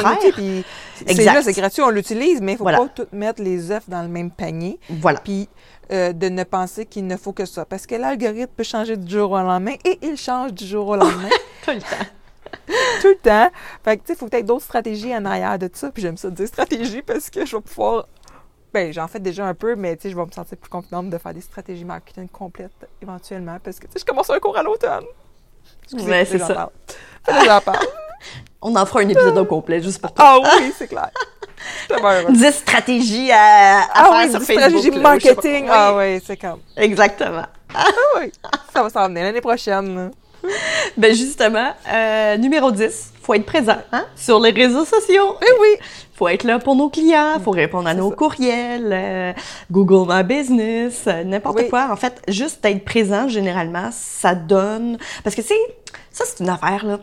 c'est 1.07 1.23
là, 1.23 1.41
c'est 1.41 1.53
gratuit, 1.53 1.81
on 1.81 1.89
l'utilise, 1.89 2.39
mais 2.39 2.51
il 2.51 2.57
faut 2.57 2.63
Voilà. 2.65 2.77
pas 2.79 2.87
tout 2.89 3.07
mettre 3.11 3.41
les 3.41 3.71
œufs 3.71 3.87
dans 3.89 4.03
le 4.03 4.07
même 4.09 4.29
panier. 4.29 4.79
voilà, 4.89 5.19
Puis 5.19 5.49
euh, 5.91 6.13
de 6.13 6.29
ne 6.29 6.43
penser 6.43 6.85
qu'il 6.85 7.07
ne 7.07 7.17
faut 7.17 7.33
que 7.33 7.45
ça. 7.45 7.65
Parce 7.65 7.87
que 7.87 7.95
l'algorithme 7.95 8.51
peut 8.55 8.63
changer 8.63 8.95
du 8.95 9.11
jour 9.11 9.31
au 9.31 9.37
lendemain 9.37 9.73
et 9.85 9.97
il 10.03 10.17
change 10.17 10.53
du 10.53 10.65
jour 10.67 10.87
au 10.89 10.95
lendemain. 11.03 11.29
tout 11.65 11.71
le 11.71 11.79
temps. 11.81 12.05
tout 13.01 13.07
le 13.07 13.17
temps. 13.17 13.49
Fait 13.83 13.97
que, 13.97 14.01
tu 14.03 14.07
sais, 14.07 14.13
il 14.13 14.17
faut 14.17 14.27
peut-être 14.27 14.45
d'autres 14.45 14.63
stratégies 14.65 15.15
en 15.15 15.25
arrière 15.25 15.57
de 15.57 15.69
ça. 15.73 15.89
Puis 15.91 16.03
j'aime 16.03 16.17
ça 16.17 16.29
dire 16.29 16.47
stratégie 16.47 17.01
parce 17.01 17.29
que 17.29 17.43
je 17.45 17.55
vais 17.55 17.61
pouvoir. 17.61 18.07
Ben, 18.73 18.91
j'en 18.91 19.07
fais 19.07 19.19
déjà 19.19 19.45
un 19.45 19.53
peu, 19.53 19.75
mais 19.75 19.97
je 20.03 20.09
vais 20.09 20.25
me 20.25 20.31
sentir 20.31 20.57
plus 20.57 20.69
confidente 20.69 21.09
de 21.09 21.17
faire 21.17 21.33
des 21.33 21.41
stratégies 21.41 21.85
marketing 21.85 22.27
complètes 22.27 22.71
éventuellement 23.01 23.57
parce 23.63 23.79
que, 23.79 23.85
je 23.95 24.03
commence 24.03 24.29
un 24.31 24.39
cours 24.39 24.57
à 24.57 24.63
l'automne. 24.63 25.05
Ouais, 25.93 26.25
c'est 26.25 26.39
ça. 26.39 26.71
parle. 27.25 27.61
Parle. 27.63 27.77
On 28.61 28.75
en 28.75 28.85
fera 28.85 29.01
un 29.01 29.09
épisode 29.09 29.37
au 29.37 29.45
complet 29.45 29.81
juste 29.81 30.01
pour 30.01 30.13
toi. 30.13 30.25
Ah 30.43 30.57
oui, 30.59 30.73
c'est 30.77 30.87
clair. 30.87 31.09
Je 31.57 31.79
suis 31.79 31.87
tellement 31.87 32.09
heureuse. 32.09 32.37
10 32.37 32.51
stratégies 32.51 33.31
à, 33.31 33.81
à 33.81 33.87
Ah 33.93 34.03
faire 34.05 34.13
oui, 34.13 34.31
sur 34.31 34.39
Facebook. 34.41 34.59
stratégies 34.59 34.91
là, 34.91 34.99
marketing. 34.99 35.63
Oui, 35.65 35.69
Ah 35.71 35.95
oui, 35.95 36.21
c'est 36.25 36.37
comme. 36.37 36.59
Exactement. 36.77 37.45
Ah 37.75 37.85
oui, 38.19 38.31
ça 38.73 38.81
va 38.83 38.89
s'en 38.89 39.07
venir 39.07 39.23
l'année 39.23 39.41
prochaine. 39.41 40.11
Ben 40.97 41.13
justement, 41.15 41.73
euh, 41.91 42.37
numéro 42.37 42.71
10, 42.71 43.13
faut 43.21 43.33
être 43.33 43.45
présent 43.45 43.77
hein, 43.91 44.05
sur 44.15 44.39
les 44.39 44.51
réseaux 44.51 44.85
sociaux. 44.85 45.37
Eh 45.41 45.51
oui. 45.61 45.77
Faut 46.23 46.29
être 46.29 46.45
là 46.45 46.57
pour 46.57 46.75
nos 46.77 46.89
clients, 46.89 47.37
faut 47.43 47.51
répondre 47.51 47.87
à 47.89 47.93
nos 47.93 48.09
ça. 48.09 48.15
courriels, 48.15 48.89
euh, 48.93 49.33
Google 49.69 50.09
My 50.09 50.23
Business, 50.23 51.03
euh, 51.07 51.25
n'importe 51.25 51.57
Oui. 51.59 51.69
quoi. 51.69 51.89
En 51.91 51.97
fait, 51.97 52.21
juste 52.29 52.63
être 52.63 52.85
présent, 52.85 53.27
généralement, 53.27 53.89
ça 53.91 54.33
donne... 54.33 54.97
Parce 55.25 55.35
que, 55.35 55.41
tu 55.41 55.47
sais, 55.49 55.55
ça, 56.11 56.23
c'est 56.25 56.41
une 56.41 56.49
affaire, 56.49 56.85
là. 56.85 56.99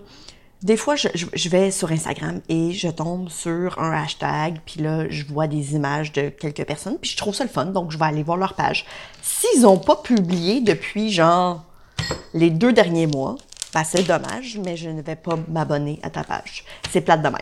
des 0.62 0.78
fois, 0.78 0.96
je, 0.96 1.08
je- 1.14 1.26
je 1.34 1.48
vais 1.50 1.70
sur 1.70 1.90
Instagram 1.92 2.40
et 2.48 2.72
je 2.72 2.88
tombe 2.88 3.28
sur 3.28 3.78
un 3.78 3.92
hashtag, 3.92 4.58
puis 4.64 4.80
là, 4.80 5.04
je 5.10 5.24
vois 5.26 5.46
des 5.48 5.74
images 5.74 6.12
de 6.12 6.30
quelques 6.30 6.64
personnes, 6.64 6.96
puis 6.98 7.10
je 7.10 7.16
trouve 7.18 7.34
ça 7.34 7.44
le 7.44 7.50
fun, 7.50 7.66
donc 7.66 7.90
je 7.92 7.98
vais 7.98 8.04
aller 8.06 8.22
voir 8.22 8.38
leur 8.38 8.54
page. 8.54 8.86
S'ils 9.22 9.62
n'ont 9.62 9.78
pas 9.78 9.96
publié 9.96 10.60
depuis, 10.62 11.10
genre, 11.12 11.64
les 12.32 12.48
deux 12.48 12.72
derniers 12.72 13.06
mois, 13.06 13.36
ben, 13.74 13.84
c'est 13.84 14.02
dommage, 14.02 14.58
mais 14.64 14.76
je 14.78 14.88
ne 14.88 15.00
vais 15.02 15.14
pas 15.16 15.36
m'abonner 15.48 15.98
à 16.02 16.08
ta 16.10 16.24
page. 16.24 16.64
C'est 16.90 17.02
plate 17.02 17.20
de 17.22 17.28
même. 17.28 17.36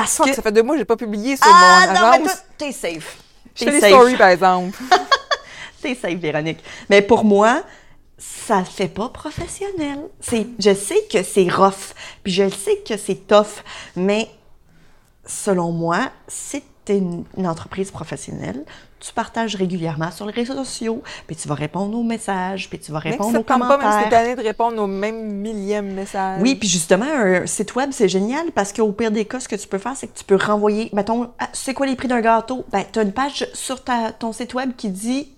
Parce 0.00 0.16
Fuck, 0.16 0.28
que... 0.28 0.34
ça 0.34 0.42
fait 0.42 0.52
deux 0.52 0.62
mois 0.62 0.74
que 0.74 0.78
j'ai 0.80 0.84
pas 0.86 0.96
publié 0.96 1.36
sur 1.36 1.44
Ah, 1.46 1.86
mon 1.88 1.92
non, 1.94 2.10
mais 2.12 2.16
agence. 2.30 2.42
t'es 2.56 2.72
safe. 2.72 3.18
Je 3.54 3.64
fais 3.64 3.80
des 3.80 3.88
stories, 3.88 4.16
par 4.16 4.28
exemple. 4.28 4.78
T'es 5.82 5.94
safe, 5.94 6.14
Véronique. 6.18 6.60
Mais 6.88 7.02
pour 7.02 7.24
moi, 7.24 7.62
ça 8.16 8.64
fait 8.64 8.88
pas 8.88 9.08
professionnel. 9.10 9.98
C'est, 10.20 10.46
je 10.58 10.74
sais 10.74 11.02
que 11.12 11.22
c'est 11.22 11.48
rough, 11.50 11.94
puis 12.22 12.32
je 12.32 12.48
sais 12.48 12.78
que 12.86 12.96
c'est 12.96 13.26
tough, 13.26 13.62
mais 13.96 14.30
selon 15.26 15.70
moi, 15.72 16.10
si 16.28 16.62
t'es 16.84 16.98
une, 16.98 17.24
une 17.36 17.46
entreprise 17.46 17.90
professionnelle, 17.90 18.64
tu 19.00 19.12
partages 19.12 19.56
régulièrement 19.56 20.10
sur 20.10 20.26
les 20.26 20.32
réseaux 20.32 20.54
sociaux, 20.54 21.02
puis 21.26 21.34
tu 21.34 21.48
vas 21.48 21.54
répondre 21.54 21.96
aux 21.98 22.02
messages, 22.02 22.68
puis 22.68 22.78
tu 22.78 22.92
vas 22.92 22.98
répondre 22.98 23.30
aux 23.30 23.42
tente 23.42 23.46
pas, 23.46 23.56
même 23.58 23.78
si 23.80 23.82
commentaires. 23.82 24.08
tanné 24.10 24.36
de 24.36 24.42
répondre 24.42 24.80
au 24.82 24.86
même 24.86 25.32
millième 25.32 25.92
message. 25.94 26.40
Oui, 26.42 26.54
puis 26.54 26.68
justement, 26.68 27.06
un 27.06 27.46
site 27.46 27.74
web, 27.74 27.90
c'est 27.92 28.08
génial 28.08 28.52
parce 28.54 28.72
qu'au 28.72 28.92
pire 28.92 29.10
des 29.10 29.24
cas, 29.24 29.40
ce 29.40 29.48
que 29.48 29.56
tu 29.56 29.66
peux 29.66 29.78
faire, 29.78 29.96
c'est 29.96 30.06
que 30.06 30.16
tu 30.18 30.24
peux 30.24 30.36
renvoyer, 30.36 30.90
mettons, 30.92 31.30
ah, 31.38 31.48
c'est 31.52 31.74
quoi 31.74 31.86
les 31.86 31.96
prix 31.96 32.08
d'un 32.08 32.20
gâteau? 32.20 32.64
Ben, 32.70 32.84
tu 32.92 32.98
as 32.98 33.02
une 33.02 33.12
page 33.12 33.46
sur 33.54 33.82
ta- 33.82 34.12
ton 34.12 34.32
site 34.32 34.54
web 34.54 34.72
qui 34.76 34.90
dit 34.90 35.32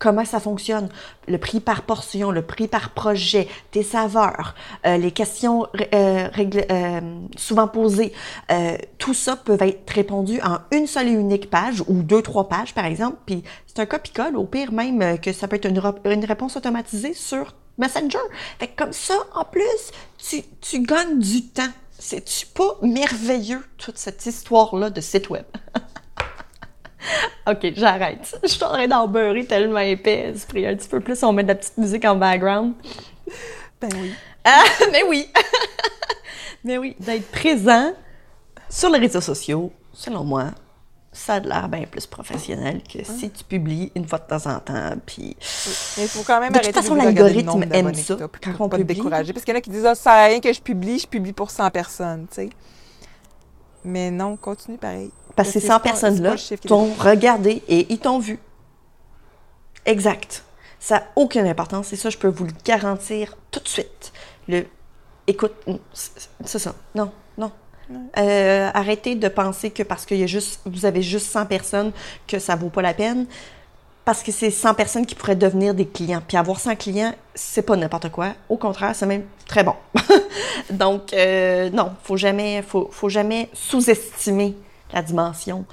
comment 0.00 0.24
ça 0.24 0.40
fonctionne, 0.40 0.88
le 1.28 1.38
prix 1.38 1.60
par 1.60 1.82
portion, 1.82 2.32
le 2.32 2.42
prix 2.42 2.66
par 2.66 2.90
projet, 2.90 3.46
tes 3.70 3.84
saveurs, 3.84 4.56
euh, 4.86 4.96
les 4.96 5.12
questions 5.12 5.66
euh, 5.94 6.28
euh, 6.38 7.00
souvent 7.36 7.68
posées. 7.68 8.12
Euh, 8.50 8.76
tout 8.98 9.14
ça 9.14 9.36
peut 9.36 9.58
être 9.60 9.90
répondu 9.90 10.40
en 10.40 10.58
une 10.72 10.88
seule 10.88 11.08
et 11.08 11.12
unique 11.12 11.50
page 11.50 11.84
ou 11.86 12.02
deux, 12.02 12.22
trois 12.22 12.48
pages, 12.48 12.74
par 12.74 12.86
exemple. 12.86 13.18
Puis 13.26 13.44
c'est 13.66 13.78
un 13.78 13.86
copie-colle, 13.86 14.36
au 14.36 14.44
pire 14.44 14.72
même 14.72 15.18
que 15.20 15.32
ça 15.32 15.46
peut 15.46 15.56
être 15.56 15.68
une 15.68 16.24
réponse 16.24 16.56
automatisée 16.56 17.14
sur 17.14 17.54
Messenger. 17.78 18.18
Fait 18.58 18.68
que 18.68 18.82
comme 18.82 18.92
ça, 18.92 19.14
en 19.34 19.44
plus, 19.44 19.92
tu, 20.18 20.42
tu 20.60 20.80
gagnes 20.80 21.18
du 21.18 21.46
temps. 21.46 21.62
C'est-tu 21.98 22.46
pas 22.46 22.78
merveilleux, 22.80 23.62
toute 23.76 23.98
cette 23.98 24.24
histoire-là 24.24 24.88
de 24.88 25.02
site 25.02 25.28
web? 25.28 25.44
OK, 27.48 27.72
j'arrête. 27.74 28.38
Je 28.42 28.48
suis 28.48 28.64
en 28.64 28.68
train 28.68 28.86
d'en 28.86 29.08
beurrer 29.08 29.44
tellement 29.44 29.80
épais. 29.80 30.34
Je 30.34 30.46
prie 30.46 30.66
un 30.66 30.76
petit 30.76 30.88
peu 30.88 31.00
plus, 31.00 31.22
on 31.22 31.32
met 31.32 31.42
de 31.42 31.48
la 31.48 31.54
petite 31.54 31.78
musique 31.78 32.04
en 32.04 32.16
background. 32.16 32.74
Ben 33.80 33.90
oui. 34.00 34.12
Ah, 34.44 34.64
mais 34.92 35.02
oui! 35.08 35.28
mais 36.64 36.78
oui, 36.78 36.96
d'être 36.98 37.30
présent 37.30 37.92
sur 38.68 38.90
les 38.90 38.98
réseaux 38.98 39.20
sociaux, 39.20 39.72
selon 39.92 40.24
moi, 40.24 40.46
ça 41.12 41.34
a 41.34 41.40
l'air 41.40 41.68
bien 41.68 41.84
plus 41.90 42.06
professionnel 42.06 42.82
que 42.82 43.02
si 43.04 43.30
tu 43.30 43.42
publies 43.44 43.90
une 43.96 44.06
fois 44.06 44.18
de 44.18 44.26
temps 44.26 44.50
en 44.50 44.60
temps, 44.60 44.92
puis... 45.04 45.36
Mais 45.96 46.04
il 46.04 46.08
faut 46.08 46.22
quand 46.22 46.40
même 46.40 46.52
De 46.52 46.58
toute 46.58 46.64
arrêter 46.66 46.80
façon, 46.80 46.94
de 46.94 47.00
regarder 47.00 47.34
le 47.34 47.42
l'algorithme 47.42 47.74
aime 47.74 47.94
ça, 47.94 48.16
quand 48.42 48.52
on 48.60 48.68
pas 48.68 48.76
te 48.76 48.82
publie. 48.82 48.94
décourager. 48.94 49.32
Parce 49.32 49.44
qu'il 49.44 49.52
y 49.52 49.56
en 49.56 49.58
a 49.58 49.60
qui 49.60 49.70
disent, 49.70 49.86
ah, 49.86 49.94
ça 49.94 50.02
sert 50.02 50.12
à 50.12 50.24
rien 50.26 50.40
que 50.40 50.52
je 50.52 50.60
publie, 50.60 50.98
je 50.98 51.06
publie 51.06 51.32
pour 51.32 51.50
100 51.50 51.70
personnes, 51.70 52.26
tu 52.28 52.34
sais. 52.36 52.50
Mais 53.84 54.10
non, 54.10 54.36
continue 54.36 54.78
pareil. 54.78 55.10
Parce 55.42 55.48
que 55.48 55.52
ces 55.54 55.60
c'est 55.60 55.66
100 55.66 55.78
pas- 55.80 55.82
c'est 55.82 55.82
pas 55.82 55.90
personnes-là 55.90 56.36
t'ont 56.66 56.92
regardé 56.98 57.62
et 57.68 57.86
ils 57.92 57.98
t'ont 57.98 58.18
vu. 58.18 58.38
Exact. 59.86 60.44
Ça 60.78 60.96
n'a 60.96 61.06
aucune 61.16 61.46
importance 61.46 61.92
et 61.92 61.96
ça, 61.96 62.10
je 62.10 62.18
peux 62.18 62.28
vous 62.28 62.44
le 62.44 62.52
garantir 62.64 63.36
tout 63.50 63.60
de 63.60 63.68
suite. 63.68 64.12
Le... 64.48 64.66
Écoute, 65.26 65.52
c'est 65.92 66.28
c'est 66.44 66.58
ça. 66.58 66.74
Non, 66.94 67.12
non. 67.38 67.52
Euh, 68.18 68.70
arrêtez 68.72 69.14
de 69.16 69.28
penser 69.28 69.70
que 69.70 69.82
parce 69.82 70.06
que 70.06 70.14
y 70.14 70.22
a 70.22 70.26
juste, 70.26 70.60
vous 70.64 70.86
avez 70.86 71.02
juste 71.02 71.26
100 71.26 71.46
personnes, 71.46 71.92
que 72.26 72.38
ça 72.38 72.54
vaut 72.56 72.68
pas 72.68 72.82
la 72.82 72.94
peine. 72.94 73.26
Parce 74.04 74.22
que 74.22 74.32
c'est 74.32 74.50
100 74.50 74.74
personnes 74.74 75.06
qui 75.06 75.14
pourraient 75.14 75.36
devenir 75.36 75.74
des 75.74 75.86
clients. 75.86 76.22
Puis 76.26 76.36
avoir 76.36 76.58
100 76.58 76.76
clients, 76.76 77.14
c'est 77.34 77.62
pas 77.62 77.76
n'importe 77.76 78.10
quoi. 78.10 78.34
Au 78.48 78.56
contraire, 78.56 78.94
c'est 78.94 79.06
même 79.06 79.24
très 79.46 79.62
bon. 79.62 79.74
Donc, 80.70 81.12
euh, 81.12 81.68
non, 81.70 81.92
faut 82.02 82.16
jamais, 82.16 82.62
faut, 82.62 82.88
faut 82.90 83.08
jamais 83.08 83.48
sous-estimer 83.52 84.56
la 84.92 85.02
dimension 85.02 85.64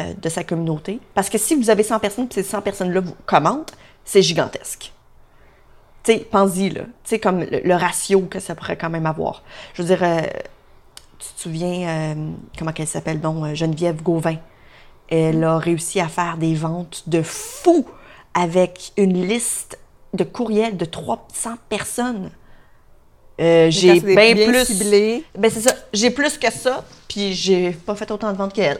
euh, 0.00 0.12
de 0.14 0.28
sa 0.28 0.44
communauté. 0.44 1.00
Parce 1.14 1.28
que 1.28 1.38
si 1.38 1.54
vous 1.54 1.70
avez 1.70 1.82
100 1.82 1.98
personnes, 1.98 2.28
puis 2.28 2.42
ces 2.42 2.48
100 2.48 2.62
personnes-là 2.62 3.00
vous 3.00 3.16
commentent, 3.26 3.72
c'est 4.04 4.22
gigantesque. 4.22 4.92
Tu 6.04 6.12
sais, 6.12 6.18
pense-y, 6.30 6.70
là. 6.70 6.82
Tu 6.82 6.90
sais, 7.04 7.18
comme 7.18 7.40
le, 7.40 7.60
le 7.64 7.74
ratio 7.74 8.22
que 8.22 8.38
ça 8.38 8.54
pourrait 8.54 8.76
quand 8.76 8.90
même 8.90 9.06
avoir. 9.06 9.42
Je 9.74 9.82
veux 9.82 9.88
dire, 9.88 10.02
euh, 10.02 10.22
tu 11.18 11.28
te 11.34 11.40
souviens, 11.40 11.88
euh, 11.88 12.30
comment 12.58 12.72
qu'elle 12.72 12.86
s'appelle, 12.86 13.20
euh, 13.24 13.54
Geneviève 13.54 14.02
Gauvin? 14.02 14.36
Elle 15.08 15.42
a 15.44 15.58
réussi 15.58 16.00
à 16.00 16.08
faire 16.08 16.36
des 16.36 16.54
ventes 16.54 17.04
de 17.06 17.22
fou 17.22 17.86
avec 18.34 18.92
une 18.96 19.26
liste 19.26 19.78
de 20.14 20.24
courriels 20.24 20.76
de 20.76 20.84
300 20.84 21.56
personnes. 21.68 22.30
Euh, 23.40 23.70
j'ai 23.70 24.00
bien 24.00 24.34
plus. 24.34 24.64
ciblé. 24.64 25.24
Ben 25.36 25.50
c'est 25.50 25.60
ça. 25.60 25.74
J'ai 25.92 26.10
plus 26.10 26.38
que 26.38 26.50
ça, 26.50 26.84
puis 27.16 27.32
j'ai 27.32 27.70
pas 27.70 27.94
fait 27.94 28.10
autant 28.10 28.30
de 28.30 28.36
ventes 28.36 28.52
qu'elle. 28.52 28.78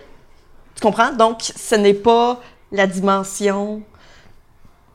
Tu 0.74 0.82
comprends? 0.82 1.10
Donc, 1.10 1.40
ce 1.40 1.74
n'est 1.74 1.94
pas 1.94 2.38
la 2.70 2.86
dimension 2.86 3.80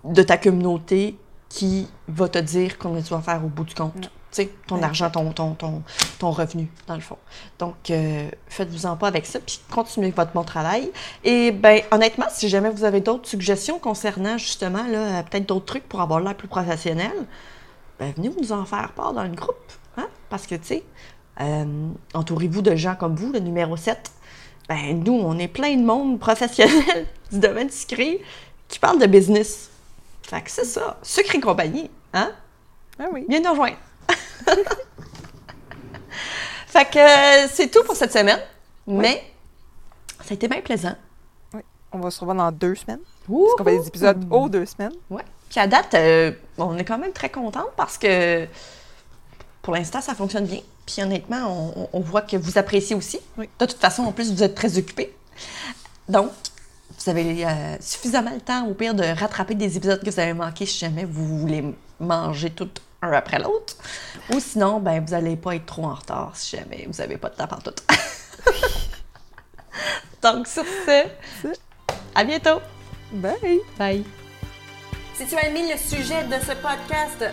de 0.04 0.22
ta 0.22 0.38
communauté 0.38 1.18
qui 1.50 1.88
va 2.08 2.30
te 2.30 2.38
dire 2.38 2.78
combien 2.78 3.02
tu 3.02 3.10
vas 3.12 3.22
faire 3.22 3.44
au 3.44 3.48
bout 3.48 3.64
du 3.64 3.74
compte. 3.74 4.00
Tu 4.00 4.10
sais, 4.30 4.50
ton 4.68 4.76
Ouais. 4.78 4.84
argent, 4.84 5.10
ton, 5.10 5.32
ton, 5.34 5.56
ton, 5.56 5.82
ton 6.20 6.30
revenu, 6.30 6.70
dans 6.86 6.94
le 6.94 7.02
fond. 7.02 7.18
Donc, 7.58 7.90
euh, 7.90 8.30
faites-vous-en 8.48 8.96
pas 8.96 9.08
avec 9.08 9.26
ça, 9.26 9.40
puis 9.40 9.60
continuez 9.72 10.12
votre 10.12 10.34
bon 10.34 10.44
travail. 10.44 10.92
Et 11.24 11.52
ben 11.52 11.82
honnêtement, 11.90 12.28
si 12.30 12.48
jamais 12.48 12.70
vous 12.70 12.84
avez 12.84 13.02
d'autres 13.02 13.28
suggestions 13.28 13.80
concernant 13.80 14.38
justement, 14.38 14.84
là, 14.84 15.00
euh, 15.00 15.24
peut-être 15.24 15.48
d'autres 15.48 15.66
trucs 15.66 15.90
pour 15.90 16.00
avoir 16.02 16.20
l'air 16.20 16.36
plus 16.36 16.48
professionnel, 16.48 17.12
ben, 18.00 18.14
venez 18.16 18.30
nous 18.40 18.52
en 18.52 18.66
faire 18.66 18.92
part 18.92 19.14
dans 19.14 19.24
le 19.24 19.30
groupe. 19.36 19.56
Hein? 19.98 20.08
Parce 20.30 20.46
que, 20.48 20.56
tu 20.56 20.66
sais, 20.68 20.84
euh, 21.39 21.89
entourez-vous 22.13 22.62
de 22.62 22.76
gens 22.76 22.96
comme 22.96 23.15
vous, 23.15 23.32
le 23.32 23.39
numéro 23.39 23.78
7. 23.78 24.12
Ben, 24.67 25.04
nous, 25.04 25.13
on 25.13 25.38
est 25.39 25.48
plein 25.48 25.76
de 25.76 25.84
monde 25.84 26.20
professionnel 26.20 27.08
du 27.32 27.39
domaine 27.39 27.70
sucré 27.70 28.22
qui 28.67 28.80
parle 28.80 29.00
de 29.00 29.06
business. 29.06 29.70
Fait 30.24 30.41
que 30.41 30.52
c'est 30.52 30.65
ça. 30.65 30.98
Sucre 31.02 31.36
et 31.36 31.39
compagnie. 31.39 31.89
Hein? 32.13 32.32
Ah 33.00 33.08
oui. 33.12 33.26
Viens 33.28 33.41
nous 33.41 33.52
rejoindre. 33.52 33.78
fait 36.67 36.86
que 36.86 37.00
euh, 37.46 37.48
c'est 37.52 37.70
tout 37.70 37.84
pour 37.84 37.96
cette 37.96 38.13
semaine. 38.13 38.39
Mais 38.88 39.24
ça 40.20 40.32
a 40.32 40.34
été 40.34 40.48
bien 40.48 40.62
plaisant. 40.62 40.96
oui. 41.54 41.62
On 41.91 42.00
va 42.00 42.12
se 42.12 42.20
revoir 42.20 42.38
dans 42.38 42.52
deux 42.52 42.76
semaines. 42.76 43.02
Ouh! 43.28 43.46
Parce 43.46 43.58
qu'on 43.58 43.63
fait 43.63 43.80
des 43.80 43.88
épisodes 43.88 44.26
aux 44.30 44.50
deux 44.50 44.65
semaines. 44.65 44.94
Ouais. 45.10 45.24
Puis 45.50 45.60
à 45.60 45.67
date, 45.67 45.94
euh, 45.96 46.32
on 46.58 46.78
est 46.78 46.86
quand 46.86 46.98
même 46.98 47.12
très 47.12 47.30
contente 47.30 47.72
parce 47.76 47.98
que 47.98 48.48
pour 49.62 49.74
l'instant, 49.74 50.00
ça 50.00 50.15
fonctionne 50.15 50.46
bien. 50.46 50.62
Puis 50.86 51.02
honnêtement, 51.02 51.89
on, 51.94 52.00
voit 52.00 52.22
que 52.22 52.38
vous 52.38 52.58
appréciez 52.58 52.96
aussi. 52.96 53.20
Oui. 53.38 53.50
De 53.60 53.65
toute 53.65 53.80
façon, 53.80 54.04
en 54.04 54.12
plus, 54.12 54.32
vous 54.32 54.44
êtes 54.44 54.56
très 54.56 54.78
occupés. 54.78 55.15
Donc, 56.10 56.32
vous 57.00 57.10
avez 57.10 57.46
euh, 57.46 57.78
suffisamment 57.80 58.34
le 58.34 58.41
temps, 58.41 58.67
au 58.67 58.74
pire, 58.74 58.94
de 58.94 59.04
rattraper 59.04 59.56
des 59.56 59.78
épisodes 59.78 60.04
que 60.04 60.10
vous 60.10 60.20
avez 60.20 60.34
manqués 60.34 60.65
si 60.65 60.80
jamais 60.80 61.06
vous 61.06 61.39
voulez 61.39 61.63
manger 62.00 62.50
tout 62.50 62.70
un 63.02 63.13
après 63.13 63.39
l'autre. 63.39 63.76
Ou 64.34 64.39
sinon, 64.39 64.80
ben, 64.80 65.04
vous 65.04 65.12
n'allez 65.12 65.36
pas 65.36 65.56
être 65.56 65.65
trop 65.65 65.86
en 65.86 65.96
retard 65.96 66.32
si 66.36 66.58
jamais 66.58 66.86
vous 66.88 67.00
n'avez 67.00 67.17
pas 67.17 67.30
de 67.30 67.36
temps 67.36 67.48
pour 67.48 67.63
tout. 67.63 67.74
Donc, 70.22 70.48
sur 70.48 70.63
ce, 70.63 71.48
à 72.13 72.24
bientôt! 72.24 72.62
Bye! 73.13 73.60
Bye. 73.78 74.04
Si 75.15 75.26
tu 75.26 75.36
as 75.36 75.48
aimé 75.48 75.72
le 75.72 75.78
sujet 75.78 76.24
de 76.26 76.34
ce 76.34 76.54
podcast, 76.54 77.26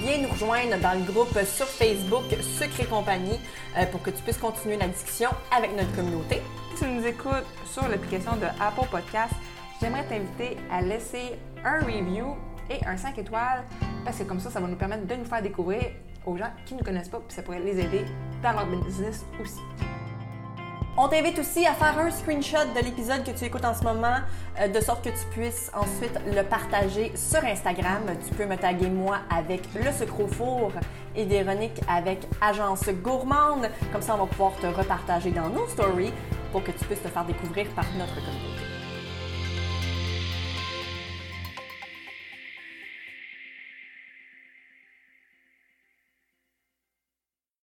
viens 0.00 0.18
nous 0.18 0.28
rejoindre 0.28 0.78
dans 0.78 0.98
le 0.98 1.04
groupe 1.04 1.38
sur 1.44 1.66
Facebook 1.66 2.24
Sucre 2.40 2.80
et 2.80 2.86
compagnie 2.86 3.38
euh, 3.76 3.84
pour 3.86 4.02
que 4.02 4.10
tu 4.10 4.22
puisses 4.22 4.38
continuer 4.38 4.76
la 4.76 4.88
discussion 4.88 5.30
avec 5.54 5.76
notre 5.76 5.94
communauté. 5.94 6.40
Si 6.74 6.84
tu 6.84 6.90
nous 6.90 7.06
écoutes 7.06 7.46
sur 7.66 7.86
l'application 7.86 8.36
de 8.36 8.46
Apple 8.60 8.88
Podcast, 8.90 9.34
j'aimerais 9.80 10.04
t'inviter 10.04 10.56
à 10.70 10.80
laisser 10.80 11.38
un 11.64 11.80
review 11.80 12.34
et 12.70 12.84
un 12.86 12.96
5 12.96 13.18
étoiles 13.18 13.64
parce 14.04 14.18
que 14.18 14.22
comme 14.22 14.40
ça, 14.40 14.50
ça 14.50 14.60
va 14.60 14.68
nous 14.68 14.76
permettre 14.76 15.06
de 15.06 15.14
nous 15.14 15.24
faire 15.24 15.42
découvrir 15.42 15.82
aux 16.24 16.36
gens 16.36 16.50
qui 16.64 16.74
ne 16.74 16.78
nous 16.78 16.84
connaissent 16.84 17.08
pas 17.08 17.18
puis 17.18 17.34
ça 17.34 17.42
pourrait 17.42 17.60
les 17.60 17.78
aider 17.78 18.04
dans 18.42 18.52
leur 18.52 18.66
business 18.66 19.24
aussi. 19.40 19.60
On 20.96 21.08
t'invite 21.08 21.38
aussi 21.38 21.66
à 21.66 21.72
faire 21.72 21.98
un 21.98 22.10
screenshot 22.10 22.74
de 22.74 22.84
l'épisode 22.84 23.24
que 23.24 23.30
tu 23.30 23.44
écoutes 23.44 23.64
en 23.64 23.74
ce 23.74 23.84
moment, 23.84 24.16
euh, 24.60 24.68
de 24.68 24.80
sorte 24.80 25.04
que 25.04 25.10
tu 25.10 25.24
puisses 25.30 25.70
ensuite 25.72 26.18
le 26.26 26.42
partager 26.42 27.12
sur 27.14 27.42
Instagram. 27.44 28.02
Tu 28.26 28.34
peux 28.34 28.44
me 28.44 28.56
taguer 28.56 28.88
moi 28.88 29.18
avec 29.34 29.62
le 29.74 29.92
sucre 29.92 30.26
four 30.26 30.72
et 31.14 31.24
Véronique 31.24 31.80
avec 31.88 32.26
Agence 32.40 32.88
Gourmande. 33.02 33.70
Comme 33.92 34.02
ça, 34.02 34.14
on 34.14 34.24
va 34.24 34.26
pouvoir 34.26 34.52
te 34.56 34.66
repartager 34.66 35.30
dans 35.30 35.48
nos 35.48 35.66
stories 35.68 36.12
pour 36.50 36.64
que 36.64 36.72
tu 36.72 36.84
puisses 36.84 37.02
te 37.02 37.08
faire 37.08 37.24
découvrir 37.24 37.66
par 37.68 37.86
notre 37.96 38.14
communauté. 38.16 38.59